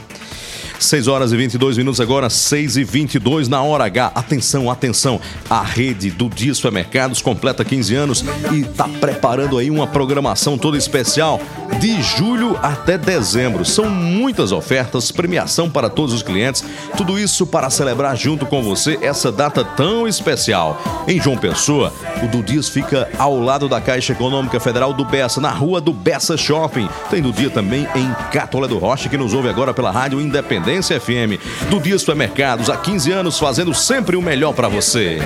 6 0.84 1.08
horas 1.08 1.32
e 1.32 1.36
22 1.36 1.78
minutos 1.78 2.00
agora, 2.00 2.28
6 2.28 2.76
e 2.76 2.84
22 2.84 3.48
na 3.48 3.62
hora 3.62 3.84
H. 3.84 4.12
Atenção, 4.14 4.70
atenção. 4.70 5.18
A 5.48 5.62
rede 5.62 6.10
do 6.10 6.28
Dia 6.28 6.54
Supermercados 6.54 7.22
completa 7.22 7.64
15 7.64 7.94
anos 7.94 8.24
e 8.52 8.60
está 8.60 8.86
preparando 9.00 9.56
aí 9.56 9.70
uma 9.70 9.86
programação 9.86 10.58
toda 10.58 10.76
especial 10.76 11.40
de 11.80 12.02
julho 12.02 12.58
até 12.62 12.98
dezembro. 12.98 13.64
São 13.64 13.88
muitas 13.88 14.52
ofertas, 14.52 15.10
premiação 15.10 15.70
para 15.70 15.88
todos 15.88 16.14
os 16.14 16.22
clientes, 16.22 16.62
tudo 16.96 17.18
isso 17.18 17.46
para 17.46 17.70
celebrar 17.70 18.16
junto 18.16 18.44
com 18.44 18.62
você 18.62 18.98
essa 19.00 19.32
data 19.32 19.64
tão 19.64 20.06
especial. 20.06 20.80
Em 21.08 21.20
João 21.20 21.36
Pessoa, 21.36 21.92
o 22.22 22.28
do 22.28 22.42
Dias 22.42 22.68
fica 22.68 23.08
ao 23.18 23.40
lado 23.40 23.68
da 23.68 23.80
Caixa 23.80 24.12
Econômica 24.12 24.60
Federal 24.60 24.92
do 24.92 25.04
Bessa, 25.04 25.40
na 25.40 25.50
rua 25.50 25.80
do 25.80 25.92
Bessa 25.92 26.36
Shopping. 26.36 26.88
Tem 27.10 27.22
do 27.22 27.32
dia 27.32 27.48
também 27.48 27.88
em 27.94 28.14
Catolé 28.30 28.68
do 28.68 28.78
Rocha, 28.78 29.08
que 29.08 29.16
nos 29.16 29.32
ouve 29.32 29.48
agora 29.48 29.72
pela 29.72 29.90
Rádio 29.90 30.20
Independente 30.20 30.73
Independência 30.74 31.00
FM. 31.00 31.38
Do 31.70 31.78
Dia 31.78 31.96
Supermercados, 31.98 32.68
há 32.68 32.76
15 32.76 33.12
anos, 33.12 33.38
fazendo 33.38 33.72
sempre 33.72 34.16
o 34.16 34.22
melhor 34.22 34.52
para 34.52 34.66
você. 34.66 35.20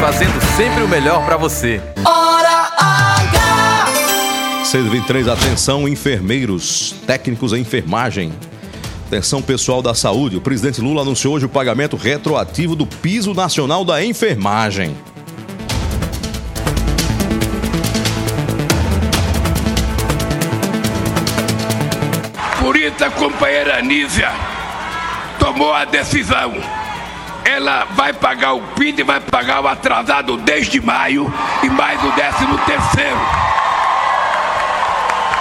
Fazendo 0.00 0.40
sempre 0.56 0.82
o 0.82 0.88
melhor 0.88 1.24
para 1.26 1.36
você. 1.36 1.82
Hora 2.04 2.70
H! 2.78 3.86
623, 4.64 5.28
atenção, 5.28 5.86
enfermeiros, 5.86 6.94
técnicos 7.06 7.52
em 7.52 7.60
enfermagem. 7.60 8.32
Atenção 9.06 9.42
pessoal 9.42 9.82
da 9.82 9.94
saúde, 9.94 10.36
o 10.36 10.40
presidente 10.40 10.80
Lula 10.80 11.02
anunciou 11.02 11.34
hoje 11.34 11.44
o 11.44 11.48
pagamento 11.48 11.96
retroativo 11.96 12.74
do 12.74 12.86
piso 12.86 13.34
nacional 13.34 13.84
da 13.84 14.02
enfermagem. 14.04 14.96
Por 22.60 22.76
isso, 22.76 23.04
a 23.04 23.10
companheira 23.10 23.80
Nízia 23.82 24.56
tomou 25.46 25.72
a 25.72 25.84
decisão. 25.84 26.52
Ela 27.44 27.86
vai 27.92 28.12
pagar 28.12 28.54
o 28.54 28.60
PID, 28.74 29.04
vai 29.04 29.20
pagar 29.20 29.60
o 29.60 29.68
atrasado 29.68 30.36
desde 30.38 30.80
maio 30.80 31.32
e 31.62 31.68
mais 31.70 32.02
o 32.02 32.10
décimo 32.16 32.58
terceiro. 32.58 33.20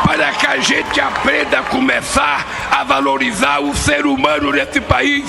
Para 0.04 0.32
que 0.34 0.46
a 0.46 0.58
gente 0.60 1.02
aprenda 1.02 1.60
a 1.60 1.63
começar 1.63 2.46
a 2.70 2.84
valorizar 2.84 3.62
o 3.62 3.76
ser 3.76 4.06
humano 4.06 4.52
nesse 4.52 4.80
país. 4.80 5.26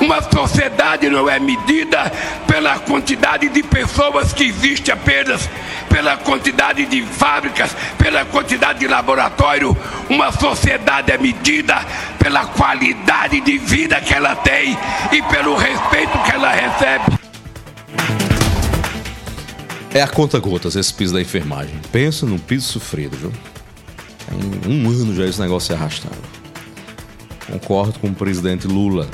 Uma 0.00 0.22
sociedade 0.22 1.10
não 1.10 1.28
é 1.28 1.38
medida 1.38 2.10
pela 2.46 2.78
quantidade 2.78 3.50
de 3.50 3.62
pessoas 3.62 4.32
que 4.32 4.44
existe 4.44 4.90
apenas, 4.90 5.46
pela 5.90 6.16
quantidade 6.16 6.86
de 6.86 7.02
fábricas, 7.02 7.76
pela 7.98 8.24
quantidade 8.24 8.78
de 8.78 8.86
laboratório. 8.86 9.76
Uma 10.08 10.32
sociedade 10.32 11.12
é 11.12 11.18
medida 11.18 11.84
pela 12.18 12.46
qualidade 12.46 13.40
de 13.40 13.58
vida 13.58 14.00
que 14.00 14.14
ela 14.14 14.34
tem 14.36 14.78
e 15.12 15.20
pelo 15.22 15.56
respeito 15.56 16.16
que 16.22 16.32
ela 16.32 16.50
recebe. 16.50 17.20
É 19.92 20.00
a 20.00 20.08
conta 20.08 20.38
gotas 20.38 20.76
esse 20.76 20.94
piso 20.94 21.12
da 21.12 21.20
enfermagem. 21.20 21.74
Pensa 21.92 22.24
num 22.24 22.38
piso 22.38 22.72
sofrido, 22.72 23.16
viu? 23.16 23.32
Tem 24.62 24.72
um 24.72 24.88
ano 24.88 25.14
já 25.14 25.26
esse 25.26 25.40
negócio 25.40 25.66
se 25.66 25.72
arrastando. 25.74 26.22
Concordo 27.50 27.98
com 27.98 28.06
o 28.06 28.14
presidente 28.14 28.68
Lula 28.68 29.08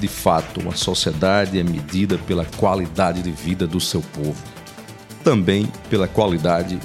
de 0.00 0.08
fato, 0.08 0.60
uma 0.60 0.74
sociedade 0.74 1.58
é 1.58 1.62
medida 1.62 2.16
pela 2.26 2.46
qualidade 2.56 3.22
de 3.22 3.30
vida 3.30 3.66
do 3.66 3.78
seu 3.78 4.00
povo, 4.00 4.34
também 5.22 5.68
pela 5.88 6.08
qualidade 6.08 6.78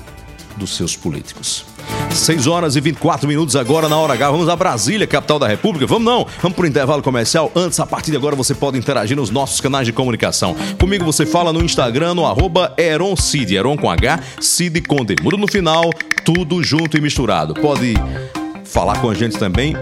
dos 0.57 0.75
seus 0.75 0.95
políticos. 0.95 1.65
6 2.11 2.47
horas 2.47 2.75
e 2.75 2.81
24 2.81 3.27
minutos 3.27 3.55
agora 3.55 3.89
na 3.89 3.97
hora 3.97 4.13
H. 4.13 4.31
Vamos 4.31 4.49
a 4.49 4.55
Brasília, 4.55 5.05
capital 5.05 5.37
da 5.37 5.47
República. 5.47 5.85
Vamos 5.85 6.05
não, 6.05 6.25
vamos 6.41 6.55
para 6.55 6.63
o 6.63 6.67
intervalo 6.67 7.03
comercial. 7.03 7.51
Antes, 7.55 7.79
a 7.79 7.85
partir 7.85 8.11
de 8.11 8.17
agora, 8.17 8.35
você 8.35 8.55
pode 8.55 8.77
interagir 8.77 9.17
nos 9.17 9.29
nossos 9.29 9.59
canais 9.59 9.85
de 9.85 9.93
comunicação. 9.93 10.55
Comigo 10.79 11.03
você 11.03 11.25
fala 11.25 11.51
no 11.51 11.63
Instagram, 11.63 12.15
no 12.15 12.25
arroba 12.25 12.73
EronCid, 12.77 13.55
Eron 13.55 13.77
com 13.77 13.89
H, 13.89 14.19
Cid 14.39 14.81
com 14.81 15.03
D. 15.03 15.15
Muda 15.21 15.37
no 15.37 15.47
final, 15.47 15.89
tudo 16.23 16.63
junto 16.63 16.97
e 16.97 17.01
misturado. 17.01 17.53
Pode 17.53 17.95
falar 18.63 18.99
com 18.99 19.09
a 19.09 19.13
gente 19.13 19.37
também 19.37 19.75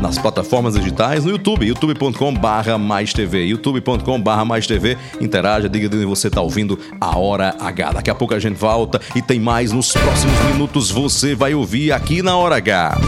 nas 0.00 0.18
plataformas 0.18 0.74
digitais, 0.74 1.24
no 1.24 1.30
YouTube, 1.30 1.66
youtube.com 1.66 2.34
barra 2.34 2.78
mais 2.78 3.12
TV, 3.12 3.44
youtube.com 3.46 4.20
barra 4.20 4.44
mais 4.44 4.66
TV, 4.66 4.96
interaja, 5.20 5.68
diga 5.68 5.88
de 5.88 5.96
onde 5.96 6.06
você 6.06 6.28
está 6.28 6.40
ouvindo 6.40 6.78
a 7.00 7.18
Hora 7.18 7.56
H. 7.58 7.92
Daqui 7.92 8.10
a 8.10 8.14
pouco 8.14 8.34
a 8.34 8.38
gente 8.38 8.56
volta 8.56 9.00
e 9.14 9.22
tem 9.22 9.40
mais 9.40 9.72
nos 9.72 9.92
próximos 9.92 10.38
minutos 10.52 10.90
você 10.90 11.34
vai 11.34 11.54
ouvir 11.54 11.92
aqui 11.92 12.22
na 12.22 12.36
Hora 12.36 12.56
H. 12.56 12.98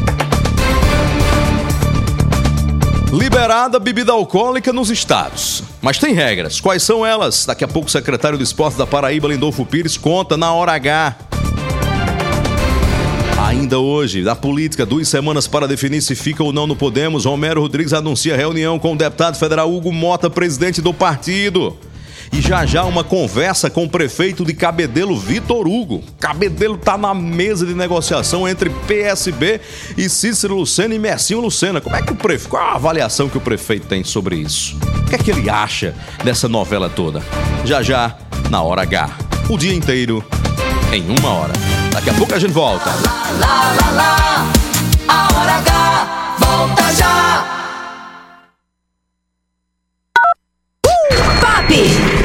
Liberada 3.13 3.81
bebida 3.81 4.13
alcoólica 4.13 4.73
nos 4.73 4.89
estados. 4.89 5.65
Mas 5.83 5.99
tem 5.99 6.15
regras. 6.15 6.61
Quais 6.61 6.83
são 6.83 7.05
elas? 7.05 7.45
Daqui 7.45 7.65
a 7.65 7.69
pouco 7.69 7.89
o 7.89 7.91
secretário 7.91 8.39
de 8.39 8.45
Esportes 8.45 8.79
da 8.79 8.87
Paraíba, 8.87 9.27
Lindolfo 9.27 9.67
Pires, 9.67 9.97
conta 9.97 10.37
na 10.37 10.53
Hora 10.53 10.73
H. 10.73 11.30
Ainda 13.51 13.81
hoje, 13.81 14.23
na 14.23 14.37
política, 14.37 14.87
duas 14.87 15.09
semanas 15.09 15.49
para 15.49 15.67
definir 15.67 16.01
se 16.03 16.15
fica 16.15 16.41
ou 16.41 16.53
não 16.53 16.69
no 16.69 16.77
Podemos, 16.77 17.25
Romero 17.25 17.61
Rodrigues 17.61 17.93
anuncia 17.93 18.37
reunião 18.37 18.79
com 18.79 18.93
o 18.93 18.97
deputado 18.97 19.37
federal 19.37 19.75
Hugo 19.75 19.93
Mota, 19.93 20.31
presidente 20.31 20.81
do 20.81 20.95
partido. 20.95 21.77
E 22.33 22.41
já 22.41 22.65
já 22.65 22.85
uma 22.85 23.03
conversa 23.03 23.69
com 23.69 23.83
o 23.83 23.91
prefeito 23.91 24.45
de 24.45 24.55
Cabedelo, 24.55 25.19
Vitor 25.19 25.67
Hugo. 25.67 26.01
Cabedelo 26.21 26.79
tá 26.79 26.97
na 26.97 27.13
mesa 27.13 27.67
de 27.67 27.75
negociação 27.75 28.47
entre 28.47 28.71
PSB 28.71 29.61
e 29.99 30.09
Cícero 30.09 30.55
Lucena 30.55 30.95
e 30.95 30.99
Mercinho 31.01 31.41
Lucena. 31.41 31.81
Como 31.81 31.97
é 31.97 32.03
que 32.03 32.13
o 32.13 32.17
prefeito, 32.17 32.51
qual 32.51 32.63
a 32.63 32.75
avaliação 32.77 33.29
que 33.29 33.37
o 33.37 33.41
prefeito 33.41 33.89
tem 33.89 34.05
sobre 34.05 34.37
isso? 34.37 34.77
O 34.77 35.11
que 35.11 35.17
é 35.17 35.19
que 35.19 35.29
ele 35.33 35.51
acha 35.51 35.93
dessa 36.23 36.49
novela 36.49 36.89
toda? 36.89 37.21
Já 37.65 37.83
já, 37.83 38.17
na 38.49 38.63
hora 38.63 38.83
H. 38.83 39.11
O 39.49 39.59
dia 39.59 39.75
inteiro 39.75 40.25
em 40.93 41.03
uma 41.19 41.31
hora. 41.31 41.80
Daqui 41.91 42.11
a 42.11 42.15
pouco 42.15 42.35
a 42.35 42.39
gente 42.39 42.53
volta. 42.53 42.91
Lá, 43.39 43.73
lá, 43.81 43.91
lá, 43.91 44.47
a 45.09 45.35
hora 45.35 45.53
H, 45.53 46.37
volta 46.39 46.95
já. 46.95 47.60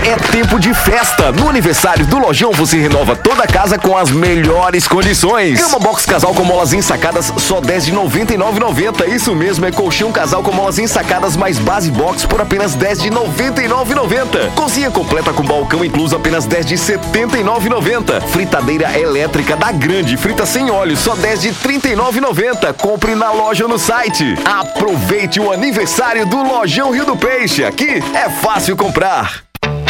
É 0.08 0.16
tempo 0.18 0.60
de 0.60 0.72
festa. 0.72 1.32
No 1.32 1.50
aniversário 1.50 2.06
do 2.06 2.20
Lojão 2.20 2.52
você 2.52 2.78
renova 2.78 3.16
toda 3.16 3.44
a 3.44 3.48
casa 3.48 3.76
com 3.76 3.98
as 3.98 4.12
melhores 4.12 4.88
condições. 4.88 5.60
Cama 5.60 5.80
box 5.80 6.06
casal 6.06 6.32
com 6.32 6.44
molas 6.44 6.74
ensacadas 6.74 7.34
só 7.38 7.60
10 7.60 7.88
de 7.88 7.92
99,90. 7.92 9.08
Isso 9.08 9.36
mesmo, 9.36 9.66
é 9.66 9.72
colchão 9.72 10.12
casal 10.12 10.44
com 10.44 10.52
molas 10.52 10.78
ensacadas 10.78 11.36
mais 11.36 11.58
base 11.58 11.90
box 11.90 12.24
por 12.24 12.40
apenas 12.40 12.76
10 12.76 13.02
de 13.02 13.10
99,90. 13.10 14.52
Cozinha 14.54 14.92
completa 14.92 15.34
com 15.34 15.42
balcão 15.42 15.84
incluso 15.84 16.16
apenas 16.16 16.46
10 16.46 16.68
de 16.68 16.76
79,90. 16.76 18.22
Fritadeira 18.28 19.00
elétrica 19.00 19.56
da 19.56 19.72
Grande, 19.72 20.18
frita 20.18 20.46
sem 20.46 20.70
óleo, 20.70 20.96
só 20.96 21.16
10 21.16 21.42
de 21.42 21.50
39,90. 21.50 22.74
Compre 22.74 23.16
na 23.16 23.32
loja 23.32 23.64
ou 23.64 23.70
no 23.72 23.80
site. 23.80 24.36
Aproveite 24.46 25.40
o 25.40 25.52
aniversário 25.52 26.28
do 26.28 26.44
Lojão 26.44 26.92
Rio 26.92 27.06
do 27.06 27.18
Peixe. 27.18 27.66
Aqui 27.66 28.04
é 28.14 28.30
fácil 28.30 28.78
comprar. 28.78 29.45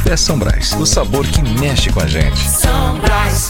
Café 0.00 0.16
São 0.16 0.38
Brás, 0.38 0.72
o 0.80 0.86
sabor 0.86 1.26
que 1.26 1.42
mexe 1.42 1.92
com 1.92 2.00
a 2.00 2.06
gente. 2.06 2.38
São 2.48 2.98
Brás. 3.00 3.49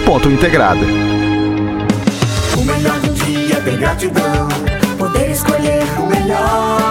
múltipla.integrada. 0.01 0.85
O 2.57 2.63
melhor 2.63 2.99
do 2.99 3.13
dia 3.13 3.61
tem 3.61 3.77
gratidão. 3.77 4.47
Poder 4.97 5.31
escolher 5.31 5.83
o 5.99 6.05
melhor. 6.07 6.90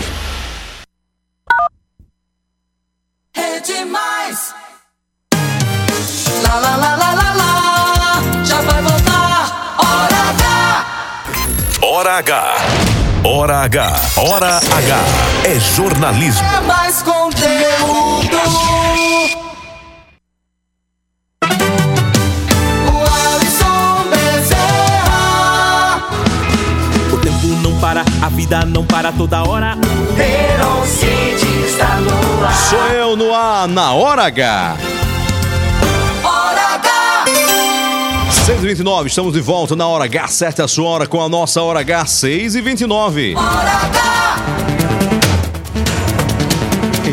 H. 12.21 12.55
Hora 13.23 13.61
H. 13.63 13.95
Hora 14.15 14.57
H. 14.57 14.99
É 15.43 15.59
jornalismo. 15.59 16.47
É 16.55 16.61
mais 16.67 17.01
conteúdo! 17.01 18.37
O 22.93 22.97
Alisson 23.33 24.05
Bezerra 24.11 26.03
O 27.11 27.17
tempo 27.17 27.47
não 27.63 27.79
para, 27.79 28.01
a 28.21 28.29
vida 28.29 28.65
não 28.65 28.85
para 28.85 29.11
toda 29.11 29.41
hora. 29.41 29.75
Heron 30.15 30.85
City 30.85 31.65
está 31.65 31.95
no 31.95 32.45
ar. 32.45 32.53
Sou 32.53 32.87
eu 32.89 33.15
no 33.15 33.33
ar, 33.33 33.67
na 33.67 33.93
hora 33.93 34.25
H. 34.27 34.77
6h29, 38.51 39.05
estamos 39.05 39.31
de 39.31 39.39
volta 39.39 39.77
na 39.77 39.87
hora 39.87 40.03
H, 40.03 40.27
certa 40.27 40.65
a 40.65 40.67
sua 40.67 40.89
hora 40.89 41.07
com 41.07 41.21
a 41.21 41.29
nossa 41.29 41.61
hora 41.61 41.79
H, 41.79 42.03
6h29. 42.03 43.35
Quem 44.77 44.80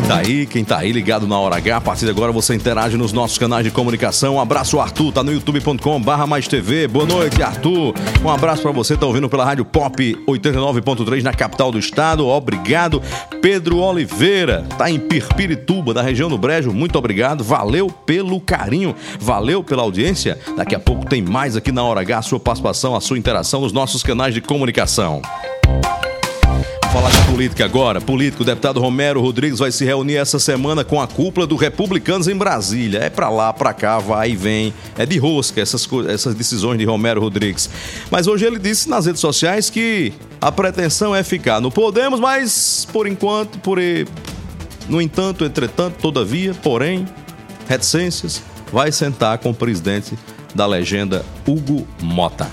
tá 0.09 0.17
aí, 0.17 0.47
quem 0.47 0.63
tá 0.63 0.79
aí 0.79 0.91
ligado 0.91 1.27
na 1.27 1.37
hora 1.37 1.57
H, 1.57 1.77
a 1.77 1.81
partir 1.81 2.05
de 2.05 2.09
agora 2.09 2.31
você 2.31 2.55
interage 2.55 2.97
nos 2.97 3.13
nossos 3.13 3.37
canais 3.37 3.63
de 3.63 3.69
comunicação. 3.69 4.35
Um 4.35 4.39
abraço, 4.39 4.79
Arthur, 4.79 5.11
tá 5.11 5.23
no 5.23 5.31
youtube.com 5.31 6.01
barra 6.01 6.25
mais 6.25 6.47
TV. 6.47 6.87
Boa 6.87 7.05
noite, 7.05 7.43
Arthur. 7.43 7.93
Um 8.23 8.29
abraço 8.29 8.63
pra 8.63 8.71
você, 8.71 8.97
tá 8.97 9.05
ouvindo 9.05 9.29
pela 9.29 9.45
Rádio 9.45 9.63
Pop 9.65 10.17
89.3 10.27 11.21
na 11.21 11.31
capital 11.31 11.71
do 11.71 11.77
estado. 11.77 12.25
Obrigado. 12.25 13.03
Pedro 13.39 13.77
Oliveira, 13.77 14.65
tá 14.79 14.89
em 14.89 14.97
Pirpirituba, 14.97 15.93
da 15.93 16.01
região 16.01 16.27
do 16.27 16.39
Brejo. 16.39 16.73
Muito 16.73 16.97
obrigado. 16.97 17.43
Valeu 17.43 17.87
pelo 17.91 18.41
carinho, 18.41 18.95
valeu 19.19 19.63
pela 19.63 19.83
audiência. 19.83 20.39
Daqui 20.57 20.73
a 20.73 20.79
pouco 20.79 21.05
tem 21.05 21.21
mais 21.21 21.55
aqui 21.55 21.71
na 21.71 21.83
hora 21.83 22.01
H, 22.01 22.17
a 22.17 22.21
sua 22.23 22.39
participação, 22.39 22.95
a 22.95 23.01
sua 23.01 23.19
interação 23.19 23.61
nos 23.61 23.71
nossos 23.71 24.01
canais 24.01 24.33
de 24.33 24.41
comunicação. 24.41 25.21
Falar 26.91 27.11
de 27.11 27.21
política 27.31 27.65
agora. 27.65 28.01
Político, 28.01 28.43
deputado 28.43 28.79
Romero 28.79 29.21
Rodrigues 29.21 29.59
vai 29.59 29.71
se 29.71 29.85
reunir 29.85 30.15
essa 30.15 30.39
semana 30.39 30.83
com 30.83 30.99
a 30.99 31.07
cúpula 31.07 31.45
do 31.45 31.55
Republicanos 31.55 32.27
em 32.27 32.35
Brasília. 32.35 32.97
É 32.97 33.11
pra 33.11 33.29
lá, 33.29 33.53
pra 33.53 33.73
cá, 33.73 33.99
vai 33.99 34.31
e 34.31 34.35
vem. 34.35 34.73
É 34.97 35.05
de 35.05 35.19
rosca 35.19 35.61
essas, 35.61 35.87
essas 36.07 36.33
decisões 36.33 36.79
de 36.79 36.85
Romero 36.85 37.21
Rodrigues. 37.21 37.69
Mas 38.09 38.25
hoje 38.25 38.45
ele 38.45 38.57
disse 38.57 38.89
nas 38.89 39.05
redes 39.05 39.21
sociais 39.21 39.69
que 39.69 40.11
a 40.41 40.51
pretensão 40.51 41.15
é 41.15 41.21
ficar 41.21 41.61
no 41.61 41.69
Podemos, 41.69 42.19
mas 42.19 42.87
por 42.91 43.05
enquanto, 43.05 43.59
por 43.59 43.77
no 44.89 44.99
entanto, 44.99 45.45
entretanto, 45.45 45.97
todavia, 46.01 46.55
porém, 46.55 47.05
reticências, 47.67 48.41
vai 48.73 48.91
sentar 48.91 49.37
com 49.37 49.51
o 49.51 49.53
presidente 49.53 50.17
da 50.55 50.65
legenda 50.65 51.23
Hugo 51.47 51.87
Mota. 52.01 52.47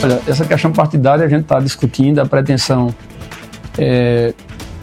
Olha, 0.00 0.22
essa 0.28 0.44
questão 0.44 0.70
partidária 0.72 1.26
a 1.26 1.28
gente 1.28 1.42
está 1.42 1.58
discutindo, 1.58 2.20
a 2.20 2.26
pretensão 2.26 2.94
é 3.80 4.34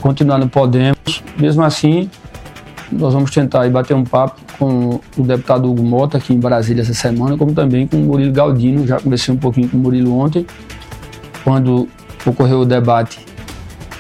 continuar 0.02 0.40
no 0.40 0.50
Podemos. 0.50 1.24
Mesmo 1.38 1.64
assim, 1.64 2.10
nós 2.92 3.14
vamos 3.14 3.32
tentar 3.32 3.62
aí 3.62 3.70
bater 3.70 3.94
um 3.94 4.04
papo 4.04 4.42
com 4.58 5.00
o 5.16 5.24
deputado 5.24 5.70
Hugo 5.70 5.84
Mota 5.84 6.18
aqui 6.18 6.34
em 6.34 6.40
Brasília 6.40 6.82
essa 6.82 6.94
semana, 6.94 7.38
como 7.38 7.54
também 7.54 7.86
com 7.86 7.98
o 7.98 8.00
Murilo 8.00 8.34
Galdino. 8.34 8.88
Já 8.88 9.00
conversei 9.00 9.34
um 9.34 9.38
pouquinho 9.38 9.70
com 9.70 9.78
o 9.78 9.80
Murilo 9.80 10.18
ontem, 10.18 10.46
quando 11.44 11.88
ocorreu 12.26 12.62
o 12.62 12.66
debate 12.66 13.20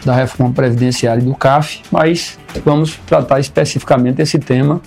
da 0.04 0.16
reforma 0.16 0.54
previdenciária 0.54 1.22
e 1.22 1.26
do 1.26 1.36
CAF, 1.36 1.82
mas 1.92 2.40
vamos 2.64 2.98
tratar 3.06 3.40
especificamente 3.40 4.22
esse 4.22 4.40
tema, 4.40 4.82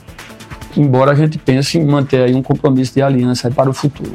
embora 0.77 1.13
a 1.13 1.15
gente 1.15 1.39
pense 1.39 1.79
em 1.79 1.85
manter 1.85 2.23
aí 2.23 2.35
um 2.35 2.43
compromisso 2.43 2.95
de 2.95 3.03
aliança 3.03 3.51
para 3.51 3.69
o 3.69 3.73
futuro. 3.73 4.15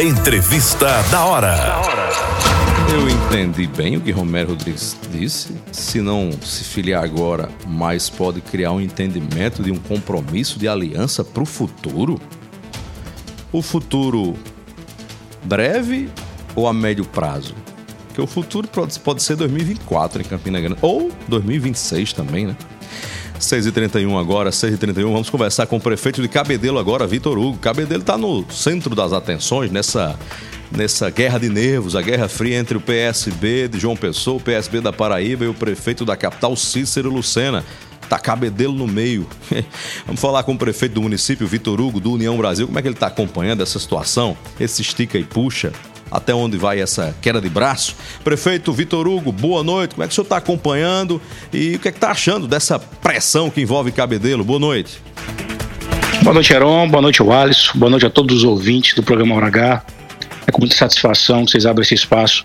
Entrevista 0.00 0.88
da 1.12 1.24
hora. 1.24 1.91
Eu 2.92 3.08
entendi 3.08 3.66
bem 3.66 3.96
o 3.96 4.02
que 4.02 4.10
Romero 4.10 4.50
Rodrigues 4.50 4.94
disse. 5.10 5.56
Se 5.72 6.02
não 6.02 6.30
se 6.42 6.62
filiar 6.62 7.02
agora, 7.02 7.48
mas 7.66 8.10
pode 8.10 8.42
criar 8.42 8.72
um 8.72 8.82
entendimento 8.82 9.62
de 9.62 9.72
um 9.72 9.76
compromisso 9.76 10.58
de 10.58 10.68
aliança 10.68 11.24
para 11.24 11.42
o 11.42 11.46
futuro? 11.46 12.20
O 13.50 13.62
futuro 13.62 14.34
breve 15.42 16.10
ou 16.54 16.68
a 16.68 16.72
médio 16.74 17.06
prazo? 17.06 17.54
Porque 18.08 18.20
o 18.20 18.26
futuro 18.26 18.68
pode, 18.68 19.22
ser 19.22 19.36
2024 19.36 20.20
em 20.20 20.24
Campina 20.26 20.60
Grande. 20.60 20.76
Ou 20.82 21.10
2026 21.28 22.12
também, 22.12 22.48
né? 22.48 22.56
6h31 23.40 24.20
agora, 24.20 24.50
6h31, 24.50 25.04
vamos 25.04 25.30
conversar 25.30 25.66
com 25.66 25.76
o 25.76 25.80
prefeito 25.80 26.20
de 26.20 26.28
Cabedelo 26.28 26.78
agora, 26.78 27.06
Vitor 27.06 27.38
Hugo. 27.38 27.56
Cabedelo 27.56 28.02
está 28.02 28.18
no 28.18 28.44
centro 28.50 28.94
das 28.94 29.14
atenções 29.14 29.70
nessa, 29.70 30.14
nessa 30.76 31.10
guerra 31.10 31.38
de 31.38 31.48
nervos, 31.48 31.94
a 31.94 32.02
guerra 32.02 32.28
fria 32.28 32.58
entre 32.58 32.76
o 32.76 32.80
PSB 32.80 33.68
de 33.68 33.78
João 33.78 33.96
Pessoa, 33.96 34.38
o 34.38 34.40
PSB 34.40 34.80
da 34.80 34.92
Paraíba 34.92 35.44
e 35.44 35.48
o 35.48 35.54
prefeito 35.54 36.04
da 36.04 36.16
capital, 36.16 36.56
Cícero 36.56 37.10
Lucena. 37.10 37.64
Tá 38.08 38.18
Cabedelo 38.18 38.74
no 38.74 38.86
meio. 38.86 39.26
Vamos 40.04 40.20
falar 40.20 40.42
com 40.42 40.52
o 40.52 40.58
prefeito 40.58 40.94
do 40.94 41.02
município, 41.02 41.46
Vitor 41.46 41.80
Hugo, 41.80 41.98
do 41.98 42.12
União 42.12 42.36
Brasil. 42.36 42.66
Como 42.66 42.78
é 42.78 42.82
que 42.82 42.88
ele 42.88 42.94
está 42.94 43.06
acompanhando 43.06 43.62
essa 43.62 43.78
situação? 43.78 44.36
Esse 44.60 44.82
estica 44.82 45.16
e 45.16 45.24
puxa? 45.24 45.72
Até 46.10 46.34
onde 46.34 46.58
vai 46.58 46.78
essa 46.78 47.14
queda 47.22 47.40
de 47.40 47.48
braço? 47.48 47.96
Prefeito 48.22 48.70
Vitor 48.70 49.08
Hugo, 49.08 49.32
boa 49.32 49.62
noite. 49.62 49.94
Como 49.94 50.04
é 50.04 50.06
que 50.06 50.12
o 50.12 50.14
senhor 50.14 50.24
está 50.24 50.36
acompanhando 50.36 51.22
e 51.50 51.76
o 51.76 51.78
que 51.78 51.88
é 51.88 51.90
que 51.90 51.96
está 51.96 52.10
achando 52.10 52.46
dessa 52.46 52.78
pressão 52.78 53.48
que 53.48 53.62
envolve 53.62 53.90
Cabedelo? 53.92 54.44
Boa 54.44 54.58
noite. 54.58 55.00
Boa 56.22 56.34
noite, 56.34 56.52
Heron. 56.52 56.88
Boa 56.88 57.00
noite, 57.00 57.22
Alisson. 57.22 57.78
Boa 57.78 57.90
noite 57.90 58.04
a 58.04 58.10
todos 58.10 58.38
os 58.38 58.44
ouvintes 58.44 58.94
do 58.94 59.02
programa 59.02 59.34
Hora 59.34 59.46
H. 59.46 59.82
É 60.46 60.52
com 60.52 60.60
muita 60.60 60.76
satisfação 60.76 61.44
que 61.44 61.52
vocês 61.52 61.66
abrem 61.66 61.82
esse 61.82 61.94
espaço. 61.94 62.44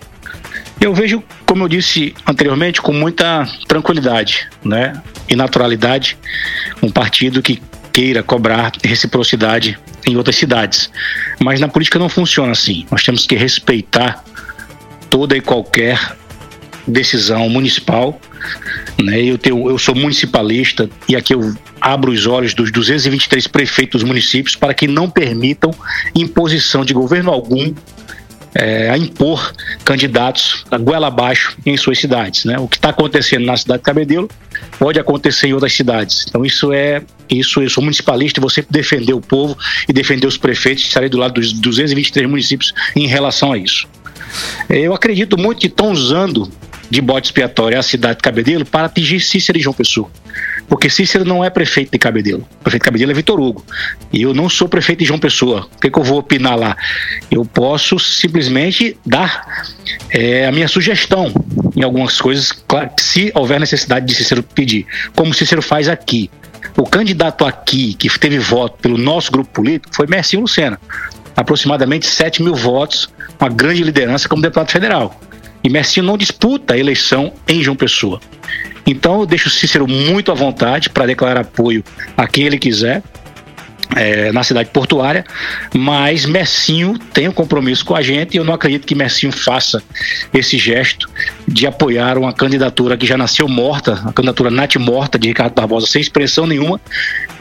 Eu 0.80 0.94
vejo, 0.94 1.22
como 1.44 1.64
eu 1.64 1.68
disse 1.68 2.14
anteriormente, 2.26 2.80
com 2.80 2.92
muita 2.92 3.46
tranquilidade 3.66 4.48
né, 4.64 5.00
e 5.28 5.34
naturalidade 5.34 6.16
um 6.82 6.90
partido 6.90 7.42
que 7.42 7.60
queira 7.92 8.22
cobrar 8.22 8.72
reciprocidade 8.84 9.78
em 10.06 10.16
outras 10.16 10.36
cidades. 10.36 10.90
Mas 11.40 11.58
na 11.58 11.66
política 11.66 11.98
não 11.98 12.08
funciona 12.08 12.52
assim. 12.52 12.86
Nós 12.90 13.02
temos 13.02 13.26
que 13.26 13.34
respeitar 13.34 14.22
toda 15.10 15.36
e 15.36 15.40
qualquer 15.40 16.16
decisão 16.88 17.48
municipal. 17.48 18.20
Né? 19.02 19.22
Eu, 19.22 19.38
tenho, 19.38 19.68
eu 19.68 19.78
sou 19.78 19.94
municipalista 19.94 20.88
e 21.08 21.14
aqui 21.14 21.34
eu 21.34 21.54
abro 21.80 22.10
os 22.10 22.26
olhos 22.26 22.54
dos 22.54 22.72
223 22.72 23.46
prefeitos 23.46 24.00
dos 24.00 24.08
municípios 24.08 24.56
para 24.56 24.74
que 24.74 24.86
não 24.86 25.08
permitam 25.08 25.72
imposição 26.14 26.84
de 26.84 26.92
governo 26.92 27.30
algum 27.30 27.72
é, 28.54 28.90
a 28.90 28.96
impor 28.96 29.54
candidatos 29.84 30.64
a 30.70 30.78
goela 30.78 31.08
abaixo 31.08 31.56
em 31.64 31.76
suas 31.76 31.98
cidades. 31.98 32.44
Né? 32.44 32.58
O 32.58 32.66
que 32.66 32.76
está 32.76 32.90
acontecendo 32.90 33.44
na 33.44 33.56
cidade 33.56 33.80
de 33.80 33.84
Cabedelo 33.84 34.28
pode 34.78 34.98
acontecer 34.98 35.48
em 35.48 35.52
outras 35.52 35.72
cidades. 35.72 36.26
Então 36.28 36.44
isso 36.44 36.72
é 36.72 37.02
isso. 37.28 37.62
Eu 37.62 37.70
sou 37.70 37.82
municipalista 37.82 38.40
vou 38.40 38.50
sempre 38.50 38.72
defender 38.72 39.12
o 39.12 39.20
povo 39.20 39.56
e 39.88 39.92
defender 39.92 40.26
os 40.26 40.36
prefeitos. 40.36 40.84
Estarei 40.84 41.08
do 41.08 41.18
lado 41.18 41.34
dos 41.34 41.52
223 41.52 42.28
municípios 42.28 42.74
em 42.96 43.06
relação 43.06 43.52
a 43.52 43.58
isso. 43.58 43.86
Eu 44.68 44.94
acredito 44.94 45.38
muito 45.38 45.60
que 45.60 45.66
estão 45.66 45.90
usando 45.90 46.50
de 46.90 47.00
bote 47.00 47.26
expiatório 47.26 47.78
a 47.78 47.82
cidade 47.82 48.16
de 48.16 48.22
Cabedelo 48.22 48.64
para 48.64 48.86
atingir 48.86 49.20
Cícero 49.20 49.58
e 49.58 49.60
João 49.60 49.74
Pessoa. 49.74 50.10
Porque 50.68 50.90
Cícero 50.90 51.24
não 51.24 51.44
é 51.44 51.50
prefeito 51.50 51.92
de 51.92 51.98
Cabedelo. 51.98 52.46
O 52.60 52.62
prefeito 52.64 52.82
de 52.82 52.84
Cabedelo 52.84 53.10
é 53.10 53.14
Vitor 53.14 53.40
Hugo. 53.40 53.64
E 54.12 54.22
eu 54.22 54.34
não 54.34 54.48
sou 54.48 54.68
prefeito 54.68 55.00
de 55.00 55.06
João 55.06 55.18
Pessoa. 55.18 55.68
O 55.76 55.80
que, 55.80 55.90
que 55.90 55.98
eu 55.98 56.02
vou 56.02 56.18
opinar 56.18 56.56
lá? 56.56 56.76
Eu 57.30 57.44
posso 57.44 57.98
simplesmente 57.98 58.96
dar 59.04 59.64
é, 60.10 60.46
a 60.46 60.52
minha 60.52 60.68
sugestão 60.68 61.32
em 61.74 61.82
algumas 61.82 62.20
coisas, 62.20 62.52
claro, 62.52 62.90
se 62.98 63.32
houver 63.34 63.60
necessidade 63.60 64.06
de 64.06 64.14
Cícero 64.14 64.42
pedir. 64.42 64.86
Como 65.14 65.32
Cícero 65.32 65.62
faz 65.62 65.88
aqui. 65.88 66.30
O 66.76 66.84
candidato 66.84 67.44
aqui 67.44 67.94
que 67.94 68.08
teve 68.18 68.38
voto 68.38 68.78
pelo 68.78 68.98
nosso 68.98 69.32
grupo 69.32 69.50
político 69.50 69.94
foi 69.94 70.06
Mercinho 70.06 70.42
Lucena. 70.42 70.78
Aproximadamente 71.36 72.06
7 72.06 72.42
mil 72.42 72.54
votos, 72.54 73.08
uma 73.40 73.48
grande 73.48 73.82
liderança 73.82 74.28
como 74.28 74.42
deputado 74.42 74.70
federal. 74.70 75.18
E 75.62 75.68
Mercinho 75.68 76.06
não 76.06 76.16
disputa 76.16 76.74
a 76.74 76.78
eleição 76.78 77.32
em 77.46 77.62
João 77.62 77.76
Pessoa. 77.76 78.20
Então 78.86 79.20
eu 79.20 79.26
deixo 79.26 79.48
o 79.48 79.50
Cícero 79.50 79.86
muito 79.86 80.32
à 80.32 80.34
vontade 80.34 80.88
para 80.88 81.06
declarar 81.06 81.42
apoio 81.42 81.84
a 82.16 82.26
quem 82.26 82.46
ele 82.46 82.58
quiser. 82.58 83.02
É, 83.96 84.30
na 84.32 84.42
cidade 84.44 84.68
portuária, 84.68 85.24
mas 85.74 86.26
Messinho 86.26 86.98
tem 86.98 87.26
um 87.26 87.32
compromisso 87.32 87.82
com 87.86 87.96
a 87.96 88.02
gente 88.02 88.34
e 88.34 88.36
eu 88.36 88.44
não 88.44 88.52
acredito 88.52 88.86
que 88.86 88.94
Messinho 88.94 89.32
faça 89.32 89.82
esse 90.32 90.58
gesto 90.58 91.08
de 91.48 91.66
apoiar 91.66 92.18
uma 92.18 92.30
candidatura 92.30 92.98
que 92.98 93.06
já 93.06 93.16
nasceu 93.16 93.48
morta, 93.48 93.94
a 94.04 94.12
candidatura 94.12 94.50
nat 94.50 94.76
morta 94.76 95.18
de 95.18 95.28
Ricardo 95.28 95.54
Barbosa, 95.54 95.86
sem 95.86 96.02
expressão 96.02 96.46
nenhuma, 96.46 96.78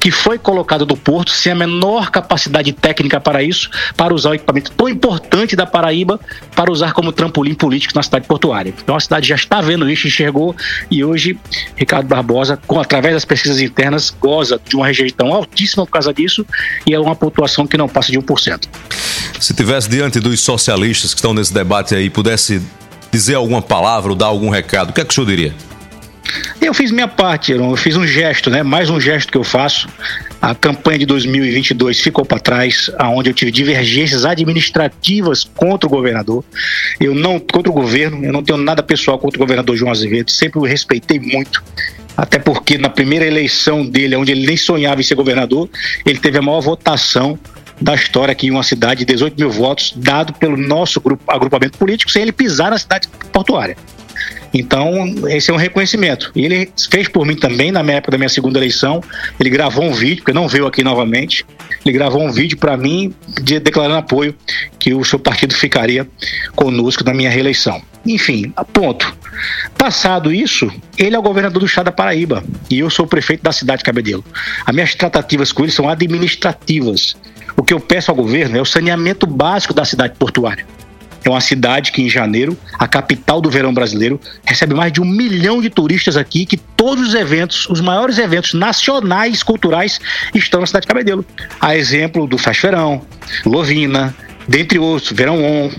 que 0.08 0.12
foi 0.12 0.40
colocada 0.40 0.86
do 0.86 0.96
Porto 0.96 1.32
sem 1.32 1.52
a 1.52 1.56
menor 1.56 2.10
capacidade 2.10 2.72
técnica 2.72 3.20
para 3.20 3.44
isso, 3.44 3.70
para 3.98 4.14
usar 4.14 4.30
o 4.30 4.34
equipamento 4.36 4.72
tão 4.72 4.88
importante 4.88 5.54
da 5.54 5.66
Paraíba 5.66 6.18
para 6.56 6.72
usar 6.72 6.94
como 6.94 7.12
trampolim 7.12 7.54
político 7.54 7.94
na 7.94 8.02
cidade 8.02 8.26
portuária. 8.26 8.74
Então 8.82 8.96
a 8.96 9.02
cidade 9.02 9.28
já 9.28 9.36
está 9.36 9.60
vendo 9.60 9.90
isso, 9.90 10.08
enxergou 10.08 10.56
e 10.90 11.04
hoje 11.04 11.38
Ricardo 11.76 12.08
Barbosa, 12.08 12.58
com, 12.66 12.80
através 12.80 13.16
das 13.16 13.26
pesquisas 13.26 13.60
internas, 13.60 14.10
goza 14.10 14.58
de 14.66 14.78
uma 14.78 14.88
rejeição 14.88 15.28
altíssima 15.34 15.86
por 15.86 15.92
causa 15.92 16.14
disso 16.14 16.46
e 16.86 16.94
é 16.94 17.00
uma 17.00 17.14
pontuação 17.14 17.68
que 17.68 17.76
não 17.76 17.90
passa 17.90 18.10
de 18.10 18.18
1%. 18.18 18.64
Se 19.42 19.54
tivesse 19.54 19.90
diante 19.90 20.22
dos 20.22 20.40
socialistas 20.40 21.14
que 21.14 21.20
estão 21.20 21.34
nesse 21.34 21.54
debate 21.54 21.94
aí, 21.94 22.10
pudesse 22.10 22.62
dizer 23.12 23.36
alguma 23.36 23.62
palavra 23.62 24.12
ou 24.12 24.16
dar 24.16 24.28
algum 24.28 24.50
recado, 24.50 24.92
o 24.92 24.94
que 24.94 25.02
é 25.02 25.04
que 25.04 25.12
o 25.12 25.14
senhor 25.14 25.28
diria? 25.28 25.54
Eu 26.60 26.74
fiz 26.74 26.92
minha 26.92 27.08
parte, 27.08 27.52
eu 27.52 27.76
fiz 27.76 27.96
um 27.96 28.06
gesto, 28.06 28.50
né? 28.50 28.64
Mais 28.64 28.90
um 28.90 29.00
gesto 29.00 29.32
que 29.32 29.38
eu 29.38 29.44
faço. 29.44 29.88
A 30.42 30.54
campanha 30.54 31.00
de 31.00 31.06
2022 31.06 32.00
ficou 32.00 32.26
para 32.26 32.40
trás, 32.40 32.92
aonde 32.98 33.30
eu 33.30 33.34
tive 33.34 33.52
divergências 33.52 34.26
administrativas 34.26 35.44
contra 35.44 35.88
o 35.88 35.90
governador. 35.90 36.44
Eu 37.00 37.16
não 37.16 37.40
contra 37.40 37.72
o 37.72 37.74
governo, 37.74 38.24
eu 38.24 38.34
não 38.34 38.44
tenho 38.44 38.58
nada 38.58 38.84
pessoal 38.84 39.18
contra 39.18 39.38
o 39.38 39.40
governador 39.40 39.76
João 39.76 39.92
Azevedo, 39.92 40.30
sempre 40.30 40.60
o 40.60 40.64
respeitei 40.64 41.20
muito. 41.20 41.64
Até 42.16 42.40
porque 42.40 42.78
na 42.78 42.90
primeira 42.90 43.26
eleição 43.26 43.86
dele, 43.86 44.16
onde 44.16 44.32
ele 44.32 44.46
nem 44.46 44.58
sonhava 44.58 45.00
em 45.00 45.04
ser 45.04 45.16
governador, 45.16 45.70
ele 46.06 46.20
teve 46.20 46.38
a 46.38 46.42
maior 46.42 46.62
votação 46.62 47.38
da 47.80 47.94
história 47.94 48.32
aqui 48.32 48.48
em 48.48 48.52
uma 48.52 48.64
cidade 48.64 49.00
de 49.00 49.14
18 49.14 49.36
mil 49.38 49.52
votos, 49.52 49.94
dado 49.96 50.34
pelo 50.34 50.58
nosso 50.58 51.00
grupo, 51.00 51.24
agrupamento 51.32 51.78
político, 51.78 52.12
sem 52.12 52.24
ele 52.24 52.32
pisar 52.32 52.72
na 52.72 52.78
cidade 52.78 53.08
portuária. 53.32 53.78
Então, 54.58 55.14
esse 55.30 55.52
é 55.52 55.54
um 55.54 55.58
reconhecimento. 55.58 56.32
E 56.36 56.44
ele 56.44 56.72
fez 56.90 57.08
por 57.08 57.26
mim 57.26 57.36
também, 57.36 57.72
na 57.72 57.84
minha 57.84 57.98
época 57.98 58.12
da 58.12 58.18
minha 58.18 58.30
segunda 58.30 58.58
eleição. 58.58 59.02
Ele 59.40 59.50
gravou 59.50 59.84
um 59.84 59.94
vídeo, 59.94 60.18
porque 60.18 60.34
não 60.34 60.48
veio 60.48 60.66
aqui 60.66 60.84
novamente. 60.84 61.46
Ele 61.86 61.94
gravou 61.94 62.24
um 62.24 62.32
vídeo 62.32 62.58
para 62.58 62.76
mim 62.76 63.14
de, 63.42 63.60
declarando 63.60 64.00
apoio 64.00 64.36
que 64.80 64.94
o 64.94 65.04
seu 65.04 65.20
partido 65.20 65.54
ficaria 65.54 66.08
conosco 66.56 67.04
na 67.04 67.14
minha 67.14 67.30
reeleição. 67.30 67.82
Enfim, 68.06 68.52
ponto. 68.74 69.16
Passado 69.78 70.34
isso, 70.34 70.72
ele 70.98 71.16
é 71.16 71.20
o 71.20 71.22
governador 71.22 71.60
do 71.60 71.66
estado 71.66 71.86
da 71.86 71.92
Paraíba 71.92 72.44
e 72.70 72.80
eu 72.80 72.90
sou 72.90 73.06
o 73.06 73.08
prefeito 73.08 73.44
da 73.44 73.52
cidade 73.52 73.80
de 73.80 73.84
Cabedelo. 73.84 74.24
As 74.66 74.74
minhas 74.74 74.96
tratativas 74.96 75.52
com 75.52 75.64
ele 75.64 75.72
são 75.72 75.88
administrativas. 75.88 77.16
O 77.56 77.64
que 77.64 77.74
eu 77.74 77.80
peço 77.80 78.10
ao 78.10 78.18
governo 78.18 78.58
é 78.58 78.62
o 78.62 78.66
saneamento 78.66 79.28
básico 79.28 79.74
da 79.74 79.86
cidade 79.86 80.16
portuária. 80.18 80.66
É 81.24 81.30
uma 81.30 81.42
cidade 81.42 81.92
que 81.92 82.02
em 82.02 82.10
janeiro, 82.10 82.58
a 82.78 82.88
capital 82.88 83.42
do 83.42 83.50
verão 83.50 83.74
brasileiro, 83.74 84.20
recebe 84.46 84.74
mais 84.74 84.92
de 84.92 85.02
um 85.02 85.06
milhão 85.06 85.62
de 85.62 85.70
turistas 85.70 86.16
aqui, 86.16 86.46
que 86.46 86.58
todos 86.58 87.10
os 87.10 87.14
eventos, 87.14 87.68
os 87.70 87.82
maiores 87.82 88.18
eventos 88.18 88.54
nacionais 88.54 89.44
culturais 89.44 90.00
estão 90.34 90.62
na 90.62 90.68
cidade 90.68 90.84
de 90.84 90.88
Cabedelo. 90.88 91.26
A 91.60 91.76
exemplo 91.76 92.28
do 92.28 92.38
Fest 92.38 92.62
Verão, 92.62 93.02
Lovina, 93.46 94.16
dentre 94.48 94.80
outros, 94.80 95.12
Verão 95.12 95.44
On, 95.44 95.72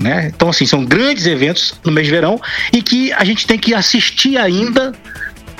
né? 0.00 0.30
Então, 0.34 0.48
assim, 0.48 0.66
são 0.66 0.84
grandes 0.84 1.26
eventos 1.26 1.74
no 1.84 1.92
mês 1.92 2.06
de 2.06 2.12
verão 2.12 2.40
e 2.72 2.82
que 2.82 3.12
a 3.12 3.24
gente 3.24 3.46
tem 3.46 3.58
que 3.58 3.74
assistir 3.74 4.36
ainda 4.36 4.92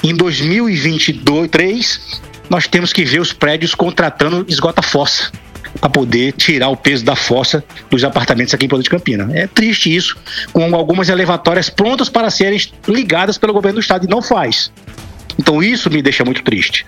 em 0.03 0.14
2023. 0.14 2.20
Nós 2.49 2.66
temos 2.66 2.93
que 2.93 3.05
ver 3.05 3.20
os 3.20 3.32
prédios 3.32 3.74
contratando 3.74 4.45
esgota-fossa 4.49 5.30
para 5.80 5.90
poder 5.90 6.32
tirar 6.32 6.68
o 6.68 6.76
peso 6.76 7.04
da 7.04 7.14
fossa 7.16 7.64
dos 7.90 8.02
apartamentos 8.04 8.52
aqui 8.54 8.66
em 8.66 8.68
Poder 8.68 8.82
de 8.84 8.90
Campina. 8.90 9.28
É 9.32 9.46
triste 9.46 9.94
isso, 9.94 10.16
com 10.52 10.74
algumas 10.74 11.08
elevatórias 11.08 11.68
prontas 11.68 12.08
para 12.08 12.30
serem 12.30 12.60
ligadas 12.88 13.36
pelo 13.38 13.52
governo 13.52 13.76
do 13.76 13.80
estado 13.80 14.04
e 14.04 14.08
não 14.08 14.22
faz. 14.22 14.70
Então 15.38 15.62
isso 15.62 15.90
me 15.90 16.00
deixa 16.00 16.24
muito 16.24 16.42
triste. 16.42 16.86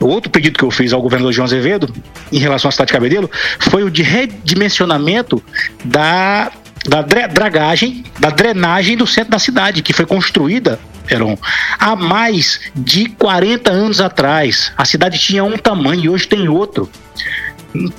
Outro 0.00 0.30
pedido 0.30 0.58
que 0.58 0.64
eu 0.64 0.70
fiz 0.70 0.92
ao 0.92 1.00
governador 1.00 1.32
João 1.32 1.44
Azevedo, 1.44 1.92
em 2.32 2.38
relação 2.38 2.68
à 2.68 2.72
cidade 2.72 2.88
de 2.88 2.92
Cabedelo, 2.92 3.30
foi 3.60 3.84
o 3.84 3.90
de 3.90 4.02
redimensionamento 4.02 5.42
da, 5.84 6.50
da 6.88 7.02
dra- 7.02 7.26
dragagem, 7.28 8.04
da 8.18 8.30
drenagem 8.30 8.96
do 8.96 9.06
centro 9.06 9.30
da 9.30 9.38
cidade, 9.38 9.82
que 9.82 9.92
foi 9.92 10.06
construída, 10.06 10.78
Heron, 11.10 11.36
há 11.78 11.94
mais 11.96 12.60
de 12.74 13.06
40 13.10 13.70
anos 13.70 14.00
atrás. 14.00 14.72
A 14.76 14.84
cidade 14.84 15.18
tinha 15.18 15.44
um 15.44 15.56
tamanho 15.56 16.04
e 16.04 16.08
hoje 16.08 16.26
tem 16.28 16.48
outro. 16.48 16.88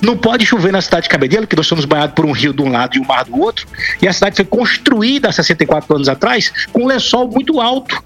Não 0.00 0.16
pode 0.16 0.46
chover 0.46 0.72
na 0.72 0.80
cidade 0.80 1.04
de 1.04 1.08
Cabedelo, 1.08 1.46
que 1.46 1.56
nós 1.56 1.66
somos 1.66 1.84
banhados 1.84 2.14
por 2.14 2.24
um 2.24 2.32
rio 2.32 2.52
de 2.52 2.62
um 2.62 2.70
lado 2.70 2.96
e 2.96 3.00
o 3.00 3.04
mar 3.04 3.24
do 3.24 3.38
outro, 3.40 3.66
e 4.00 4.06
a 4.06 4.12
cidade 4.12 4.36
foi 4.36 4.44
construída 4.44 5.28
há 5.28 5.32
64 5.32 5.94
anos 5.94 6.08
atrás 6.08 6.52
com 6.72 6.84
um 6.84 6.86
lençol 6.86 7.28
muito 7.28 7.60
alto. 7.60 8.02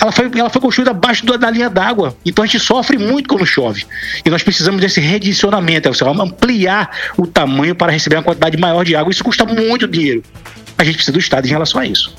Ela 0.00 0.12
foi, 0.12 0.30
ela 0.36 0.48
foi 0.48 0.60
construída 0.60 0.92
abaixo 0.92 1.26
da, 1.26 1.50
linha 1.50 1.68
d'água. 1.68 2.16
Então 2.24 2.44
a 2.44 2.46
gente 2.46 2.60
sofre 2.60 2.96
muito 2.96 3.28
quando 3.28 3.44
chove. 3.44 3.84
E 4.24 4.30
nós 4.30 4.44
precisamos 4.44 4.80
desse 4.80 5.00
redicionamento, 5.00 5.92
seja, 5.92 6.10
ampliar 6.10 6.88
o 7.16 7.26
tamanho 7.26 7.74
para 7.74 7.90
receber 7.90 8.16
uma 8.16 8.22
quantidade 8.22 8.56
maior 8.56 8.84
de 8.84 8.94
água. 8.94 9.10
Isso 9.10 9.24
custa 9.24 9.44
muito 9.44 9.88
dinheiro. 9.88 10.22
A 10.78 10.84
gente 10.84 10.94
precisa 10.94 11.12
do 11.12 11.18
Estado 11.18 11.44
em 11.44 11.50
relação 11.50 11.80
a 11.80 11.84
isso. 11.84 12.14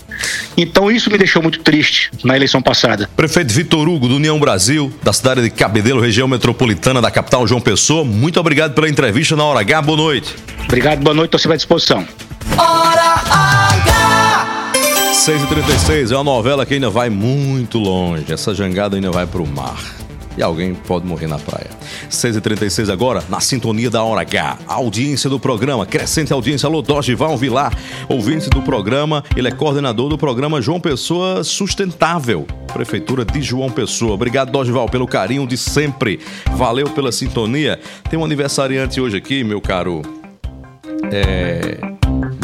Então 0.57 0.91
isso 0.91 1.09
me 1.09 1.17
deixou 1.17 1.41
muito 1.41 1.59
triste 1.59 2.11
na 2.25 2.35
eleição 2.35 2.61
passada. 2.61 3.09
Prefeito 3.15 3.53
Vitor 3.53 3.87
Hugo, 3.87 4.09
do 4.09 4.17
União 4.17 4.37
Brasil, 4.37 4.93
da 5.01 5.13
cidade 5.13 5.41
de 5.41 5.49
Cabedelo, 5.49 6.01
região 6.01 6.27
metropolitana 6.27 7.01
da 7.01 7.09
capital 7.09 7.47
João 7.47 7.61
Pessoa. 7.61 8.03
Muito 8.03 8.37
obrigado 8.37 8.73
pela 8.73 8.89
entrevista 8.89 9.33
na 9.33 9.45
Hora 9.45 9.61
H. 9.61 9.81
Boa 9.81 9.97
noite. 9.97 10.35
Obrigado, 10.65 10.99
boa 10.99 11.13
noite, 11.13 11.29
estou 11.29 11.39
sempre 11.39 11.53
à 11.53 11.57
disposição. 11.57 12.05
Hora 12.57 13.23
H. 13.31 14.71
6h36 15.13 16.11
é 16.11 16.15
uma 16.15 16.23
novela 16.23 16.65
que 16.65 16.73
ainda 16.73 16.89
vai 16.89 17.09
muito 17.09 17.77
longe. 17.77 18.31
Essa 18.31 18.53
jangada 18.53 18.97
ainda 18.97 19.09
vai 19.09 19.25
pro 19.25 19.47
mar. 19.47 19.79
E 20.37 20.43
alguém 20.43 20.73
pode 20.73 21.05
morrer 21.05 21.27
na 21.27 21.37
praia. 21.37 21.69
6h36 22.09 22.91
agora, 22.91 23.23
na 23.29 23.39
sintonia 23.39 23.89
da 23.89 24.03
Hora 24.03 24.21
H. 24.21 24.59
Audiência 24.67 25.29
do 25.29 25.39
programa, 25.39 25.85
crescente 25.85 26.31
audiência. 26.31 26.67
Alô, 26.67 26.81
Dorival 26.81 27.37
Vilar, 27.37 27.73
ouvinte 28.07 28.49
do 28.49 28.61
programa. 28.61 29.23
Ele 29.35 29.47
é 29.47 29.51
coordenador 29.51 30.09
do 30.09 30.17
programa 30.17 30.61
João 30.61 30.79
Pessoa 30.79 31.43
Sustentável. 31.43 32.47
Prefeitura 32.71 33.25
de 33.25 33.41
João 33.41 33.69
Pessoa. 33.69 34.13
Obrigado, 34.13 34.51
Dorival, 34.51 34.87
pelo 34.87 35.07
carinho 35.07 35.45
de 35.47 35.57
sempre. 35.57 36.19
Valeu 36.55 36.89
pela 36.89 37.11
sintonia. 37.11 37.79
Tem 38.09 38.17
um 38.17 38.23
aniversariante 38.23 39.01
hoje 39.01 39.17
aqui, 39.17 39.43
meu 39.43 39.59
caro. 39.59 40.01
É. 41.11 41.79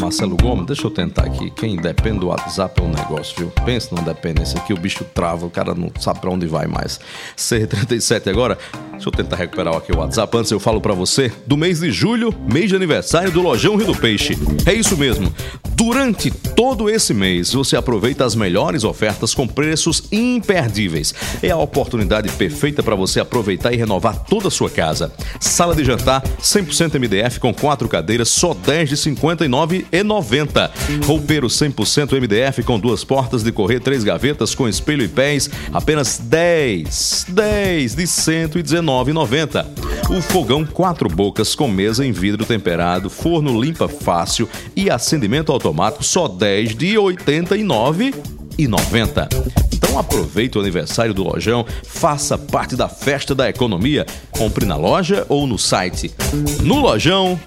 Marcelo 0.00 0.36
Gomes, 0.36 0.66
deixa 0.66 0.86
eu 0.86 0.90
tentar 0.90 1.24
aqui. 1.24 1.50
Quem 1.50 1.76
depende 1.76 2.20
do 2.20 2.28
WhatsApp 2.28 2.80
é 2.80 2.84
um 2.84 2.90
negócio, 2.90 3.34
viu? 3.36 3.52
Pensa 3.64 3.94
numa 3.94 4.04
dependência 4.04 4.58
aqui, 4.58 4.72
o 4.72 4.76
bicho 4.76 5.04
trava, 5.14 5.46
o 5.46 5.50
cara 5.50 5.74
não 5.74 5.90
sabe 5.98 6.20
pra 6.20 6.30
onde 6.30 6.46
vai 6.46 6.66
mais. 6.66 7.00
C37 7.36 8.28
agora, 8.28 8.58
deixa 8.92 9.08
eu 9.08 9.12
tentar 9.12 9.36
recuperar 9.36 9.74
aqui 9.74 9.92
o 9.92 9.98
WhatsApp. 9.98 10.36
Antes 10.36 10.50
eu 10.50 10.60
falo 10.60 10.80
para 10.80 10.94
você 10.94 11.32
do 11.46 11.56
mês 11.56 11.80
de 11.80 11.90
julho, 11.90 12.34
mês 12.52 12.68
de 12.68 12.76
aniversário 12.76 13.30
do 13.30 13.40
Lojão 13.40 13.76
Rio 13.76 13.86
do 13.86 13.96
Peixe. 13.96 14.36
É 14.66 14.72
isso 14.74 14.96
mesmo. 14.96 15.32
Durante 15.76 16.30
todo 16.30 16.88
esse 16.88 17.12
mês, 17.12 17.52
você 17.52 17.76
aproveita 17.76 18.24
as 18.24 18.34
melhores 18.34 18.82
ofertas 18.84 19.34
com 19.34 19.46
preços 19.46 20.04
imperdíveis. 20.10 21.14
É 21.42 21.50
a 21.50 21.56
oportunidade 21.56 22.30
perfeita 22.30 22.82
para 22.82 22.94
você 22.94 23.20
aproveitar 23.20 23.72
e 23.72 23.76
renovar 23.76 24.24
toda 24.24 24.48
a 24.48 24.50
sua 24.50 24.70
casa. 24.70 25.12
Sala 25.38 25.74
de 25.74 25.84
jantar 25.84 26.22
100% 26.40 26.98
MDF 26.98 27.40
com 27.40 27.52
quatro 27.52 27.88
cadeiras, 27.88 28.28
só 28.28 28.54
10 28.54 28.88
de 28.88 28.96
59 28.96 29.85
190. 29.90 30.70
Roupeiro 31.04 31.46
100% 31.48 32.20
MDF 32.20 32.62
com 32.62 32.78
duas 32.78 33.04
portas 33.04 33.42
de 33.42 33.52
correr, 33.52 33.80
três 33.80 34.04
gavetas 34.04 34.54
com 34.54 34.68
espelho 34.68 35.04
e 35.04 35.08
pés, 35.08 35.50
apenas 35.72 36.18
10, 36.18 37.26
10 37.28 37.94
de 37.94 38.04
119,90. 38.04 39.66
O 40.10 40.22
fogão 40.22 40.64
quatro 40.64 41.08
bocas 41.08 41.54
com 41.54 41.68
mesa 41.68 42.06
em 42.06 42.12
vidro 42.12 42.44
temperado, 42.44 43.10
forno 43.10 43.60
limpa 43.60 43.88
fácil 43.88 44.48
e 44.74 44.90
acendimento 44.90 45.50
automático 45.50 46.04
só 46.04 46.28
10 46.28 46.76
de 46.76 46.94
89,90. 46.94 48.35
90. 48.64 49.28
Então 49.72 49.98
aproveite 49.98 50.56
o 50.56 50.60
aniversário 50.60 51.12
do 51.12 51.24
Lojão, 51.24 51.66
faça 51.84 52.38
parte 52.38 52.76
da 52.76 52.88
festa 52.88 53.34
da 53.34 53.48
economia. 53.48 54.06
Compre 54.30 54.64
na 54.64 54.76
loja 54.76 55.26
ou 55.28 55.46
no 55.46 55.58
site. 55.58 56.14
No 56.62 56.80
Lojão, 56.80 57.38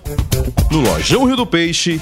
no 0.70 0.82
Lojão 0.82 1.26
Rio 1.26 1.38
do 1.38 1.46
Peixe, 1.46 2.02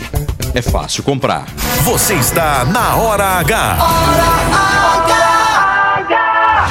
é 0.53 0.62
fácil 0.62 1.03
comprar. 1.03 1.45
Você 1.84 2.16
está 2.16 2.66
na 2.66 2.95
Hora 2.95 3.26
H. 3.26 3.78
Hora 3.80 4.24
H! 6.05 6.70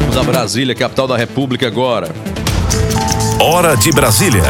Vamos 0.00 0.16
a 0.16 0.22
Brasília, 0.22 0.74
capital 0.74 1.06
da 1.06 1.16
República 1.16 1.66
agora. 1.66 2.08
Hora 3.40 3.76
de 3.76 3.92
Brasília. 3.92 4.42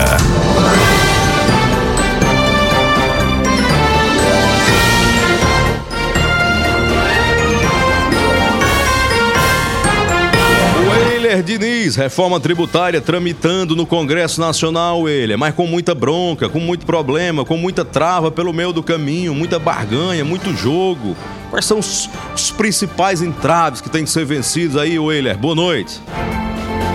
Weiler 11.38 11.42
Diniz, 11.42 11.96
reforma 11.96 12.40
tributária 12.40 13.00
tramitando 13.00 13.76
no 13.76 13.86
Congresso 13.86 14.40
Nacional, 14.40 15.02
Weiler, 15.02 15.38
mas 15.38 15.54
com 15.54 15.66
muita 15.66 15.94
bronca, 15.94 16.48
com 16.48 16.58
muito 16.58 16.84
problema, 16.84 17.44
com 17.44 17.56
muita 17.56 17.84
trava 17.84 18.30
pelo 18.30 18.52
meio 18.52 18.72
do 18.72 18.82
caminho, 18.82 19.34
muita 19.34 19.58
barganha, 19.58 20.24
muito 20.24 20.54
jogo. 20.56 21.16
Quais 21.50 21.64
são 21.64 21.78
os, 21.78 22.10
os 22.34 22.50
principais 22.50 23.22
entraves 23.22 23.80
que 23.80 23.88
têm 23.88 24.04
que 24.04 24.10
ser 24.10 24.24
vencidos 24.24 24.76
aí, 24.76 24.98
Weiler? 24.98 25.36
Boa 25.36 25.54
noite. 25.54 26.00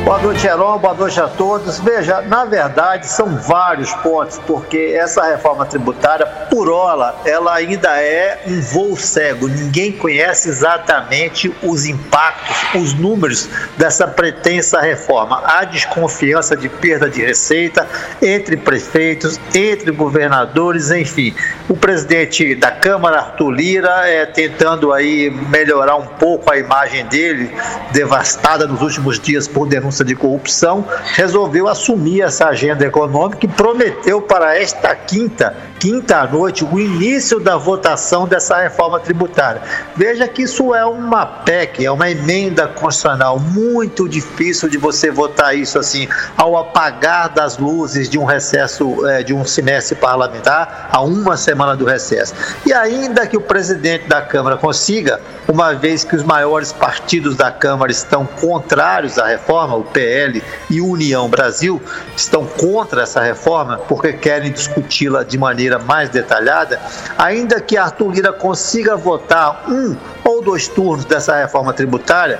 Boa 0.03 0.21
noite, 0.21 0.45
Heron. 0.45 0.79
Boa 0.79 0.93
noite 0.93 1.17
a 1.21 1.29
todos. 1.29 1.79
Veja, 1.79 2.21
na 2.23 2.43
verdade, 2.43 3.07
são 3.07 3.37
vários 3.37 3.93
pontos, 3.93 4.37
porque 4.45 4.93
essa 4.99 5.23
reforma 5.23 5.65
tributária, 5.65 6.25
por 6.25 6.69
hora, 6.69 7.15
ela 7.23 7.55
ainda 7.55 7.89
é 8.01 8.41
um 8.45 8.59
voo 8.59 8.97
cego. 8.97 9.47
Ninguém 9.47 9.93
conhece 9.93 10.49
exatamente 10.49 11.55
os 11.63 11.85
impactos, 11.85 12.57
os 12.75 12.93
números 12.93 13.47
dessa 13.77 14.05
pretensa 14.05 14.81
reforma. 14.81 15.41
Há 15.45 15.63
desconfiança 15.63 16.53
de 16.57 16.67
perda 16.67 17.09
de 17.09 17.21
receita 17.21 17.87
entre 18.21 18.57
prefeitos, 18.57 19.39
entre 19.55 19.89
governadores, 19.91 20.91
enfim. 20.91 21.33
O 21.69 21.77
presidente 21.77 22.55
da 22.55 22.71
Câmara, 22.71 23.19
Arthur 23.19 23.51
Lira, 23.51 24.05
é 24.09 24.25
tentando 24.25 24.91
aí 24.91 25.29
melhorar 25.29 25.95
um 25.95 26.07
pouco 26.07 26.51
a 26.51 26.57
imagem 26.57 27.05
dele, 27.05 27.55
devastada 27.93 28.67
nos 28.67 28.81
últimos 28.81 29.17
dias 29.17 29.47
por 29.47 29.65
denúncia 29.65 29.92
de 30.01 30.15
corrupção, 30.15 30.85
resolveu 31.13 31.67
assumir 31.67 32.21
essa 32.21 32.47
agenda 32.47 32.85
econômica 32.85 33.45
e 33.45 33.49
prometeu 33.49 34.21
para 34.21 34.57
esta 34.57 34.95
quinta, 34.95 35.53
quinta 35.77 36.25
noite, 36.25 36.63
o 36.63 36.79
início 36.79 37.41
da 37.41 37.57
votação 37.57 38.25
dessa 38.25 38.61
reforma 38.61 38.97
tributária. 39.01 39.61
Veja 39.93 40.25
que 40.25 40.43
isso 40.43 40.73
é 40.73 40.85
uma 40.85 41.25
PEC, 41.25 41.85
é 41.85 41.91
uma 41.91 42.09
emenda 42.09 42.65
constitucional 42.67 43.39
muito 43.39 44.07
difícil 44.07 44.69
de 44.69 44.77
você 44.77 45.11
votar 45.11 45.57
isso 45.57 45.77
assim 45.77 46.07
ao 46.37 46.55
apagar 46.57 47.29
das 47.29 47.57
luzes 47.57 48.07
de 48.09 48.17
um 48.17 48.23
recesso, 48.23 49.05
eh, 49.07 49.23
de 49.23 49.33
um 49.33 49.43
semestre 49.43 49.95
parlamentar, 49.95 50.89
a 50.91 51.01
uma 51.01 51.35
semana 51.35 51.75
do 51.75 51.85
recesso. 51.85 52.33
E 52.65 52.71
ainda 52.71 53.27
que 53.27 53.35
o 53.35 53.41
presidente 53.41 54.07
da 54.07 54.21
Câmara 54.21 54.57
consiga, 54.57 55.19
uma 55.47 55.73
vez 55.73 56.03
que 56.03 56.15
os 56.15 56.23
maiores 56.23 56.71
partidos 56.71 57.35
da 57.35 57.51
Câmara 57.51 57.91
estão 57.91 58.25
contrários 58.25 59.17
à 59.17 59.27
reforma, 59.27 59.82
o 59.83 59.91
PL 59.91 60.41
e 60.69 60.81
União 60.81 61.29
Brasil 61.29 61.81
estão 62.15 62.45
contra 62.45 63.03
essa 63.03 63.21
reforma 63.21 63.77
porque 63.77 64.13
querem 64.13 64.51
discuti-la 64.51 65.23
de 65.23 65.37
maneira 65.37 65.77
mais 65.77 66.09
detalhada, 66.09 66.81
ainda 67.17 67.61
que 67.61 67.77
Arthur 67.77 68.11
Lira 68.11 68.33
consiga 68.33 68.95
votar 68.95 69.65
um 69.69 69.95
ou 70.23 70.41
dois 70.41 70.67
turnos 70.67 71.05
dessa 71.05 71.37
reforma 71.37 71.73
tributária, 71.73 72.39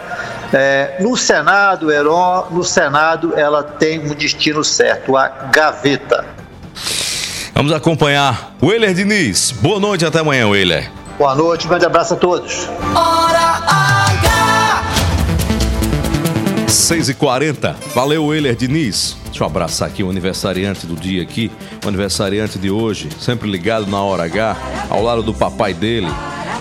é, 0.54 0.98
no 1.00 1.18
Senado, 1.18 1.92
Heron, 1.92 2.48
no 2.52 2.64
Senado 2.64 3.34
ela 3.36 3.64
tem 3.64 4.00
um 4.00 4.14
destino 4.14 4.64
certo, 4.64 5.18
a 5.18 5.28
gaveta. 5.28 6.26
Vamos 7.54 7.72
acompanhar 7.72 8.56
o 8.62 8.72
Euler 8.72 8.94
Diniz. 8.94 9.52
Boa 9.52 9.80
noite, 9.80 10.06
até 10.06 10.20
amanhã, 10.20 10.48
Euler. 10.48 10.90
Boa 11.18 11.36
noite, 11.36 11.66
um 11.66 11.70
grande 11.70 11.86
abraço 11.86 12.16
a 12.16 12.18
todos. 12.18 12.68
6h40. 16.94 17.76
Valeu, 17.96 18.32
Euler 18.32 18.56
Diniz. 18.56 19.18
Deixa 19.26 19.44
eu 19.44 19.48
abraçar 19.48 19.88
aqui 19.88 20.04
o 20.04 20.12
aniversariante 20.12 20.86
do 20.86 20.96
dia 20.96 21.24
aqui, 21.24 21.52
o 21.84 21.88
aniversariante 21.88 22.60
de 22.60 22.70
hoje, 22.70 23.10
sempre 23.20 23.50
ligado 23.50 23.88
na 23.88 24.00
hora 24.00 24.26
H, 24.26 24.56
ao 24.92 25.02
lado 25.02 25.24
do 25.24 25.34
papai 25.34 25.74
dele. 25.74 26.06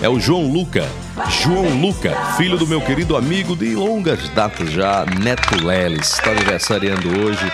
É 0.01 0.09
o 0.09 0.19
João 0.19 0.51
Luca. 0.51 0.87
João 1.29 1.79
Luca, 1.79 2.15
filho 2.35 2.57
do 2.57 2.65
meu 2.65 2.81
querido 2.81 3.15
amigo 3.15 3.55
de 3.55 3.75
longas 3.75 4.27
datas 4.29 4.71
já, 4.71 5.05
Neto 5.05 5.63
Leles. 5.63 6.13
Está 6.13 6.31
aniversariando 6.31 7.09
hoje. 7.19 7.45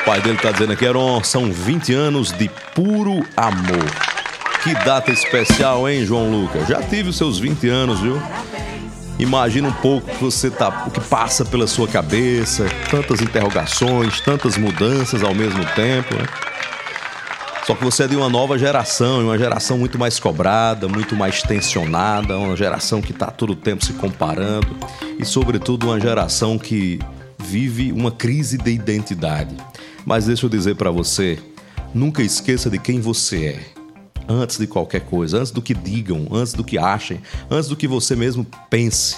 O 0.00 0.04
pai 0.04 0.20
dele 0.20 0.36
está 0.36 0.52
dizendo 0.52 0.72
aqui, 0.72 0.84
Heron, 0.84 1.20
são 1.24 1.50
20 1.52 1.92
anos 1.94 2.30
de 2.30 2.48
puro 2.76 3.26
amor. 3.36 3.90
Que 4.62 4.72
data 4.84 5.10
especial, 5.10 5.88
hein, 5.88 6.06
João 6.06 6.30
Luca? 6.30 6.64
Já 6.64 6.80
tive 6.80 7.08
os 7.08 7.16
seus 7.16 7.40
20 7.40 7.68
anos, 7.68 7.98
viu? 7.98 8.22
Imagina 9.18 9.68
um 9.68 9.72
pouco 9.72 10.10
que 10.10 10.22
você 10.22 10.50
tá, 10.50 10.86
o 10.86 10.90
que 10.90 11.00
passa 11.00 11.44
pela 11.44 11.66
sua 11.66 11.86
cabeça, 11.86 12.66
tantas 12.90 13.20
interrogações, 13.20 14.20
tantas 14.20 14.58
mudanças 14.58 15.22
ao 15.22 15.32
mesmo 15.34 15.64
tempo. 15.74 16.14
Né? 16.14 16.26
Só 17.64 17.74
que 17.74 17.84
você 17.84 18.04
é 18.04 18.08
de 18.08 18.16
uma 18.16 18.28
nova 18.28 18.58
geração, 18.58 19.24
uma 19.24 19.38
geração 19.38 19.78
muito 19.78 19.98
mais 19.98 20.18
cobrada, 20.18 20.88
muito 20.88 21.14
mais 21.14 21.42
tensionada, 21.42 22.36
uma 22.36 22.56
geração 22.56 23.00
que 23.00 23.12
está 23.12 23.28
todo 23.28 23.50
o 23.50 23.56
tempo 23.56 23.84
se 23.84 23.92
comparando 23.92 24.76
e, 25.18 25.24
sobretudo, 25.24 25.86
uma 25.86 26.00
geração 26.00 26.58
que 26.58 26.98
vive 27.38 27.92
uma 27.92 28.10
crise 28.10 28.58
de 28.58 28.72
identidade. 28.72 29.56
Mas 30.04 30.26
deixa 30.26 30.44
eu 30.44 30.50
dizer 30.50 30.74
para 30.74 30.90
você, 30.90 31.38
nunca 31.94 32.22
esqueça 32.22 32.68
de 32.68 32.78
quem 32.78 33.00
você 33.00 33.46
é 33.46 33.73
antes 34.28 34.58
de 34.58 34.66
qualquer 34.66 35.02
coisa, 35.02 35.38
antes 35.38 35.50
do 35.50 35.62
que 35.62 35.74
digam, 35.74 36.26
antes 36.32 36.52
do 36.52 36.64
que 36.64 36.78
achem, 36.78 37.20
antes 37.50 37.68
do 37.68 37.76
que 37.76 37.88
você 37.88 38.16
mesmo 38.16 38.46
pense. 38.68 39.16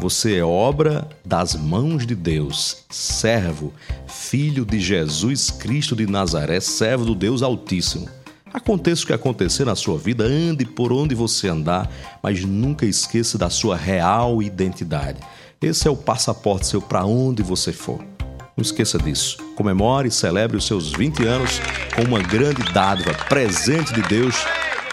Você 0.00 0.36
é 0.36 0.44
obra 0.44 1.08
das 1.24 1.54
mãos 1.54 2.06
de 2.06 2.14
Deus, 2.14 2.84
servo, 2.90 3.72
filho 4.06 4.64
de 4.64 4.80
Jesus 4.80 5.50
Cristo 5.50 5.94
de 5.94 6.06
Nazaré, 6.06 6.60
servo 6.60 7.04
do 7.04 7.14
Deus 7.14 7.42
Altíssimo. 7.42 8.08
Aconteça 8.52 9.02
o 9.02 9.06
que 9.06 9.12
acontecer 9.12 9.64
na 9.64 9.74
sua 9.74 9.98
vida, 9.98 10.24
ande 10.24 10.64
por 10.64 10.92
onde 10.92 11.14
você 11.14 11.48
andar, 11.48 11.90
mas 12.22 12.44
nunca 12.44 12.86
esqueça 12.86 13.36
da 13.36 13.50
sua 13.50 13.76
real 13.76 14.42
identidade. 14.42 15.20
Esse 15.60 15.88
é 15.88 15.90
o 15.90 15.96
passaporte 15.96 16.66
seu 16.66 16.80
para 16.80 17.04
onde 17.04 17.42
você 17.42 17.72
for. 17.72 18.13
Não 18.56 18.62
esqueça 18.62 18.98
disso. 18.98 19.36
Comemore 19.56 20.08
e 20.08 20.12
celebre 20.12 20.56
os 20.56 20.66
seus 20.66 20.92
20 20.92 21.26
anos 21.26 21.60
com 21.94 22.02
uma 22.02 22.20
grande 22.20 22.62
dádiva, 22.72 23.12
presente 23.28 23.92
de 23.92 24.02
Deus 24.02 24.36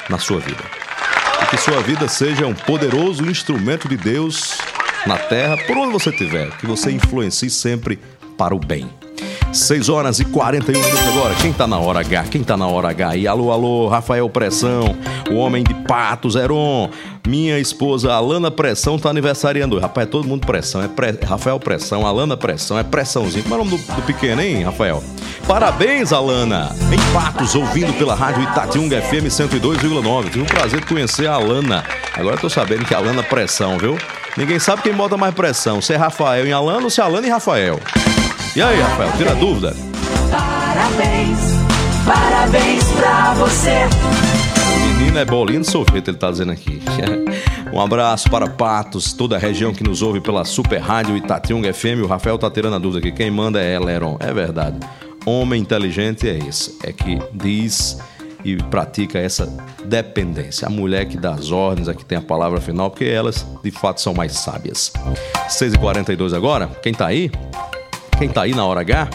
na 0.10 0.18
sua 0.18 0.40
vida. 0.40 0.64
E 1.42 1.46
que 1.46 1.58
sua 1.58 1.82
vida 1.82 2.08
seja 2.08 2.48
um 2.48 2.56
poderoso 2.56 3.30
instrumento 3.30 3.88
de 3.88 3.98
Deus 3.98 4.58
na 5.06 5.18
terra, 5.18 5.58
por 5.68 5.78
onde 5.78 5.94
você 5.94 6.10
estiver, 6.10 6.50
que 6.58 6.66
você 6.66 6.92
influencie 6.92 7.50
sempre 7.50 8.00
para 8.38 8.56
o 8.56 8.60
bem. 8.60 9.01
6 9.54 9.90
horas 9.90 10.20
e 10.20 10.26
41 10.26 10.80
minutos 10.80 11.08
agora. 11.08 11.36
Quem 11.36 11.52
tá 11.52 11.68
na 11.68 11.78
hora 11.78 12.00
H? 12.00 12.24
Quem 12.32 12.44
tá 12.44 12.56
na 12.56 12.68
hora 12.68 12.90
H 12.90 13.10
aí? 13.10 13.28
Alô, 13.28 13.52
alô, 13.52 13.88
Rafael 13.88 14.30
Pressão, 14.30 14.96
o 15.30 15.36
homem 15.36 15.64
de 15.64 15.74
Patos, 15.74 16.36
Heron. 16.36 16.90
Minha 17.28 17.60
esposa 17.60 18.12
Alana 18.14 18.50
Pressão 18.50 18.98
tá 18.98 19.10
aniversariando. 19.10 19.78
Rapaz, 19.78 20.08
é 20.08 20.10
todo 20.10 20.28
mundo 20.28 20.46
pressão. 20.46 20.82
É 20.82 20.88
pre... 20.88 21.18
Rafael 21.24 21.60
Pressão, 21.60 22.06
Alana 22.06 22.36
Pressão, 22.36 22.80
é 22.80 22.84
pressãozinho. 22.84 23.44
Como 23.44 23.56
é 23.56 23.60
o 23.60 23.66
nome 23.66 23.78
do, 23.78 23.96
do 23.96 24.02
pequeno, 24.02 24.42
hein, 24.42 24.64
Rafael? 24.64 25.04
Parabéns, 25.48 26.12
Alana. 26.14 26.76
Em 26.92 27.14
Patos, 27.14 27.54
ouvindo 27.54 27.94
pela 27.98 28.16
rádio 28.16 28.44
Itatiunga 28.44 29.02
FM 29.02 29.28
102,9. 29.28 30.30
Tive 30.32 30.42
o 30.42 30.46
prazer 30.46 30.80
de 30.80 30.86
conhecer 30.88 31.28
a 31.28 31.34
Alana. 31.34 31.84
Agora 32.16 32.36
eu 32.36 32.40
tô 32.40 32.50
sabendo 32.50 32.86
que 32.86 32.94
é 32.94 32.98
Alana 32.98 33.22
Pressão, 33.22 33.78
viu? 33.78 33.98
Ninguém 34.38 34.60
sabe 34.60 34.82
quem 34.82 34.94
bota 34.94 35.18
mais 35.18 35.36
pressão, 35.36 35.82
se 35.82 35.94
é 35.94 35.98
Rafael 35.98 36.48
em 36.48 36.54
Alana 36.54 36.84
ou 36.84 36.90
se 36.90 37.02
é 37.02 37.04
Alana 37.04 37.28
em 37.28 37.30
Rafael. 37.30 37.80
E 38.54 38.62
aí, 38.62 38.82
Rafael, 38.82 39.12
tira 39.16 39.32
a 39.32 39.36
dúvida. 39.36 39.74
Parabéns, 40.30 41.40
parabéns 42.06 42.84
pra 42.92 43.34
você. 43.36 43.72
O 44.76 44.98
menino 44.98 45.20
é 45.20 45.24
bolinho 45.24 45.62
de 45.62 45.68
sorvete, 45.68 46.10
ele 46.10 46.18
tá 46.18 46.30
dizendo 46.30 46.52
aqui. 46.52 46.82
Um 47.74 47.80
abraço 47.80 48.30
para 48.30 48.50
Patos, 48.50 49.14
toda 49.14 49.38
a 49.38 49.40
região 49.40 49.74
que 49.74 49.82
nos 49.82 50.02
ouve 50.02 50.20
pela 50.20 50.44
Super 50.44 50.82
Rádio 50.82 51.16
Itatiunga 51.16 51.74
FM. 51.74 52.04
O 52.04 52.06
Rafael 52.08 52.38
tá 52.38 52.52
tirando 52.52 52.76
a 52.76 52.78
dúvida 52.78 53.00
aqui. 53.00 53.16
Quem 53.16 53.32
manda 53.32 53.62
é 53.62 53.80
Leron. 53.80 54.18
É 54.20 54.34
verdade. 54.34 54.78
Homem 55.26 55.62
inteligente 55.62 56.28
é 56.28 56.38
esse. 56.38 56.78
É 56.84 56.92
que 56.92 57.18
diz 57.32 57.98
e 58.44 58.58
pratica 58.58 59.18
essa 59.18 59.46
dependência. 59.86 60.68
A 60.68 60.70
mulher 60.70 61.06
que 61.06 61.16
dá 61.16 61.32
as 61.32 61.50
ordens, 61.50 61.88
a 61.88 61.94
que 61.94 62.04
tem 62.04 62.18
a 62.18 62.22
palavra 62.22 62.60
final, 62.60 62.90
porque 62.90 63.06
elas 63.06 63.48
de 63.64 63.72
fato 63.72 64.02
são 64.02 64.14
mais 64.14 64.34
sábias. 64.34 64.92
6h42 65.48 66.36
agora. 66.36 66.68
Quem 66.84 66.94
tá 66.94 67.08
aí? 67.08 67.32
Quem 68.22 68.30
tá 68.30 68.44
aí 68.44 68.54
na 68.54 68.64
hora 68.64 68.82
H? 68.82 69.10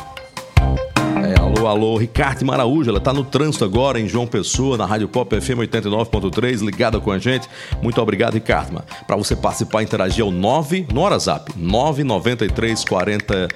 É, 1.23 1.39
alô, 1.39 1.69
alô, 1.69 1.97
Ricardo 1.97 2.45
Maraújo, 2.45 2.91
ela 2.91 2.99
tá 2.99 3.13
no 3.13 3.23
trânsito 3.23 3.65
agora 3.65 4.01
em 4.01 4.09
João 4.09 4.27
Pessoa, 4.27 4.77
na 4.77 4.85
Rádio 4.85 5.07
Pop 5.07 5.41
FM 5.41 5.59
89.3, 5.59 6.61
ligada 6.65 6.99
com 6.99 7.13
a 7.13 7.19
gente. 7.21 7.49
Muito 7.81 8.03
obrigado, 8.03 8.35
Ricardo. 8.35 8.83
Para 9.07 9.15
você 9.15 9.37
participar, 9.37 9.85
interagir 9.85 10.25
ao 10.25 10.33
9, 10.33 10.89
no 10.93 11.03
WhatsApp, 11.03 11.53
993 11.57 12.85
40 12.85 13.49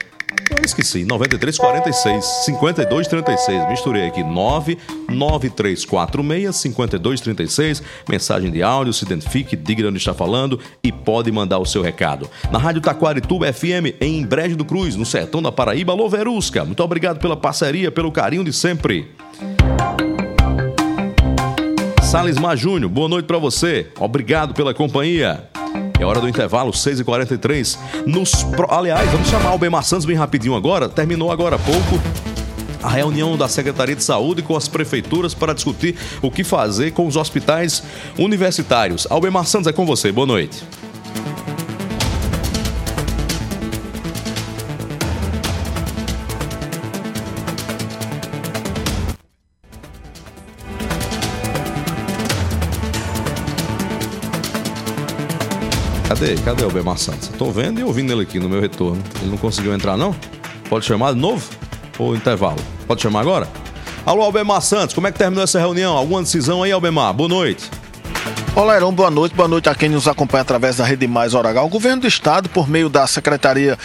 eu 0.61 0.65
esqueci, 0.65 1.05
93 1.05 1.57
46 1.57 2.25
52 2.45 3.09
36. 3.09 3.69
Misturei 3.69 4.07
aqui 4.07 4.23
99346 4.23 6.57
52 6.57 7.21
36. 7.21 7.83
Mensagem 8.09 8.51
de 8.51 8.63
áudio, 8.63 8.93
se 8.93 9.05
identifique, 9.05 9.57
diga 9.57 9.83
de 9.83 9.89
onde 9.89 9.99
está 9.99 10.13
falando 10.13 10.59
e 10.83 10.93
pode 10.93 11.33
mandar 11.33 11.59
o 11.59 11.67
seu 11.67 11.81
recado. 11.83 12.29
Na 12.51 12.59
Rádio 12.59 12.83
Taquarituba 12.83 13.51
FM, 13.53 13.95
em 14.01 14.27
Brejo 14.27 14.57
do 14.57 14.65
Cruz, 14.65 14.97
no 14.97 15.07
sertão 15.07 15.43
da 15.43 15.51
Paraíba. 15.51 15.93
Alô, 15.93 16.09
Verusca. 16.09 16.65
Muito 16.65 16.83
obrigado 16.83 17.19
pela 17.19 17.37
parceria, 17.37 17.91
pelo 17.91 18.13
carinho 18.13 18.45
de 18.45 18.53
sempre. 18.53 19.11
Salismar 22.03 22.57
Júnior, 22.57 22.91
boa 22.91 23.09
noite 23.09 23.27
para 23.27 23.39
você. 23.39 23.89
Obrigado 23.99 24.53
pela 24.53 24.75
companhia. 24.75 25.49
É 26.01 26.05
hora 26.05 26.19
do 26.19 26.27
intervalo, 26.27 26.71
6h43. 26.71 27.77
Nos 28.07 28.43
pro... 28.43 28.67
Aliás, 28.73 29.11
vamos 29.11 29.29
chamar 29.29 29.53
o 29.55 29.59
Bemar 29.59 29.85
Santos 29.85 30.07
bem 30.07 30.17
rapidinho 30.17 30.55
agora. 30.55 30.89
Terminou 30.89 31.31
agora 31.31 31.57
há 31.57 31.59
pouco 31.59 32.01
a 32.83 32.89
reunião 32.89 33.37
da 33.37 33.47
Secretaria 33.47 33.95
de 33.95 34.03
Saúde 34.03 34.41
com 34.41 34.57
as 34.57 34.67
prefeituras 34.67 35.35
para 35.35 35.53
discutir 35.53 35.95
o 36.23 36.31
que 36.31 36.43
fazer 36.43 36.93
com 36.93 37.07
os 37.07 37.17
hospitais 37.17 37.83
universitários. 38.17 39.07
Albemar 39.11 39.45
Santos 39.45 39.67
é 39.67 39.73
com 39.75 39.85
você. 39.85 40.11
Boa 40.11 40.27
noite. 40.27 40.65
Cadê? 56.21 56.35
Cadê 56.35 56.65
o 56.67 56.71
Bemar 56.71 56.99
Santos? 56.99 57.29
Tô 57.29 57.51
vendo 57.51 57.81
e 57.81 57.83
ouvindo 57.83 58.13
ele 58.13 58.21
aqui 58.21 58.39
no 58.39 58.47
meu 58.47 58.61
retorno. 58.61 59.03
Ele 59.23 59.31
não 59.31 59.39
conseguiu 59.39 59.73
entrar, 59.73 59.97
não? 59.97 60.15
Pode 60.69 60.85
chamar 60.85 61.15
de 61.15 61.19
novo? 61.19 61.49
Ou 61.99 62.15
intervalo? 62.15 62.59
Pode 62.87 63.01
chamar 63.01 63.21
agora? 63.21 63.49
Alô, 64.05 64.21
Albemar 64.21 64.61
Santos, 64.61 64.95
como 64.95 65.07
é 65.07 65.13
que 65.13 65.17
terminou 65.17 65.43
essa 65.43 65.59
reunião? 65.59 65.97
Alguma 65.97 66.23
decisão 66.23 66.63
aí, 66.63 66.73
Albemar? 66.73 67.15
Boa 67.15 67.29
noite. 67.29 67.71
Olá, 68.53 68.75
Heron, 68.75 68.93
boa 68.93 69.13
noite. 69.13 69.33
Boa 69.33 69.47
noite 69.47 69.69
a 69.69 69.75
quem 69.77 69.89
nos 69.89 70.09
acompanha 70.09 70.43
através 70.43 70.77
da 70.77 70.85
Rede 70.85 71.07
Mais 71.07 71.35
Hora 71.35 71.63
O 71.63 71.69
governo 71.69 72.03
do 72.03 72.09
estado, 72.09 72.49
por 72.49 72.69
meio 72.69 72.89
da 72.89 73.07
Secretaria 73.07 73.79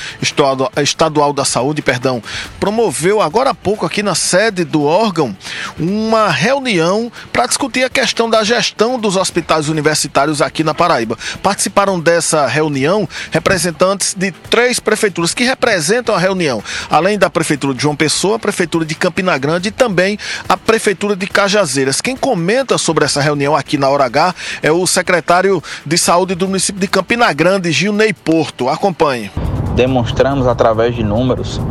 Estadual 0.81 1.31
da 1.31 1.45
Saúde, 1.45 1.83
perdão, 1.83 2.21
promoveu 2.59 3.21
agora 3.21 3.51
há 3.51 3.53
pouco 3.53 3.85
aqui 3.85 4.01
na 4.01 4.15
sede 4.15 4.65
do 4.65 4.83
órgão 4.83 5.37
uma 5.79 6.29
reunião 6.29 7.11
para 7.31 7.45
discutir 7.45 7.83
a 7.83 7.89
questão 7.91 8.27
da 8.27 8.43
gestão 8.43 8.99
dos 8.99 9.15
hospitais 9.15 9.69
universitários 9.69 10.41
aqui 10.41 10.63
na 10.63 10.73
Paraíba. 10.73 11.15
Participaram 11.43 11.99
dessa 11.99 12.47
reunião 12.47 13.07
representantes 13.31 14.15
de 14.15 14.31
três 14.31 14.79
prefeituras 14.79 15.33
que 15.33 15.43
representam 15.43 16.15
a 16.15 16.19
reunião, 16.19 16.61
além 16.89 17.19
da 17.19 17.29
prefeitura 17.29 17.73
de 17.73 17.83
João 17.83 17.95
Pessoa, 17.95 18.37
a 18.37 18.39
prefeitura 18.39 18.83
de 18.83 18.95
Campina 18.95 19.37
Grande 19.37 19.69
e 19.69 19.71
também 19.71 20.17
a 20.49 20.57
prefeitura 20.57 21.15
de 21.15 21.27
Cajazeiras. 21.27 22.01
Quem 22.01 22.17
comenta 22.17 22.79
sobre 22.79 23.05
essa 23.05 23.21
reunião 23.21 23.55
aqui 23.55 23.77
na 23.77 23.89
Hora 23.89 24.05
H 24.05 24.33
é 24.65 24.71
o 24.71 24.87
secretário 24.87 25.61
de 25.85 25.95
saúde 25.95 26.33
do 26.33 26.47
município 26.47 26.81
de 26.81 26.87
Campina 26.87 27.31
Grande, 27.31 27.71
Gilney 27.71 28.11
Porto. 28.11 28.67
Acompanhe. 28.67 29.29
Demonstramos 29.75 30.47
através 30.47 30.95
de 30.95 31.03
números 31.03 31.61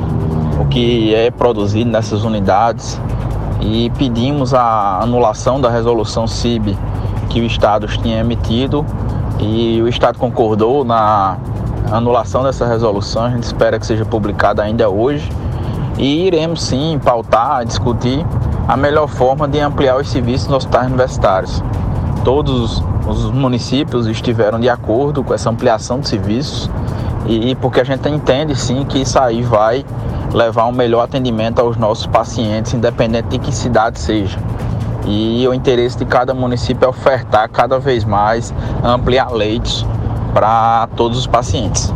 o 0.61 0.65
que 0.67 1.13
é 1.13 1.29
produzido 1.29 1.91
nessas 1.91 2.23
unidades 2.23 3.01
e 3.61 3.91
pedimos 3.99 4.55
a 4.55 5.01
anulação 5.03 5.61
da 5.61 5.69
resolução 5.69 6.29
CIB 6.29 6.79
que 7.31 7.41
o 7.41 7.45
Estado 7.45 7.89
tinha 7.89 8.21
emitido 8.21 8.87
e 9.41 9.83
o 9.83 9.89
Estado 9.89 10.17
concordou 10.17 10.85
na 10.85 11.37
anulação 11.91 12.45
dessa 12.45 12.65
resolução. 12.65 13.25
A 13.25 13.31
gente 13.31 13.43
espera 13.43 13.77
que 13.77 13.87
seja 13.87 14.05
publicada 14.05 14.63
ainda 14.63 14.89
hoje 14.89 15.29
e 15.99 16.29
iremos 16.29 16.63
sim 16.63 17.01
pautar, 17.05 17.65
discutir 17.65 18.25
a 18.69 18.77
melhor 18.77 19.09
forma 19.09 19.49
de 19.49 19.59
ampliar 19.59 19.97
os 19.97 20.09
serviços 20.09 20.47
nos 20.47 20.59
hospitais 20.59 20.87
universitários. 20.87 21.61
Todos 22.25 22.83
os 23.07 23.31
municípios 23.31 24.07
estiveram 24.07 24.59
de 24.59 24.69
acordo 24.69 25.23
com 25.23 25.35
essa 25.35 25.51
ampliação 25.51 26.01
de 26.01 26.09
serviços 26.09 26.71
e 27.27 27.55
porque 27.57 27.81
a 27.81 27.85
gente 27.85 28.09
entende 28.09 28.57
sim 28.57 28.85
que 28.85 28.99
isso 28.99 29.19
aí 29.19 29.43
vai 29.43 29.85
levar 30.33 30.67
um 30.67 30.73
melhor 30.73 31.03
atendimento 31.03 31.61
aos 31.61 31.77
nossos 31.77 32.07
pacientes, 32.07 32.75
independente 32.75 33.29
de 33.29 33.39
que 33.39 33.53
cidade 33.55 34.01
seja. 34.01 34.39
E 35.07 35.47
o 35.47 35.53
interesse 35.53 35.99
de 35.99 36.07
cada 36.07 36.33
município 36.33 36.87
é 36.87 36.89
ofertar 36.89 37.49
cada 37.51 37.79
vez 37.79 38.05
mais, 38.05 38.53
ampliar 38.83 39.31
leitos 39.31 39.87
para 40.33 40.89
todos 40.97 41.19
os 41.19 41.27
pacientes. 41.27 41.93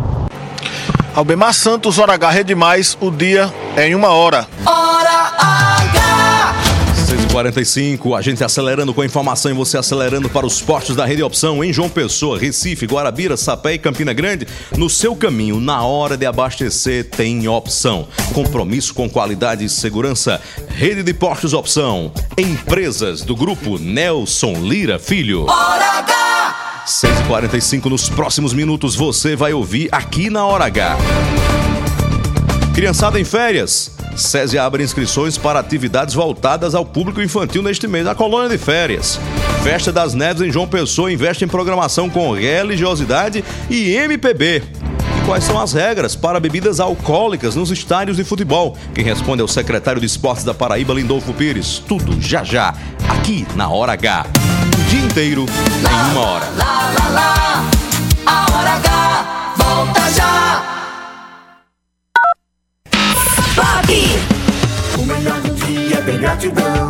Albemar 1.15 1.53
Santos, 1.53 1.99
hora 1.99 2.15
H, 2.15 2.31
Rede 2.31 2.55
Mais, 2.55 2.97
o 3.01 3.11
dia 3.11 3.53
é 3.77 3.89
em 3.89 3.95
uma 3.95 4.11
hora. 4.11 4.47
Hora 4.65 5.33
H! 5.39 5.68
6h45, 7.39 8.19
a 8.19 8.23
gente 8.23 8.43
acelerando 8.43 8.93
com 8.93 9.01
a 9.01 9.07
informação 9.07 9.51
e 9.51 9.55
você 9.55 9.79
acelerando 9.79 10.29
para 10.29 10.47
os 10.47 10.61
postos 10.61 10.97
da 10.97 11.05
Rede 11.05 11.23
Opção 11.23 11.63
em 11.63 11.73
João 11.73 11.89
Pessoa, 11.89 12.39
Recife, 12.39 12.87
Guarabira, 12.87 13.37
Sapé 13.37 13.75
e 13.75 13.79
Campina 13.79 14.13
Grande. 14.13 14.47
No 14.77 14.91
seu 14.91 15.15
caminho, 15.15 15.61
na 15.61 15.83
hora 15.85 16.17
de 16.17 16.27
abastecer, 16.27 17.05
tem 17.05 17.47
opção. 17.49 18.09
Compromisso 18.33 18.95
com 18.95 19.09
qualidade 19.09 19.65
e 19.65 19.69
segurança. 19.69 20.41
Rede 20.69 21.03
de 21.03 21.15
Postos 21.15 21.53
Opção. 21.53 22.13
Empresas 22.37 23.23
do 23.23 23.37
grupo 23.37 23.79
Nelson 23.79 24.55
Lira 24.55 24.99
Filho. 24.99 25.45
Hora 25.45 25.99
H! 25.99 26.85
6h45, 26.87 27.85
nos 27.87 28.09
próximos 28.09 28.55
minutos 28.55 28.97
você 28.97 29.37
vai 29.37 29.53
ouvir 29.53 29.89
aqui 29.93 30.31
na 30.31 30.47
Hora 30.47 30.65
H. 30.65 30.97
Criançada 32.75 33.21
em 33.21 33.25
férias. 33.25 33.91
SESI 34.19 34.59
abre 34.59 34.83
inscrições 34.83 35.39
para 35.39 35.61
atividades 35.61 36.15
voltadas 36.15 36.75
ao 36.75 36.85
público 36.85 37.23
infantil 37.23 37.63
neste 37.63 37.87
mês 37.87 38.05
na 38.05 38.15
colônia 38.15 38.49
de 38.49 38.59
férias. 38.59 39.19
Festa 39.63 39.93
das 39.93 40.15
Neves 40.15 40.43
em 40.43 40.51
João 40.51 40.67
Pessoa 40.67 41.13
investe 41.13 41.45
em 41.45 41.49
programação 41.49 42.11
com 42.11 42.33
religiosidade 42.33 43.45
e 43.71 43.95
MPB. 43.95 44.63
E 45.19 45.27
quais 45.27 45.45
são 45.45 45.61
as 45.61 45.73
regras 45.73 46.17
para 46.17 46.41
bebidas 46.41 46.81
alcoólicas 46.81 47.55
nos 47.55 47.71
estádios 47.71 48.17
de 48.17 48.25
futebol? 48.25 48.77
Quem 48.95 49.05
responde 49.05 49.43
é 49.43 49.45
o 49.45 49.49
secretário 49.49 50.01
de 50.01 50.07
Esportes 50.07 50.45
da 50.45 50.55
Paraíba, 50.55 50.95
Lindolfo 50.95 51.33
Pires. 51.33 51.83
Tudo 51.87 52.21
já 52.21 52.43
já, 52.43 52.75
aqui 53.09 53.47
na 53.55 53.69
Hora 53.69 53.93
H. 53.93 54.27
O 54.79 54.91
dia 54.91 55.01
inteiro 55.01 55.47
em 55.47 56.11
uma 56.13 56.21
hora. 56.21 56.47
Lá, 56.57 56.93
lá, 56.99 57.09
lá, 57.09 57.71
a 58.27 58.59
hora 58.59 58.71
H 58.71 59.55
volta 59.57 60.11
já. 60.13 60.78
Pop! 63.59 63.91
O 64.97 65.05
melhor 65.05 65.41
do 65.41 65.53
dia 65.53 65.99
é 65.99 66.03
ter 66.03 66.19
gratidão. 66.19 66.89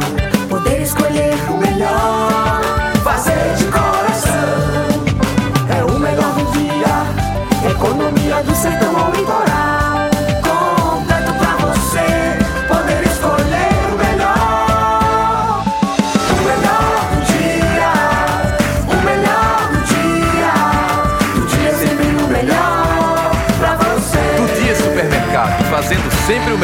Poder 0.51 0.83
escolher 0.83 1.35
o 1.49 1.57
melhor. 1.57 2.61
Fazer 3.03 3.55
de 3.57 3.65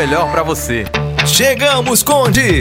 melhor 0.07 0.31
pra 0.31 0.43
você. 0.43 0.85
Chegamos, 1.27 2.03
Conde! 2.03 2.61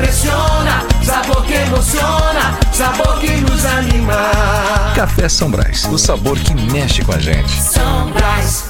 Impressiona, 0.00 0.86
sabor 1.02 1.44
que 1.44 1.54
emociona. 1.54 2.58
Sabor 2.72 3.20
que 3.20 3.36
nos 3.36 3.64
anima. 3.66 4.14
Café 4.94 5.28
São 5.28 5.50
Brás, 5.50 5.84
o 5.84 5.98
sabor 5.98 6.38
que 6.38 6.54
mexe 6.54 7.04
com 7.04 7.12
a 7.12 7.18
gente. 7.18 7.50
São 7.50 8.10
Brás. 8.12 8.69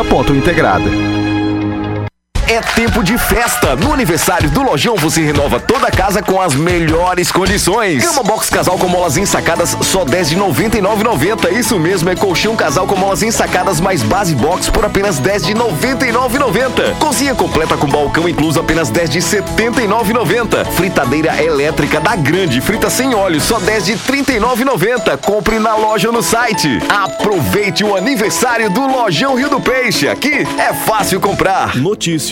múltipla.integrada. 0.03 1.20
É 2.51 2.59
tempo 2.59 3.01
de 3.01 3.17
festa. 3.17 3.77
No 3.77 3.93
aniversário 3.93 4.49
do 4.49 4.61
Lojão 4.61 4.97
você 4.97 5.21
renova 5.21 5.57
toda 5.57 5.87
a 5.87 5.89
casa 5.89 6.21
com 6.21 6.41
as 6.41 6.53
melhores 6.53 7.31
condições. 7.31 8.03
Cama 8.03 8.23
box 8.23 8.49
casal 8.49 8.77
com 8.77 8.89
molas 8.89 9.15
ensacadas 9.15 9.77
só 9.79 10.03
10 10.03 10.31
de 10.31 10.35
99,90. 10.35 11.49
Isso 11.53 11.79
mesmo, 11.79 12.09
é 12.09 12.15
colchão 12.17 12.53
casal 12.53 12.85
com 12.85 12.97
molas 12.97 13.23
ensacadas 13.23 13.79
mais 13.79 14.03
base 14.03 14.35
box 14.35 14.69
por 14.69 14.83
apenas 14.83 15.17
10 15.17 15.45
de 15.45 15.53
99,90. 15.53 16.97
Cozinha 16.99 17.33
completa 17.33 17.77
com 17.77 17.87
balcão 17.87 18.27
incluso 18.27 18.59
apenas 18.59 18.89
10 18.89 19.09
de 19.09 19.19
79,90. 19.19 20.65
Fritadeira 20.73 21.41
elétrica 21.41 22.01
da 22.01 22.17
Grande, 22.17 22.59
frita 22.59 22.89
sem 22.89 23.15
óleo, 23.15 23.39
só 23.39 23.61
10 23.61 23.85
de 23.85 23.93
39,90. 23.93 25.15
Compre 25.19 25.57
na 25.57 25.77
loja 25.77 26.09
ou 26.09 26.13
no 26.13 26.21
site. 26.21 26.79
Aproveite 26.89 27.85
o 27.85 27.95
aniversário 27.95 28.69
do 28.69 28.85
Lojão 28.87 29.35
Rio 29.35 29.49
do 29.49 29.61
Peixe. 29.61 30.09
Aqui 30.09 30.45
é 30.57 30.73
fácil 30.73 31.21
comprar. 31.21 31.77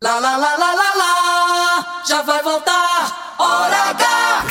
Lá, 0.00 0.20
lá, 0.20 0.36
lá, 0.36 0.54
lá, 0.56 0.74
lá, 0.74 0.94
lá, 0.96 2.02
já 2.08 2.22
vai 2.22 2.40
voltar, 2.40 3.34
hora 3.36 3.90
H. 3.90 4.44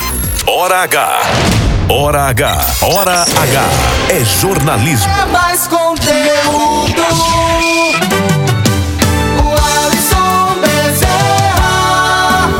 Hora 0.46 0.82
H. 0.82 1.22
Hora 1.88 2.22
H. 2.24 2.66
Hora 2.82 3.22
H. 3.22 3.64
É 4.10 4.22
jornalismo. 4.26 5.10
É 5.10 5.24
mais 5.24 5.66
conteúdo. 5.66 7.00
O 9.42 9.48
Alisson 9.86 10.60
Bezerra, 10.60 12.50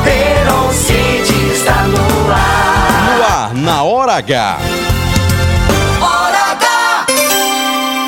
está 1.53 1.83
no 1.83 2.33
ar. 2.33 3.19
No 3.19 3.23
ar, 3.23 3.55
na 3.55 3.83
Hora 3.83 4.15
H. 4.15 4.59
Hora 6.01 6.53
H. 6.53 7.07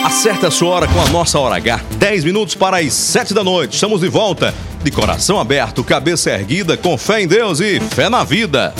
A 0.05 0.07
Acerte 0.07 0.47
a 0.47 0.51
sua 0.51 0.71
hora 0.71 0.89
com 0.89 1.03
a 1.03 1.09
nossa 1.11 1.39
hora 1.39 1.57
H. 1.57 1.83
10 1.99 2.25
minutos 2.25 2.55
para 2.55 2.79
as 2.79 2.95
7 2.95 3.35
da 3.35 3.45
noite. 3.45 3.75
Estamos 3.75 4.01
de 4.01 4.09
volta. 4.09 4.55
De 4.83 4.91
coração 4.91 5.39
aberto, 5.39 5.85
cabeça 5.85 6.31
erguida, 6.31 6.77
com 6.77 6.97
fé 6.97 7.21
em 7.21 7.29
Deus 7.29 7.61
e 7.61 7.79
fé 7.81 8.09
na 8.09 8.25
vida. 8.25 8.75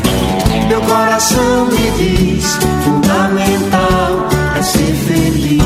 Meu 0.69 0.81
coração 0.81 1.67
me 1.67 1.91
diz: 1.99 2.45
fundamental 2.85 4.29
é 4.57 4.63
ser 4.63 4.95
feliz. 4.95 5.60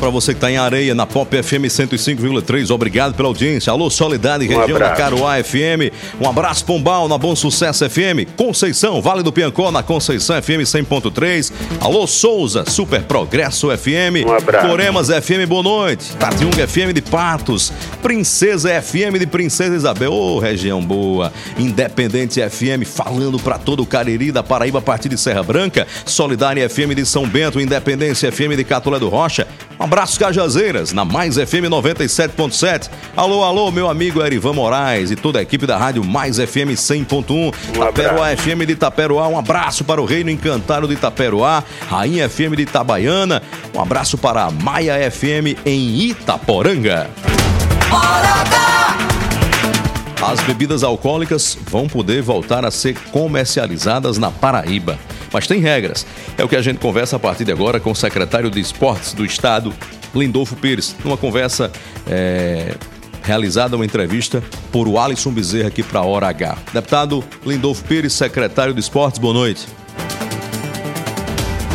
Para 0.00 0.08
você 0.08 0.32
que 0.32 0.38
está 0.38 0.50
em 0.50 0.56
areia, 0.56 0.94
na 0.94 1.04
Pop 1.06 1.30
FM 1.42 1.66
105,3. 1.68 2.70
Obrigado 2.70 3.14
pela 3.14 3.28
audiência. 3.28 3.70
Alô, 3.70 3.90
Solidade, 3.90 4.48
Um 4.48 4.58
região 4.58 4.78
da. 4.78 4.92
Caruá 4.92 5.44
FM. 5.44 5.92
Um 6.18 6.26
abraço, 6.26 6.64
Pombal, 6.64 7.06
na 7.06 7.18
Bom 7.18 7.36
Sucesso 7.36 7.88
FM. 7.88 8.24
Conceição, 8.34 9.02
Vale 9.02 9.22
do 9.22 9.30
Piancó, 9.30 9.70
na 9.70 9.82
Conceição 9.82 10.40
FM 10.40 10.62
100.3. 10.64 11.52
Alô, 11.82 12.06
Souza, 12.06 12.64
Super 12.66 13.02
Progresso 13.02 13.68
FM. 13.76 14.26
Um 14.26 14.32
abraço. 14.32 14.68
Coremas 14.68 15.08
FM, 15.08 15.46
boa 15.46 15.62
noite. 15.62 16.16
Tatiunga 16.16 16.66
FM 16.66 16.94
de 16.94 17.02
Patos. 17.02 17.70
Princesa 18.02 18.80
FM 18.80 19.18
de 19.18 19.26
Princesa 19.26 19.76
Isabel. 19.76 20.14
Ô, 20.14 20.38
região 20.38 20.80
boa. 20.80 21.30
Independente 21.58 22.40
FM, 22.40 22.86
falando 22.86 23.38
para 23.38 23.58
todo 23.58 23.82
o 23.82 23.86
Cariri 23.86 24.32
da 24.32 24.42
Paraíba 24.42 24.78
a 24.78 24.82
partir 24.82 25.10
de 25.10 25.18
Serra 25.18 25.42
Branca. 25.42 25.86
Solidária 26.06 26.66
FM 26.70 26.94
de 26.96 27.04
São 27.04 27.28
Bento. 27.28 27.60
Independência 27.60 28.32
FM 28.32 28.56
de 28.56 28.64
Catolé 28.64 28.98
do 28.98 29.10
Rocha. 29.10 29.46
Um 29.78 29.89
abraço, 29.90 30.20
Cajazeiras, 30.20 30.92
na 30.92 31.04
Mais 31.04 31.34
FM 31.34 31.66
97.7. 31.68 32.88
Alô, 33.16 33.42
alô, 33.42 33.72
meu 33.72 33.90
amigo 33.90 34.24
Erivan 34.24 34.52
Moraes 34.52 35.10
e 35.10 35.16
toda 35.16 35.40
a 35.40 35.42
equipe 35.42 35.66
da 35.66 35.76
rádio 35.76 36.04
Mais 36.04 36.36
FM 36.36 36.76
100.1. 36.76 37.52
Taperoá 37.76 38.36
FM 38.36 38.66
de 38.66 38.74
Itaperoá. 38.74 39.26
Um 39.26 39.36
abraço 39.36 39.82
para 39.82 40.00
o 40.00 40.04
Reino 40.04 40.30
Encantado 40.30 40.86
de 40.86 40.94
Itaperoá. 40.94 41.64
Rainha 41.88 42.28
FM 42.28 42.54
de 42.56 42.62
Itabaiana. 42.62 43.42
Um 43.74 43.80
abraço 43.80 44.16
para 44.16 44.44
a 44.44 44.50
Maia 44.52 45.10
FM 45.10 45.58
em 45.66 46.02
Itaporanga. 46.02 47.10
As 50.22 50.40
bebidas 50.42 50.84
alcoólicas 50.84 51.58
vão 51.68 51.88
poder 51.88 52.22
voltar 52.22 52.64
a 52.64 52.70
ser 52.70 52.96
comercializadas 53.10 54.18
na 54.18 54.30
Paraíba. 54.30 54.96
Mas 55.32 55.46
tem 55.46 55.60
regras. 55.60 56.06
É 56.36 56.44
o 56.44 56.48
que 56.48 56.56
a 56.56 56.62
gente 56.62 56.78
conversa 56.78 57.16
a 57.16 57.18
partir 57.18 57.44
de 57.44 57.52
agora 57.52 57.78
com 57.78 57.90
o 57.90 57.96
secretário 57.96 58.50
de 58.50 58.60
Esportes 58.60 59.12
do 59.12 59.24
Estado, 59.24 59.72
Lindolfo 60.14 60.56
Pires, 60.56 60.96
numa 61.04 61.16
conversa 61.16 61.70
é, 62.08 62.74
realizada, 63.22 63.76
uma 63.76 63.84
entrevista 63.84 64.42
por 64.72 64.88
o 64.88 64.98
Alisson 64.98 65.30
Bezerra 65.30 65.68
aqui 65.68 65.82
para 65.82 66.00
a 66.00 66.04
Hora 66.04 66.28
H. 66.28 66.58
Deputado 66.72 67.24
Lindolfo 67.46 67.84
Pires, 67.84 68.12
secretário 68.12 68.74
de 68.74 68.80
Esportes, 68.80 69.18
boa 69.18 69.34
noite. 69.34 69.66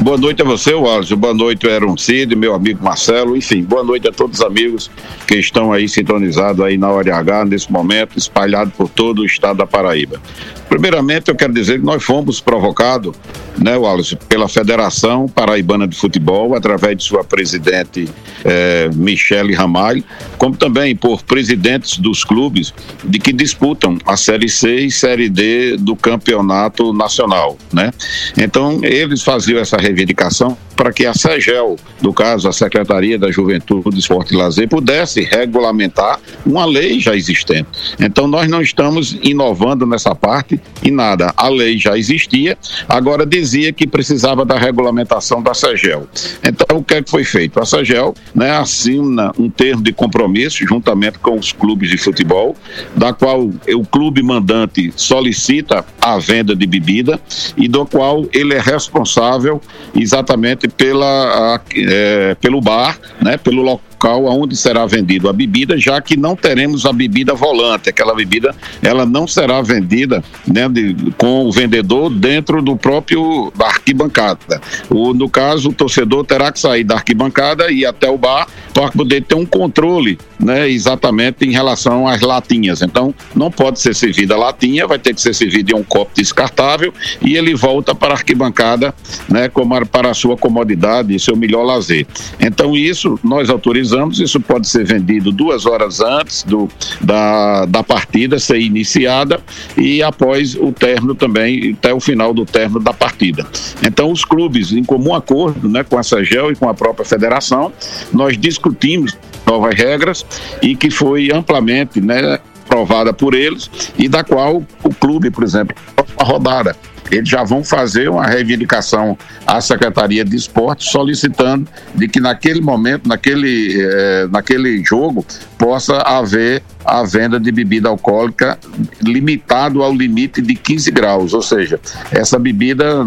Boa 0.01 0.17
noite 0.17 0.41
a 0.41 0.45
você, 0.45 0.71
Wallace. 0.73 1.15
Boa 1.15 1.33
noite, 1.33 1.67
Aaron 1.67 1.97
Cid, 1.97 2.35
meu 2.35 2.53
amigo 2.53 2.83
Marcelo. 2.83 3.35
Enfim, 3.35 3.63
boa 3.63 3.83
noite 3.83 4.07
a 4.07 4.11
todos 4.11 4.39
os 4.39 4.45
amigos 4.45 4.91
que 5.25 5.35
estão 5.35 5.73
aí 5.73 5.89
sintonizados 5.89 6.63
aí 6.63 6.77
na 6.77 6.91
Hora 6.91 7.15
H 7.15 7.45
nesse 7.45 7.71
momento, 7.71 8.15
espalhado 8.15 8.71
por 8.77 8.87
todo 8.87 9.23
o 9.23 9.25
estado 9.25 9.57
da 9.57 9.65
Paraíba. 9.65 10.21
Primeiramente, 10.69 11.29
eu 11.29 11.35
quero 11.35 11.53
dizer 11.53 11.79
que 11.79 11.85
nós 11.85 12.03
fomos 12.03 12.41
provocados, 12.41 13.15
né, 13.57 13.77
Wallace, 13.77 14.15
pela 14.27 14.47
Federação 14.47 15.27
Paraibana 15.27 15.87
de 15.87 15.95
Futebol, 15.95 16.55
através 16.55 16.97
de 16.97 17.03
sua 17.03 17.23
presidente 17.23 18.09
eh, 18.43 18.89
Michele 18.93 19.53
Ramalho, 19.53 20.03
como 20.37 20.55
também 20.55 20.95
por 20.95 21.23
presidentes 21.23 21.97
dos 21.97 22.23
clubes 22.23 22.73
de 23.03 23.19
que 23.19 23.31
disputam 23.31 23.97
a 24.05 24.17
Série 24.17 24.49
C 24.49 24.81
e 24.81 24.91
Série 24.91 25.29
D 25.29 25.77
do 25.77 25.95
Campeonato 25.95 26.91
Nacional, 26.93 27.57
né? 27.71 27.91
Então, 28.37 28.79
eles 28.83 29.21
faziam 29.21 29.59
essa 29.59 29.77
reivindicação 29.77 30.57
para 30.75 30.91
que 30.91 31.05
a 31.05 31.13
SEGEL, 31.13 31.75
no 32.01 32.13
caso 32.13 32.47
a 32.47 32.53
Secretaria 32.53 33.17
da 33.17 33.31
Juventude, 33.31 33.99
Esporte 33.99 34.33
e 34.33 34.37
Lazer, 34.37 34.67
pudesse 34.67 35.21
regulamentar 35.21 36.19
uma 36.45 36.65
lei 36.65 36.99
já 36.99 37.15
existente. 37.15 37.67
Então 37.99 38.27
nós 38.27 38.49
não 38.49 38.61
estamos 38.61 39.17
inovando 39.21 39.85
nessa 39.85 40.13
parte 40.13 40.59
em 40.83 40.91
nada. 40.91 41.33
A 41.37 41.47
lei 41.47 41.77
já 41.77 41.97
existia, 41.97 42.57
agora 42.87 43.25
dizia 43.25 43.71
que 43.71 43.87
precisava 43.87 44.45
da 44.45 44.57
regulamentação 44.57 45.41
da 45.41 45.53
SEGEL. 45.53 46.07
Então 46.43 46.77
o 46.77 46.83
que 46.83 46.95
é 46.95 47.01
que 47.01 47.09
foi 47.09 47.23
feito? 47.23 47.59
A 47.59 47.65
SEGEL 47.65 48.13
né, 48.33 48.51
assina 48.51 49.31
um 49.37 49.49
termo 49.49 49.81
de 49.81 49.93
compromisso 49.93 50.65
juntamente 50.65 51.19
com 51.19 51.37
os 51.37 51.51
clubes 51.51 51.89
de 51.89 51.97
futebol, 51.97 52.55
da 52.95 53.13
qual 53.13 53.43
o 53.43 53.85
clube 53.85 54.21
mandante 54.21 54.91
solicita 54.95 55.85
a 56.01 56.17
venda 56.17 56.55
de 56.55 56.65
bebida 56.67 57.19
e 57.57 57.67
do 57.67 57.85
qual 57.85 58.25
ele 58.33 58.53
é 58.53 58.59
responsável 58.59 59.61
exatamente 59.95 60.64
pela, 60.67 61.55
a- 61.55 61.61
é, 61.75 62.35
pelo 62.35 62.59
bar, 62.61 62.97
né, 63.21 63.37
pelo 63.37 63.61
local 63.61 63.83
onde 64.13 64.55
será 64.55 64.85
vendido 64.85 65.29
a 65.29 65.33
bebida, 65.33 65.77
já 65.77 66.01
que 66.01 66.17
não 66.17 66.35
teremos 66.35 66.85
a 66.85 66.93
bebida 66.93 67.33
volante, 67.33 67.89
aquela 67.89 68.13
bebida 68.13 68.55
ela 68.81 69.05
não 69.05 69.27
será 69.27 69.61
vendida 69.61 70.23
né, 70.47 70.67
de- 70.69 70.95
com 71.17 71.45
o 71.45 71.51
vendedor 71.51 72.09
dentro 72.09 72.61
do 72.61 72.75
próprio 72.75 73.51
da 73.55 73.67
arquibancada. 73.67 74.61
O, 74.89 75.13
no 75.13 75.29
caso, 75.29 75.69
o 75.69 75.73
torcedor 75.73 76.25
terá 76.25 76.51
que 76.51 76.59
sair 76.59 76.83
da 76.83 76.95
arquibancada 76.95 77.71
e 77.71 77.79
ir 77.81 77.85
até 77.85 78.09
o 78.09 78.17
bar 78.17 78.47
para 78.73 78.91
poder 78.91 79.23
ter 79.23 79.35
um 79.35 79.45
controle 79.45 80.17
né, 80.39 80.69
exatamente 80.69 81.45
em 81.45 81.51
relação 81.51 82.07
às 82.07 82.21
latinhas. 82.21 82.81
Então, 82.81 83.13
não 83.33 83.49
pode 83.49 83.79
ser 83.79 83.95
servida 83.95 84.35
latinha, 84.37 84.85
vai 84.87 84.99
ter 84.99 85.13
que 85.13 85.21
ser 85.21 85.33
servida 85.33 85.71
em 85.71 85.75
um 85.75 85.83
copo 85.83 86.11
descartável 86.13 86.93
e 87.21 87.35
ele 87.35 87.55
volta 87.55 87.95
para 87.95 88.13
a 88.13 88.17
arquibancada 88.17 88.93
né, 89.29 89.49
para 89.91 90.09
a 90.09 90.13
sua 90.13 90.35
comodidade 90.37 91.15
e 91.15 91.19
seu 91.19 91.35
melhor 91.35 91.63
lazer. 91.63 92.05
Então, 92.39 92.75
isso 92.75 93.19
nós 93.23 93.49
autorizamos, 93.49 93.94
isso 94.19 94.39
pode 94.39 94.67
ser 94.67 94.85
vendido 94.85 95.31
duas 95.31 95.65
horas 95.65 95.99
antes 95.99 96.43
do, 96.43 96.69
da, 97.01 97.65
da 97.65 97.83
partida 97.83 98.39
ser 98.39 98.59
iniciada 98.59 99.39
e 99.77 100.01
após 100.03 100.55
o 100.55 100.71
término 100.71 101.15
também, 101.15 101.75
até 101.77 101.93
o 101.93 101.99
final 101.99 102.33
do 102.33 102.45
término 102.45 102.79
da 102.79 102.93
partida. 102.93 103.45
Então, 103.85 104.11
os 104.11 104.23
clubes, 104.23 104.71
em 104.71 104.83
comum 104.83 105.13
acordo 105.13 105.67
né, 105.69 105.83
com 105.83 105.97
a 105.97 106.03
SEGEL 106.03 106.51
e 106.51 106.55
com 106.55 106.69
a 106.69 106.73
própria 106.73 107.05
federação, 107.05 107.71
nós 108.13 108.37
discutimos 108.37 109.17
novas 109.45 109.75
regras 109.75 110.25
e 110.61 110.75
que 110.75 110.89
foi 110.89 111.31
amplamente 111.31 112.01
né, 112.01 112.39
aprovada 112.65 113.13
por 113.13 113.33
eles 113.33 113.69
e 113.97 114.09
da 114.09 114.23
qual 114.23 114.63
o 114.83 114.93
clube, 114.93 115.29
por 115.29 115.43
exemplo, 115.43 115.75
a 116.17 116.23
rodada. 116.23 116.75
Eles 117.11 117.29
já 117.29 117.43
vão 117.43 117.63
fazer 117.63 118.09
uma 118.09 118.25
reivindicação 118.25 119.17
à 119.45 119.61
Secretaria 119.61 120.25
de 120.25 120.35
Esporte 120.35 120.89
solicitando 120.89 121.67
de 121.93 122.07
que 122.07 122.19
naquele 122.19 122.61
momento, 122.61 123.07
naquele, 123.07 123.79
eh, 123.79 124.27
naquele 124.31 124.83
jogo, 124.83 125.25
possa 125.57 125.97
haver 125.97 126.63
a 126.83 127.03
venda 127.03 127.39
de 127.39 127.51
bebida 127.51 127.89
alcoólica 127.89 128.57
limitado 129.01 129.81
ao 129.81 129.93
limite 129.93 130.41
de 130.41 130.55
15 130.55 130.91
graus, 130.91 131.33
ou 131.33 131.41
seja, 131.41 131.79
essa 132.11 132.37
bebida 132.37 133.05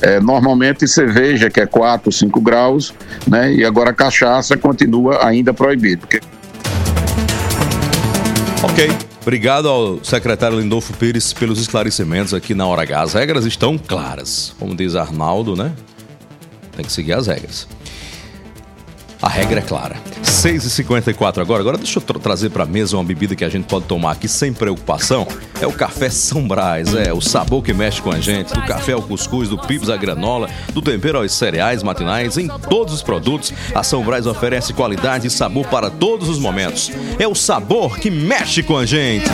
eh, 0.00 0.20
normalmente 0.20 0.86
cerveja 0.86 1.50
que 1.50 1.60
é 1.60 1.66
4, 1.66 2.10
5 2.10 2.40
graus, 2.40 2.94
né? 3.26 3.52
E 3.52 3.64
agora 3.64 3.92
cachaça 3.92 4.56
continua 4.56 5.26
ainda 5.26 5.52
proibida. 5.52 6.00
Porque 6.00 6.20
Ok. 8.62 9.09
Obrigado 9.22 9.68
ao 9.68 10.02
secretário 10.02 10.58
Lindolfo 10.58 10.94
Pires 10.94 11.32
pelos 11.32 11.60
esclarecimentos 11.60 12.32
aqui 12.32 12.54
na 12.54 12.66
Hora 12.66 12.82
H. 12.82 13.02
As 13.02 13.12
regras 13.12 13.44
estão 13.44 13.76
claras. 13.76 14.54
Como 14.58 14.74
diz 14.74 14.96
Arnaldo, 14.96 15.54
né? 15.54 15.72
Tem 16.74 16.84
que 16.84 16.92
seguir 16.92 17.12
as 17.12 17.26
regras. 17.26 17.68
A 19.22 19.28
regra 19.28 19.58
é 19.60 19.62
clara. 19.62 19.96
6h54 20.24 21.38
agora. 21.42 21.60
Agora 21.60 21.76
deixa 21.76 21.98
eu 21.98 22.02
tra- 22.02 22.18
trazer 22.18 22.48
para 22.48 22.64
mesa 22.64 22.96
uma 22.96 23.04
bebida 23.04 23.36
que 23.36 23.44
a 23.44 23.48
gente 23.50 23.64
pode 23.66 23.84
tomar 23.84 24.12
aqui 24.12 24.26
sem 24.26 24.50
preocupação. 24.52 25.26
É 25.60 25.66
o 25.66 25.72
café 25.72 26.08
São 26.08 26.48
Brás. 26.48 26.94
É 26.94 27.12
o 27.12 27.20
sabor 27.20 27.62
que 27.62 27.74
mexe 27.74 28.00
com 28.00 28.10
a 28.10 28.18
gente. 28.18 28.54
Do 28.54 28.62
café 28.62 28.92
ao 28.92 29.02
cuscuz, 29.02 29.48
do 29.50 29.58
pips 29.58 29.90
à 29.90 29.96
granola, 29.98 30.48
do 30.72 30.80
tempero 30.80 31.18
aos 31.18 31.32
cereais 31.32 31.82
matinais, 31.82 32.38
em 32.38 32.48
todos 32.48 32.94
os 32.94 33.02
produtos, 33.02 33.52
a 33.74 33.82
São 33.82 34.02
Brás 34.02 34.26
oferece 34.26 34.72
qualidade 34.72 35.26
e 35.26 35.30
sabor 35.30 35.66
para 35.66 35.90
todos 35.90 36.28
os 36.28 36.38
momentos. 36.38 36.90
É 37.18 37.28
o 37.28 37.34
sabor 37.34 37.98
que 37.98 38.10
mexe 38.10 38.62
com 38.62 38.76
a 38.78 38.86
gente. 38.86 39.28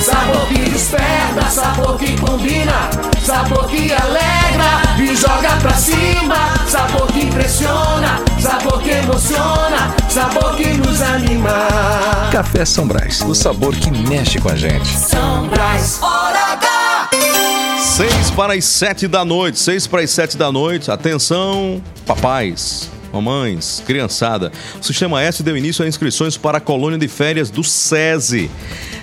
Sabor 0.00 0.46
que 0.46 0.54
desperta, 0.70 1.50
sabor 1.50 1.98
que 1.98 2.16
combina, 2.20 2.88
sabor 3.28 3.66
que 3.66 3.92
alegra 3.92 4.96
e 4.98 5.14
joga 5.14 5.54
pra 5.60 5.74
cima, 5.74 6.54
sabor 6.66 7.06
que 7.08 7.26
impressiona, 7.26 8.24
sabor 8.40 8.80
que 8.80 8.88
emociona, 8.88 9.94
sabor 10.08 10.56
que 10.56 10.68
nos 10.68 11.02
anima. 11.02 11.68
Café 12.32 12.64
São 12.64 12.88
Brás, 12.88 13.20
o 13.20 13.34
sabor 13.34 13.76
que 13.76 13.90
mexe 13.90 14.40
com 14.40 14.48
a 14.48 14.56
gente. 14.56 14.88
São 14.88 15.46
Brás, 15.48 15.98
hora 16.00 16.52
H. 16.52 17.10
Seis 17.82 18.30
para 18.30 18.54
as 18.54 18.64
sete 18.64 19.06
da 19.06 19.26
noite, 19.26 19.58
seis 19.58 19.86
para 19.86 20.00
as 20.00 20.10
sete 20.10 20.34
da 20.38 20.50
noite. 20.50 20.90
Atenção, 20.90 21.82
papais, 22.06 22.88
mamães, 23.12 23.82
criançada. 23.86 24.52
O 24.80 24.84
Sistema 24.84 25.22
S 25.22 25.42
deu 25.42 25.56
início 25.56 25.84
a 25.84 25.88
inscrições 25.88 26.36
para 26.36 26.58
a 26.58 26.60
colônia 26.60 26.98
de 26.98 27.08
férias 27.08 27.50
do 27.50 27.64
SESI. 27.64 28.50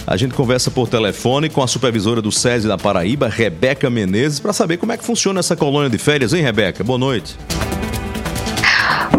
A 0.08 0.16
gente 0.18 0.34
conversa 0.34 0.70
por 0.70 0.88
telefone 0.88 1.50
com 1.50 1.64
a 1.64 1.68
supervisora 1.68 2.22
do 2.22 2.32
SESI 2.32 2.68
da 2.68 2.78
Paraíba, 2.78 3.28
Rebeca 3.28 3.90
Menezes, 3.90 4.40
para 4.40 4.54
saber 4.54 4.78
como 4.78 4.92
é 4.92 4.98
que 4.98 5.04
funciona 5.04 5.40
essa 5.40 5.56
colônia 5.56 5.90
de 5.90 5.98
férias, 5.98 6.34
hein, 6.34 6.44
Rebeca? 6.44 6.84
Boa 6.84 7.00
noite. 7.00 7.36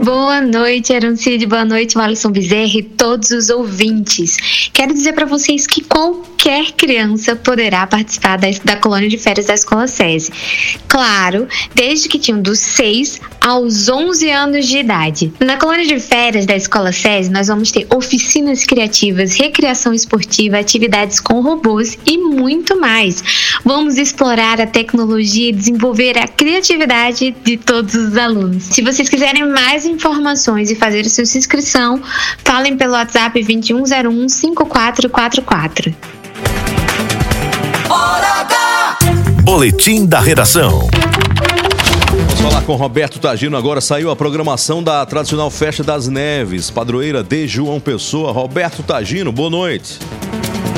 Boa 0.05 0.41
noite, 0.41 0.93
Arancide. 0.93 1.47
Boa 1.47 1.65
noite, 1.65 1.99
Alisson 1.99 2.31
Bezerra 2.31 2.79
e 2.79 2.83
todos 2.83 3.31
os 3.31 3.49
ouvintes. 3.49 4.37
Quero 4.73 4.93
dizer 4.93 5.15
para 5.15 5.25
vocês 5.25 5.67
que 5.67 5.83
qualquer 5.83 6.73
criança 6.73 7.35
poderá 7.35 7.87
participar 7.87 8.37
da, 8.37 8.49
da 8.65 8.77
colônia 8.77 9.09
de 9.09 9.17
férias 9.17 9.47
da 9.47 9.55
Escola 9.55 9.87
SESI. 9.87 10.31
Claro, 10.87 11.49
desde 11.75 12.09
que 12.09 12.19
tinham 12.19 12.41
dos 12.41 12.59
6 12.59 13.21
aos 13.41 13.89
11 13.89 14.31
anos 14.31 14.67
de 14.67 14.79
idade. 14.79 15.33
Na 15.41 15.57
colônia 15.57 15.87
de 15.87 15.99
férias 15.99 16.47
da 16.47 16.57
Escola 16.57 16.93
SESI, 16.93 17.31
nós 17.31 17.47
vamos 17.49 17.71
ter 17.71 17.87
oficinas 17.95 18.65
criativas, 18.65 19.35
recreação 19.35 19.95
esportiva, 19.95 20.59
atividades 20.59 21.21
com 21.21 21.41
robôs 21.41 21.99
e 22.05 22.19
muito 22.19 22.79
mais. 22.79 23.23
Vamos 23.65 23.97
explorar 23.97 24.61
a 24.61 24.67
tecnologia 24.67 25.49
e 25.49 25.53
desenvolver 25.53 26.19
a 26.19 26.29
criatividade 26.29 27.35
de 27.45 27.57
todos 27.57 27.95
os 27.95 28.17
alunos. 28.17 28.65
Se 28.65 28.83
vocês 28.83 29.09
quiserem 29.09 29.47
mais 29.47 29.86
informações 29.87 30.71
e 30.71 30.75
fazer 30.75 31.07
a 31.07 31.09
sua 31.09 31.23
inscrição, 31.23 32.03
falem 32.45 32.77
pelo 32.77 32.93
WhatsApp 32.93 33.43
2101 33.43 34.29
5444. 34.29 35.95
Boletim 39.43 40.05
da 40.05 40.21
redação. 40.21 40.89
Vamos 42.11 42.41
falar 42.41 42.63
com 42.63 42.75
Roberto 42.75 43.19
Tagino 43.19 43.57
agora. 43.57 43.81
Saiu 43.81 44.11
a 44.11 44.17
programação 44.17 44.83
da 44.83 45.07
tradicional 45.07 45.51
Festa 45.51 45.85
das 45.85 46.09
Neves, 46.09 46.71
padroeira 46.71 47.23
de 47.23 47.47
João 47.47 47.79
Pessoa. 47.79 48.33
Roberto 48.33 48.83
Tagino, 48.83 49.31
boa 49.31 49.49
noite. 49.49 49.99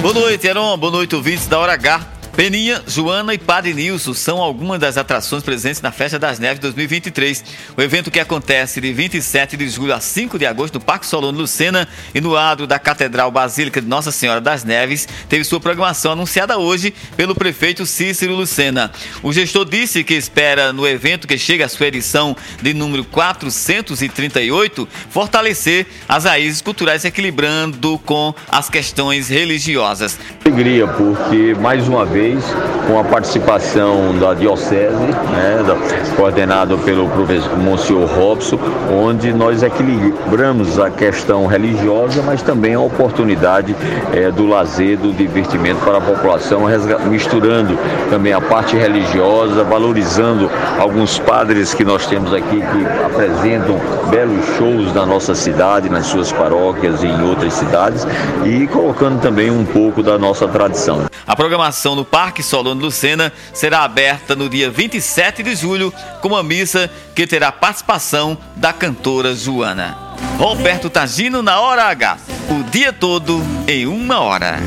Boa 0.02 0.14
noite, 0.14 0.46
Heron. 0.46 0.76
Boa 0.76 0.92
noite, 0.92 1.16
ouvintes 1.16 1.46
da 1.46 1.58
Hora 1.58 1.72
H. 1.72 2.17
Peninha, 2.38 2.80
Joana 2.86 3.34
e 3.34 3.38
Padre 3.38 3.74
Nilson 3.74 4.14
são 4.14 4.38
algumas 4.38 4.78
das 4.78 4.96
atrações 4.96 5.42
presentes 5.42 5.82
na 5.82 5.90
Festa 5.90 6.20
das 6.20 6.38
Neves 6.38 6.60
2023. 6.60 7.44
O 7.76 7.82
evento 7.82 8.12
que 8.12 8.20
acontece 8.20 8.80
de 8.80 8.92
27 8.92 9.56
de 9.56 9.68
julho 9.68 9.92
a 9.92 9.98
5 9.98 10.38
de 10.38 10.46
agosto 10.46 10.74
no 10.74 10.80
Parque 10.80 11.04
Solano 11.04 11.36
Lucena 11.36 11.88
e 12.14 12.20
no 12.20 12.36
adro 12.36 12.64
da 12.64 12.78
Catedral 12.78 13.32
Basílica 13.32 13.82
de 13.82 13.88
Nossa 13.88 14.12
Senhora 14.12 14.40
das 14.40 14.62
Neves 14.62 15.08
teve 15.28 15.42
sua 15.42 15.58
programação 15.58 16.12
anunciada 16.12 16.58
hoje 16.58 16.94
pelo 17.16 17.34
prefeito 17.34 17.84
Cícero 17.84 18.36
Lucena. 18.36 18.92
O 19.20 19.32
gestor 19.32 19.64
disse 19.64 20.04
que 20.04 20.14
espera 20.14 20.72
no 20.72 20.86
evento 20.86 21.26
que 21.26 21.36
chega 21.36 21.64
à 21.64 21.68
sua 21.68 21.88
edição 21.88 22.36
de 22.62 22.72
número 22.72 23.02
438 23.02 24.88
fortalecer 25.10 25.88
as 26.08 26.22
raízes 26.22 26.62
culturais 26.62 27.04
equilibrando 27.04 27.98
com 28.06 28.32
as 28.48 28.70
questões 28.70 29.28
religiosas. 29.28 30.16
Alegria, 30.44 30.86
porque 30.86 31.52
mais 31.60 31.88
uma 31.88 32.06
vez, 32.06 32.27
com 32.86 32.98
a 32.98 33.04
participação 33.04 34.16
da 34.18 34.34
Diocese, 34.34 34.94
né, 34.96 35.58
coordenado 36.16 36.78
pelo 36.78 37.08
professor 37.08 37.56
Monsenhor 37.58 38.06
Robson, 38.06 38.58
onde 38.90 39.32
nós 39.32 39.62
equilibramos 39.62 40.78
a 40.78 40.90
questão 40.90 41.46
religiosa, 41.46 42.22
mas 42.22 42.42
também 42.42 42.74
a 42.74 42.80
oportunidade 42.80 43.74
eh, 44.12 44.30
do 44.30 44.46
lazer, 44.46 44.96
do 44.98 45.12
divertimento 45.12 45.80
para 45.84 45.98
a 45.98 46.00
população, 46.00 46.62
misturando 47.08 47.78
também 48.10 48.32
a 48.32 48.40
parte 48.40 48.76
religiosa, 48.76 49.64
valorizando 49.64 50.50
alguns 50.78 51.18
padres 51.18 51.74
que 51.74 51.84
nós 51.84 52.06
temos 52.06 52.32
aqui 52.32 52.60
que 52.60 53.04
apresentam 53.04 53.78
belos 54.10 54.44
shows 54.56 54.94
na 54.94 55.04
nossa 55.04 55.34
cidade, 55.34 55.88
nas 55.88 56.06
suas 56.06 56.32
paróquias 56.32 57.02
e 57.02 57.06
em 57.06 57.28
outras 57.28 57.52
cidades, 57.52 58.06
e 58.44 58.66
colocando 58.66 59.20
também 59.20 59.50
um 59.50 59.64
pouco 59.64 60.02
da 60.02 60.18
nossa 60.18 60.48
tradição. 60.48 61.02
A 61.26 61.36
programação 61.36 61.94
no 61.94 62.04
Parque 62.18 62.42
Solano 62.42 62.80
Lucena 62.80 63.32
será 63.54 63.84
aberta 63.84 64.34
no 64.34 64.48
dia 64.48 64.68
27 64.72 65.40
de 65.40 65.54
julho 65.54 65.94
com 66.20 66.26
uma 66.26 66.42
missa 66.42 66.90
que 67.14 67.28
terá 67.28 67.52
participação 67.52 68.36
da 68.56 68.72
cantora 68.72 69.36
Joana. 69.36 69.96
Roberto 70.36 70.90
Tagino 70.90 71.42
na 71.42 71.60
Hora 71.60 71.84
H. 71.84 72.18
O 72.50 72.68
dia 72.72 72.92
todo 72.92 73.40
em 73.68 73.86
uma 73.86 74.18
hora. 74.18 74.58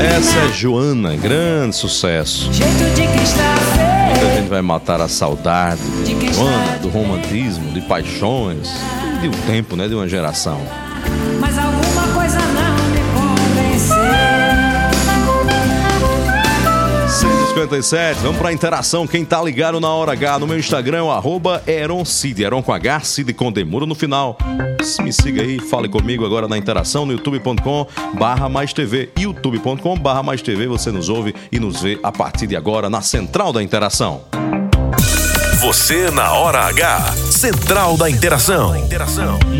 Essa 0.00 0.36
é 0.36 0.52
Joana, 0.52 1.14
grande 1.14 1.76
sucesso. 1.76 2.50
Muita 2.50 4.34
gente 4.34 4.48
vai 4.48 4.62
matar 4.62 5.00
a 5.00 5.06
saudade 5.06 5.82
de 6.02 6.34
Joana, 6.34 6.78
do 6.78 6.88
romantismo, 6.88 7.70
de 7.70 7.82
paixões, 7.82 8.68
de 9.20 9.28
um 9.28 9.46
tempo, 9.46 9.76
né? 9.76 9.86
De 9.86 9.94
uma 9.94 10.08
geração. 10.08 10.85
6h57, 17.56 18.16
vamos 18.16 18.36
pra 18.36 18.52
interação. 18.52 19.06
Quem 19.06 19.24
tá 19.24 19.42
ligado 19.42 19.80
na 19.80 19.88
hora 19.88 20.12
H 20.12 20.38
no 20.40 20.46
meu 20.46 20.58
Instagram 20.58 21.06
é 21.06 21.10
arroba 21.10 21.62
Eroncid, 21.66 22.42
Eron 22.42 22.62
com 22.62 22.70
H, 22.70 23.00
Cid 23.00 23.32
com 23.32 23.50
Demura 23.50 23.86
no 23.86 23.94
final. 23.94 24.36
Me 25.02 25.10
siga 25.10 25.40
aí, 25.40 25.58
fale 25.58 25.88
comigo 25.88 26.26
agora 26.26 26.46
na 26.46 26.58
interação 26.58 27.06
no 27.06 27.12
youtube.com 27.12 27.86
barra 28.18 28.46
mais 28.50 28.74
TV, 28.74 29.08
youtube.com 29.18 29.96
barra 29.96 30.22
mais 30.22 30.42
TV, 30.42 30.66
você 30.66 30.92
nos 30.92 31.08
ouve 31.08 31.34
e 31.50 31.58
nos 31.58 31.80
vê 31.80 31.98
a 32.02 32.12
partir 32.12 32.46
de 32.46 32.56
agora 32.56 32.90
na 32.90 33.00
central 33.00 33.54
da 33.54 33.62
interação. 33.62 34.20
Você 35.60 36.10
na 36.10 36.32
hora 36.32 36.66
H. 36.66 37.12
Central 37.30 37.96
da 37.96 38.10
Interação. 38.10 38.74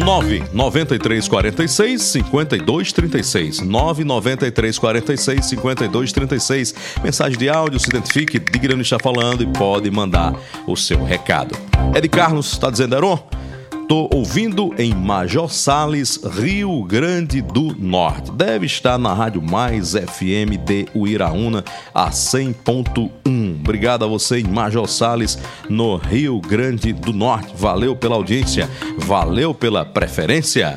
993 0.05 1.27
46 1.27 2.03
52 2.03 2.93
36. 2.93 3.61
993 3.61 4.79
46 4.79 5.47
52 5.47 6.13
36. 6.13 6.75
Mensagem 7.03 7.39
de 7.39 7.49
áudio, 7.49 7.81
se 7.81 7.89
identifique, 7.89 8.39
diga 8.39 8.75
onde 8.75 8.83
está 8.83 8.99
falando 8.99 9.43
e 9.43 9.47
pode 9.47 9.91
mandar 9.91 10.35
o 10.67 10.77
seu 10.77 11.03
recado. 11.03 11.57
Ed 11.95 12.07
Carlos 12.11 12.53
está 12.53 12.69
dizendo, 12.71 12.95
Heron? 12.95 13.46
Tô 13.89 14.11
ouvindo 14.13 14.75
em 14.79 14.93
Major 14.93 15.49
Sales, 15.49 16.19
Rio 16.25 16.83
Grande 16.83 17.41
do 17.41 17.73
Norte. 17.79 18.33
Deve 18.33 18.67
estar 18.67 18.99
na 18.99 19.15
Rádio 19.15 19.41
Mais 19.41 19.93
FM 19.93 20.59
de 20.65 20.89
Uiraúna 20.93 21.65
a 21.95 22.11
100.1. 22.11 23.61
Obrigado 23.61 24.05
a 24.05 24.09
você 24.09 24.41
em 24.41 24.45
Major 24.45 24.89
Sales, 24.89 25.39
no 25.69 25.97
Rio 25.97 26.41
Grande 26.41 26.93
do 26.93 27.13
Norte. 27.13 27.53
Valeu 27.55 27.95
pela 27.95 28.17
audiência, 28.17 28.69
valeu 28.99 29.55
pela 29.55 29.85
preferência. 29.85 30.77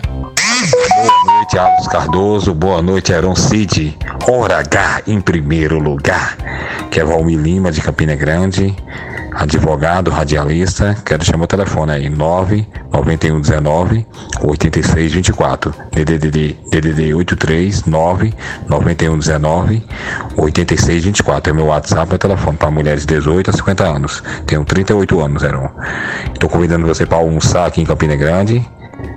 Noite, 1.50 1.58
Alves 1.58 1.88
Cardoso. 1.88 2.54
Boa 2.54 2.80
noite, 2.80 3.12
Aaron 3.12 3.36
Cid. 3.36 3.98
Hora 4.30 4.60
H 4.60 5.02
em 5.08 5.20
primeiro 5.20 5.80
lugar. 5.80 6.38
Que 6.92 7.00
é 7.00 7.04
Valmir 7.04 7.40
Lima, 7.40 7.72
de 7.72 7.82
Campina 7.82 8.16
Grande. 8.16 8.76
Advogado, 9.34 10.12
radialista. 10.12 10.96
Quero 11.04 11.26
chamar 11.26 11.46
o 11.46 11.48
telefone 11.48 11.92
aí. 11.94 12.08
99119 12.08 14.06
8624. 14.44 15.74
DDD, 15.92 16.56
DDD 16.70 17.16
839 17.16 18.32
9119 18.68 19.84
8624. 20.38 21.50
É 21.50 21.56
meu 21.56 21.66
WhatsApp, 21.66 22.10
meu 22.10 22.20
telefone 22.20 22.58
para 22.58 22.70
mulheres 22.70 23.08
de 23.08 23.16
18 23.16 23.50
a 23.50 23.54
50 23.54 23.84
anos. 23.86 24.24
Tenho 24.46 24.64
38 24.64 25.20
anos, 25.20 25.44
Aaron. 25.44 25.68
Estou 26.32 26.48
convidando 26.48 26.86
você 26.86 27.08
para 27.08 27.18
almoçar 27.18 27.66
aqui 27.66 27.82
em 27.82 27.86
Campina 27.86 28.16
Grande. 28.16 28.64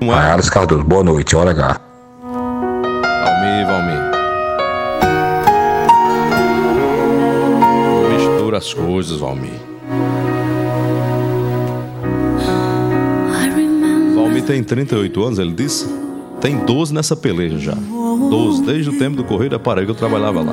Carlos 0.01 0.49
Cardoso, 0.49 0.83
boa 0.83 1.05
noite, 1.05 1.37
hora 1.37 1.51
H. 1.51 1.92
Valmir, 3.03 3.67
Valmir. 3.67 4.11
Mistura 8.15 8.59
as 8.59 8.73
coisas, 8.73 9.19
Valmir. 9.21 9.61
Valmir 14.15 14.45
tem 14.45 14.63
38 14.63 15.23
anos, 15.25 15.39
ele 15.39 15.53
disse. 15.53 15.87
Tem 16.41 16.57
12 16.57 16.95
nessa 16.95 17.15
peleja 17.15 17.59
já. 17.59 17.75
12, 17.75 18.65
desde 18.65 18.91
o 18.91 18.99
tempo 18.99 19.17
do 19.17 19.25
Correio 19.25 19.51
da 19.51 19.59
Paraíba 19.59 19.93
que 19.95 20.03
eu 20.03 20.09
trabalhava 20.09 20.43
lá. 20.43 20.53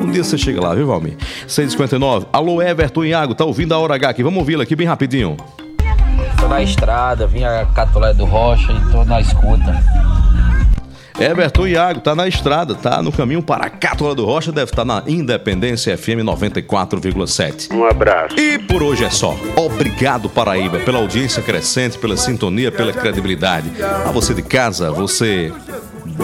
Um 0.00 0.10
dia 0.10 0.24
você 0.24 0.38
chega 0.38 0.60
lá, 0.60 0.74
viu, 0.74 0.86
Valmir? 0.86 1.16
6h59. 1.46 2.26
Alô, 2.32 2.62
Everton 2.62 3.04
Iago, 3.04 3.34
tá 3.34 3.44
ouvindo 3.44 3.72
a 3.72 3.78
hora 3.78 3.94
H 3.94 4.08
aqui? 4.08 4.22
Vamos 4.22 4.38
ouvi-la 4.38 4.62
aqui 4.62 4.74
bem 4.74 4.86
rapidinho. 4.86 5.36
Tô 6.38 6.48
na 6.48 6.62
estrada, 6.62 7.26
vim 7.26 7.44
a 7.44 7.66
Catolé 7.66 8.14
do 8.14 8.24
Rocha 8.24 8.72
e 8.72 8.90
tô 8.90 9.04
na 9.04 9.20
escuta. 9.20 10.09
Everton 11.18 11.66
Iago 11.66 12.00
tá 12.00 12.14
na 12.14 12.28
estrada, 12.28 12.74
tá 12.74 13.02
no 13.02 13.12
caminho 13.12 13.42
para 13.42 13.66
a 13.66 13.70
Cátola 13.70 14.14
do 14.14 14.24
Rocha, 14.24 14.52
deve 14.52 14.70
estar 14.70 14.84
na 14.84 15.02
Independência 15.06 15.96
FM 15.96 16.24
94,7. 16.24 17.74
Um 17.74 17.84
abraço. 17.84 18.38
E 18.38 18.58
por 18.58 18.82
hoje 18.82 19.04
é 19.04 19.10
só. 19.10 19.36
Obrigado, 19.56 20.28
Paraíba, 20.28 20.78
pela 20.80 20.98
audiência 20.98 21.42
crescente, 21.42 21.98
pela 21.98 22.16
sintonia, 22.16 22.70
pela 22.70 22.92
credibilidade. 22.92 23.70
A 23.82 24.10
você 24.10 24.34
de 24.34 24.42
casa, 24.42 24.90
você 24.90 25.52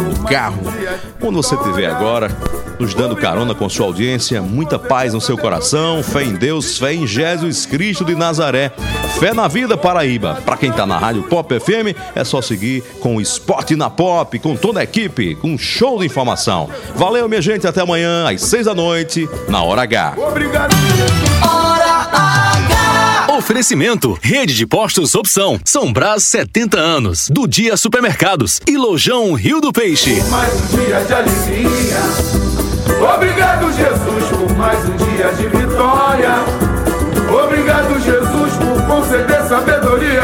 do 0.02 0.24
carro, 0.24 0.62
onde 1.22 1.36
você 1.36 1.54
estiver 1.54 1.86
agora, 1.86 2.30
nos 2.78 2.94
dando 2.94 3.16
carona 3.16 3.54
com 3.54 3.68
sua 3.68 3.86
audiência, 3.86 4.42
muita 4.42 4.78
paz 4.78 5.14
no 5.14 5.20
seu 5.20 5.36
coração, 5.36 6.02
fé 6.02 6.24
em 6.24 6.34
Deus, 6.34 6.78
fé 6.78 6.94
em 6.94 7.06
Jesus 7.06 7.66
Cristo 7.66 8.04
de 8.04 8.14
Nazaré, 8.14 8.70
fé 9.18 9.32
na 9.32 9.48
vida, 9.48 9.76
Paraíba. 9.76 10.40
Para 10.44 10.56
quem 10.56 10.70
tá 10.72 10.86
na 10.86 10.98
Rádio 10.98 11.22
Pop 11.24 11.58
FM, 11.58 11.96
é 12.14 12.24
só 12.24 12.42
seguir 12.42 12.82
com 13.00 13.16
o 13.16 13.20
Esporte 13.20 13.76
na 13.76 13.88
Pop, 13.88 14.38
com 14.38 14.54
toda 14.54 14.80
a 14.80 14.84
equipe, 14.84 15.34
com 15.36 15.52
um 15.52 15.58
show 15.58 15.98
de 15.98 16.06
informação. 16.06 16.68
Valeu, 16.94 17.28
minha 17.28 17.42
gente, 17.42 17.66
até 17.66 17.80
amanhã, 17.80 18.28
às 18.28 18.42
seis 18.42 18.66
da 18.66 18.74
noite, 18.74 19.28
na 19.48 19.62
Hora 19.62 19.82
H. 19.82 20.14
Hora 21.42 22.08
H. 22.12 22.65
Oferecimento: 23.36 24.18
Rede 24.22 24.54
de 24.54 24.66
Postos 24.66 25.14
Opção. 25.14 25.60
São 25.62 25.92
Brás 25.92 26.22
70 26.22 26.78
anos. 26.78 27.28
Do 27.30 27.46
Dia 27.46 27.76
Supermercados. 27.76 28.60
E 28.66 28.78
Lojão 28.78 29.34
Rio 29.34 29.60
do 29.60 29.70
Peixe. 29.72 30.22
mais 30.30 30.54
um 30.54 30.66
dia 30.68 31.00
de 31.04 31.12
alegria. 31.12 31.98
Obrigado, 33.14 33.70
Jesus, 33.72 34.24
por 34.30 34.56
mais 34.56 34.78
um 34.88 34.96
dia 34.96 35.32
de 35.34 35.48
vitória. 35.48 36.30
Obrigado, 37.44 38.00
Jesus, 38.02 38.52
por 38.56 38.86
conceder 38.86 39.42
sabedoria 39.46 40.22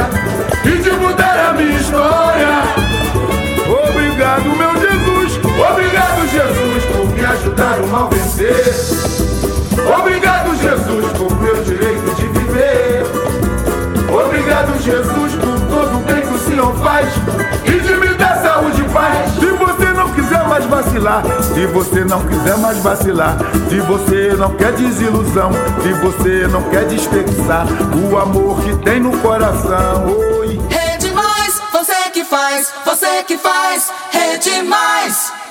Obrigado, 14.62 14.80
Jesus, 14.80 15.34
por 15.34 15.60
todo 15.68 15.96
o 15.96 16.00
bem 16.02 16.22
que 16.22 16.34
o 16.34 16.38
Senhor 16.38 16.74
faz 16.78 17.08
e 17.64 17.80
de 17.80 17.96
me 17.96 18.14
dar 18.14 18.36
saúde 18.36 18.80
e 18.80 18.88
paz. 18.90 19.32
Se 19.34 19.46
você 19.46 19.92
não 19.92 20.12
quiser 20.12 20.46
mais 20.46 20.64
vacilar, 20.66 21.22
se 21.42 21.66
você 21.66 22.04
não 22.04 22.24
quiser 22.24 22.56
mais 22.58 22.78
vacilar, 22.78 23.36
se 23.68 23.80
você 23.80 24.36
não 24.38 24.54
quer 24.54 24.72
desilusão, 24.72 25.50
se 25.82 25.92
você 25.94 26.46
não 26.46 26.62
quer 26.70 26.84
desperdiçar 26.86 27.66
o 28.08 28.16
amor 28.16 28.60
que 28.62 28.76
tem 28.84 29.00
no 29.00 29.16
coração. 29.18 30.06
Oi. 30.38 30.60
Rede 30.68 31.10
Mais, 31.10 31.60
você 31.72 32.10
que 32.12 32.24
faz, 32.24 32.72
você 32.84 33.24
que 33.24 33.36
faz, 33.36 33.92
Rede 34.12 34.62
Mais. 34.62 35.41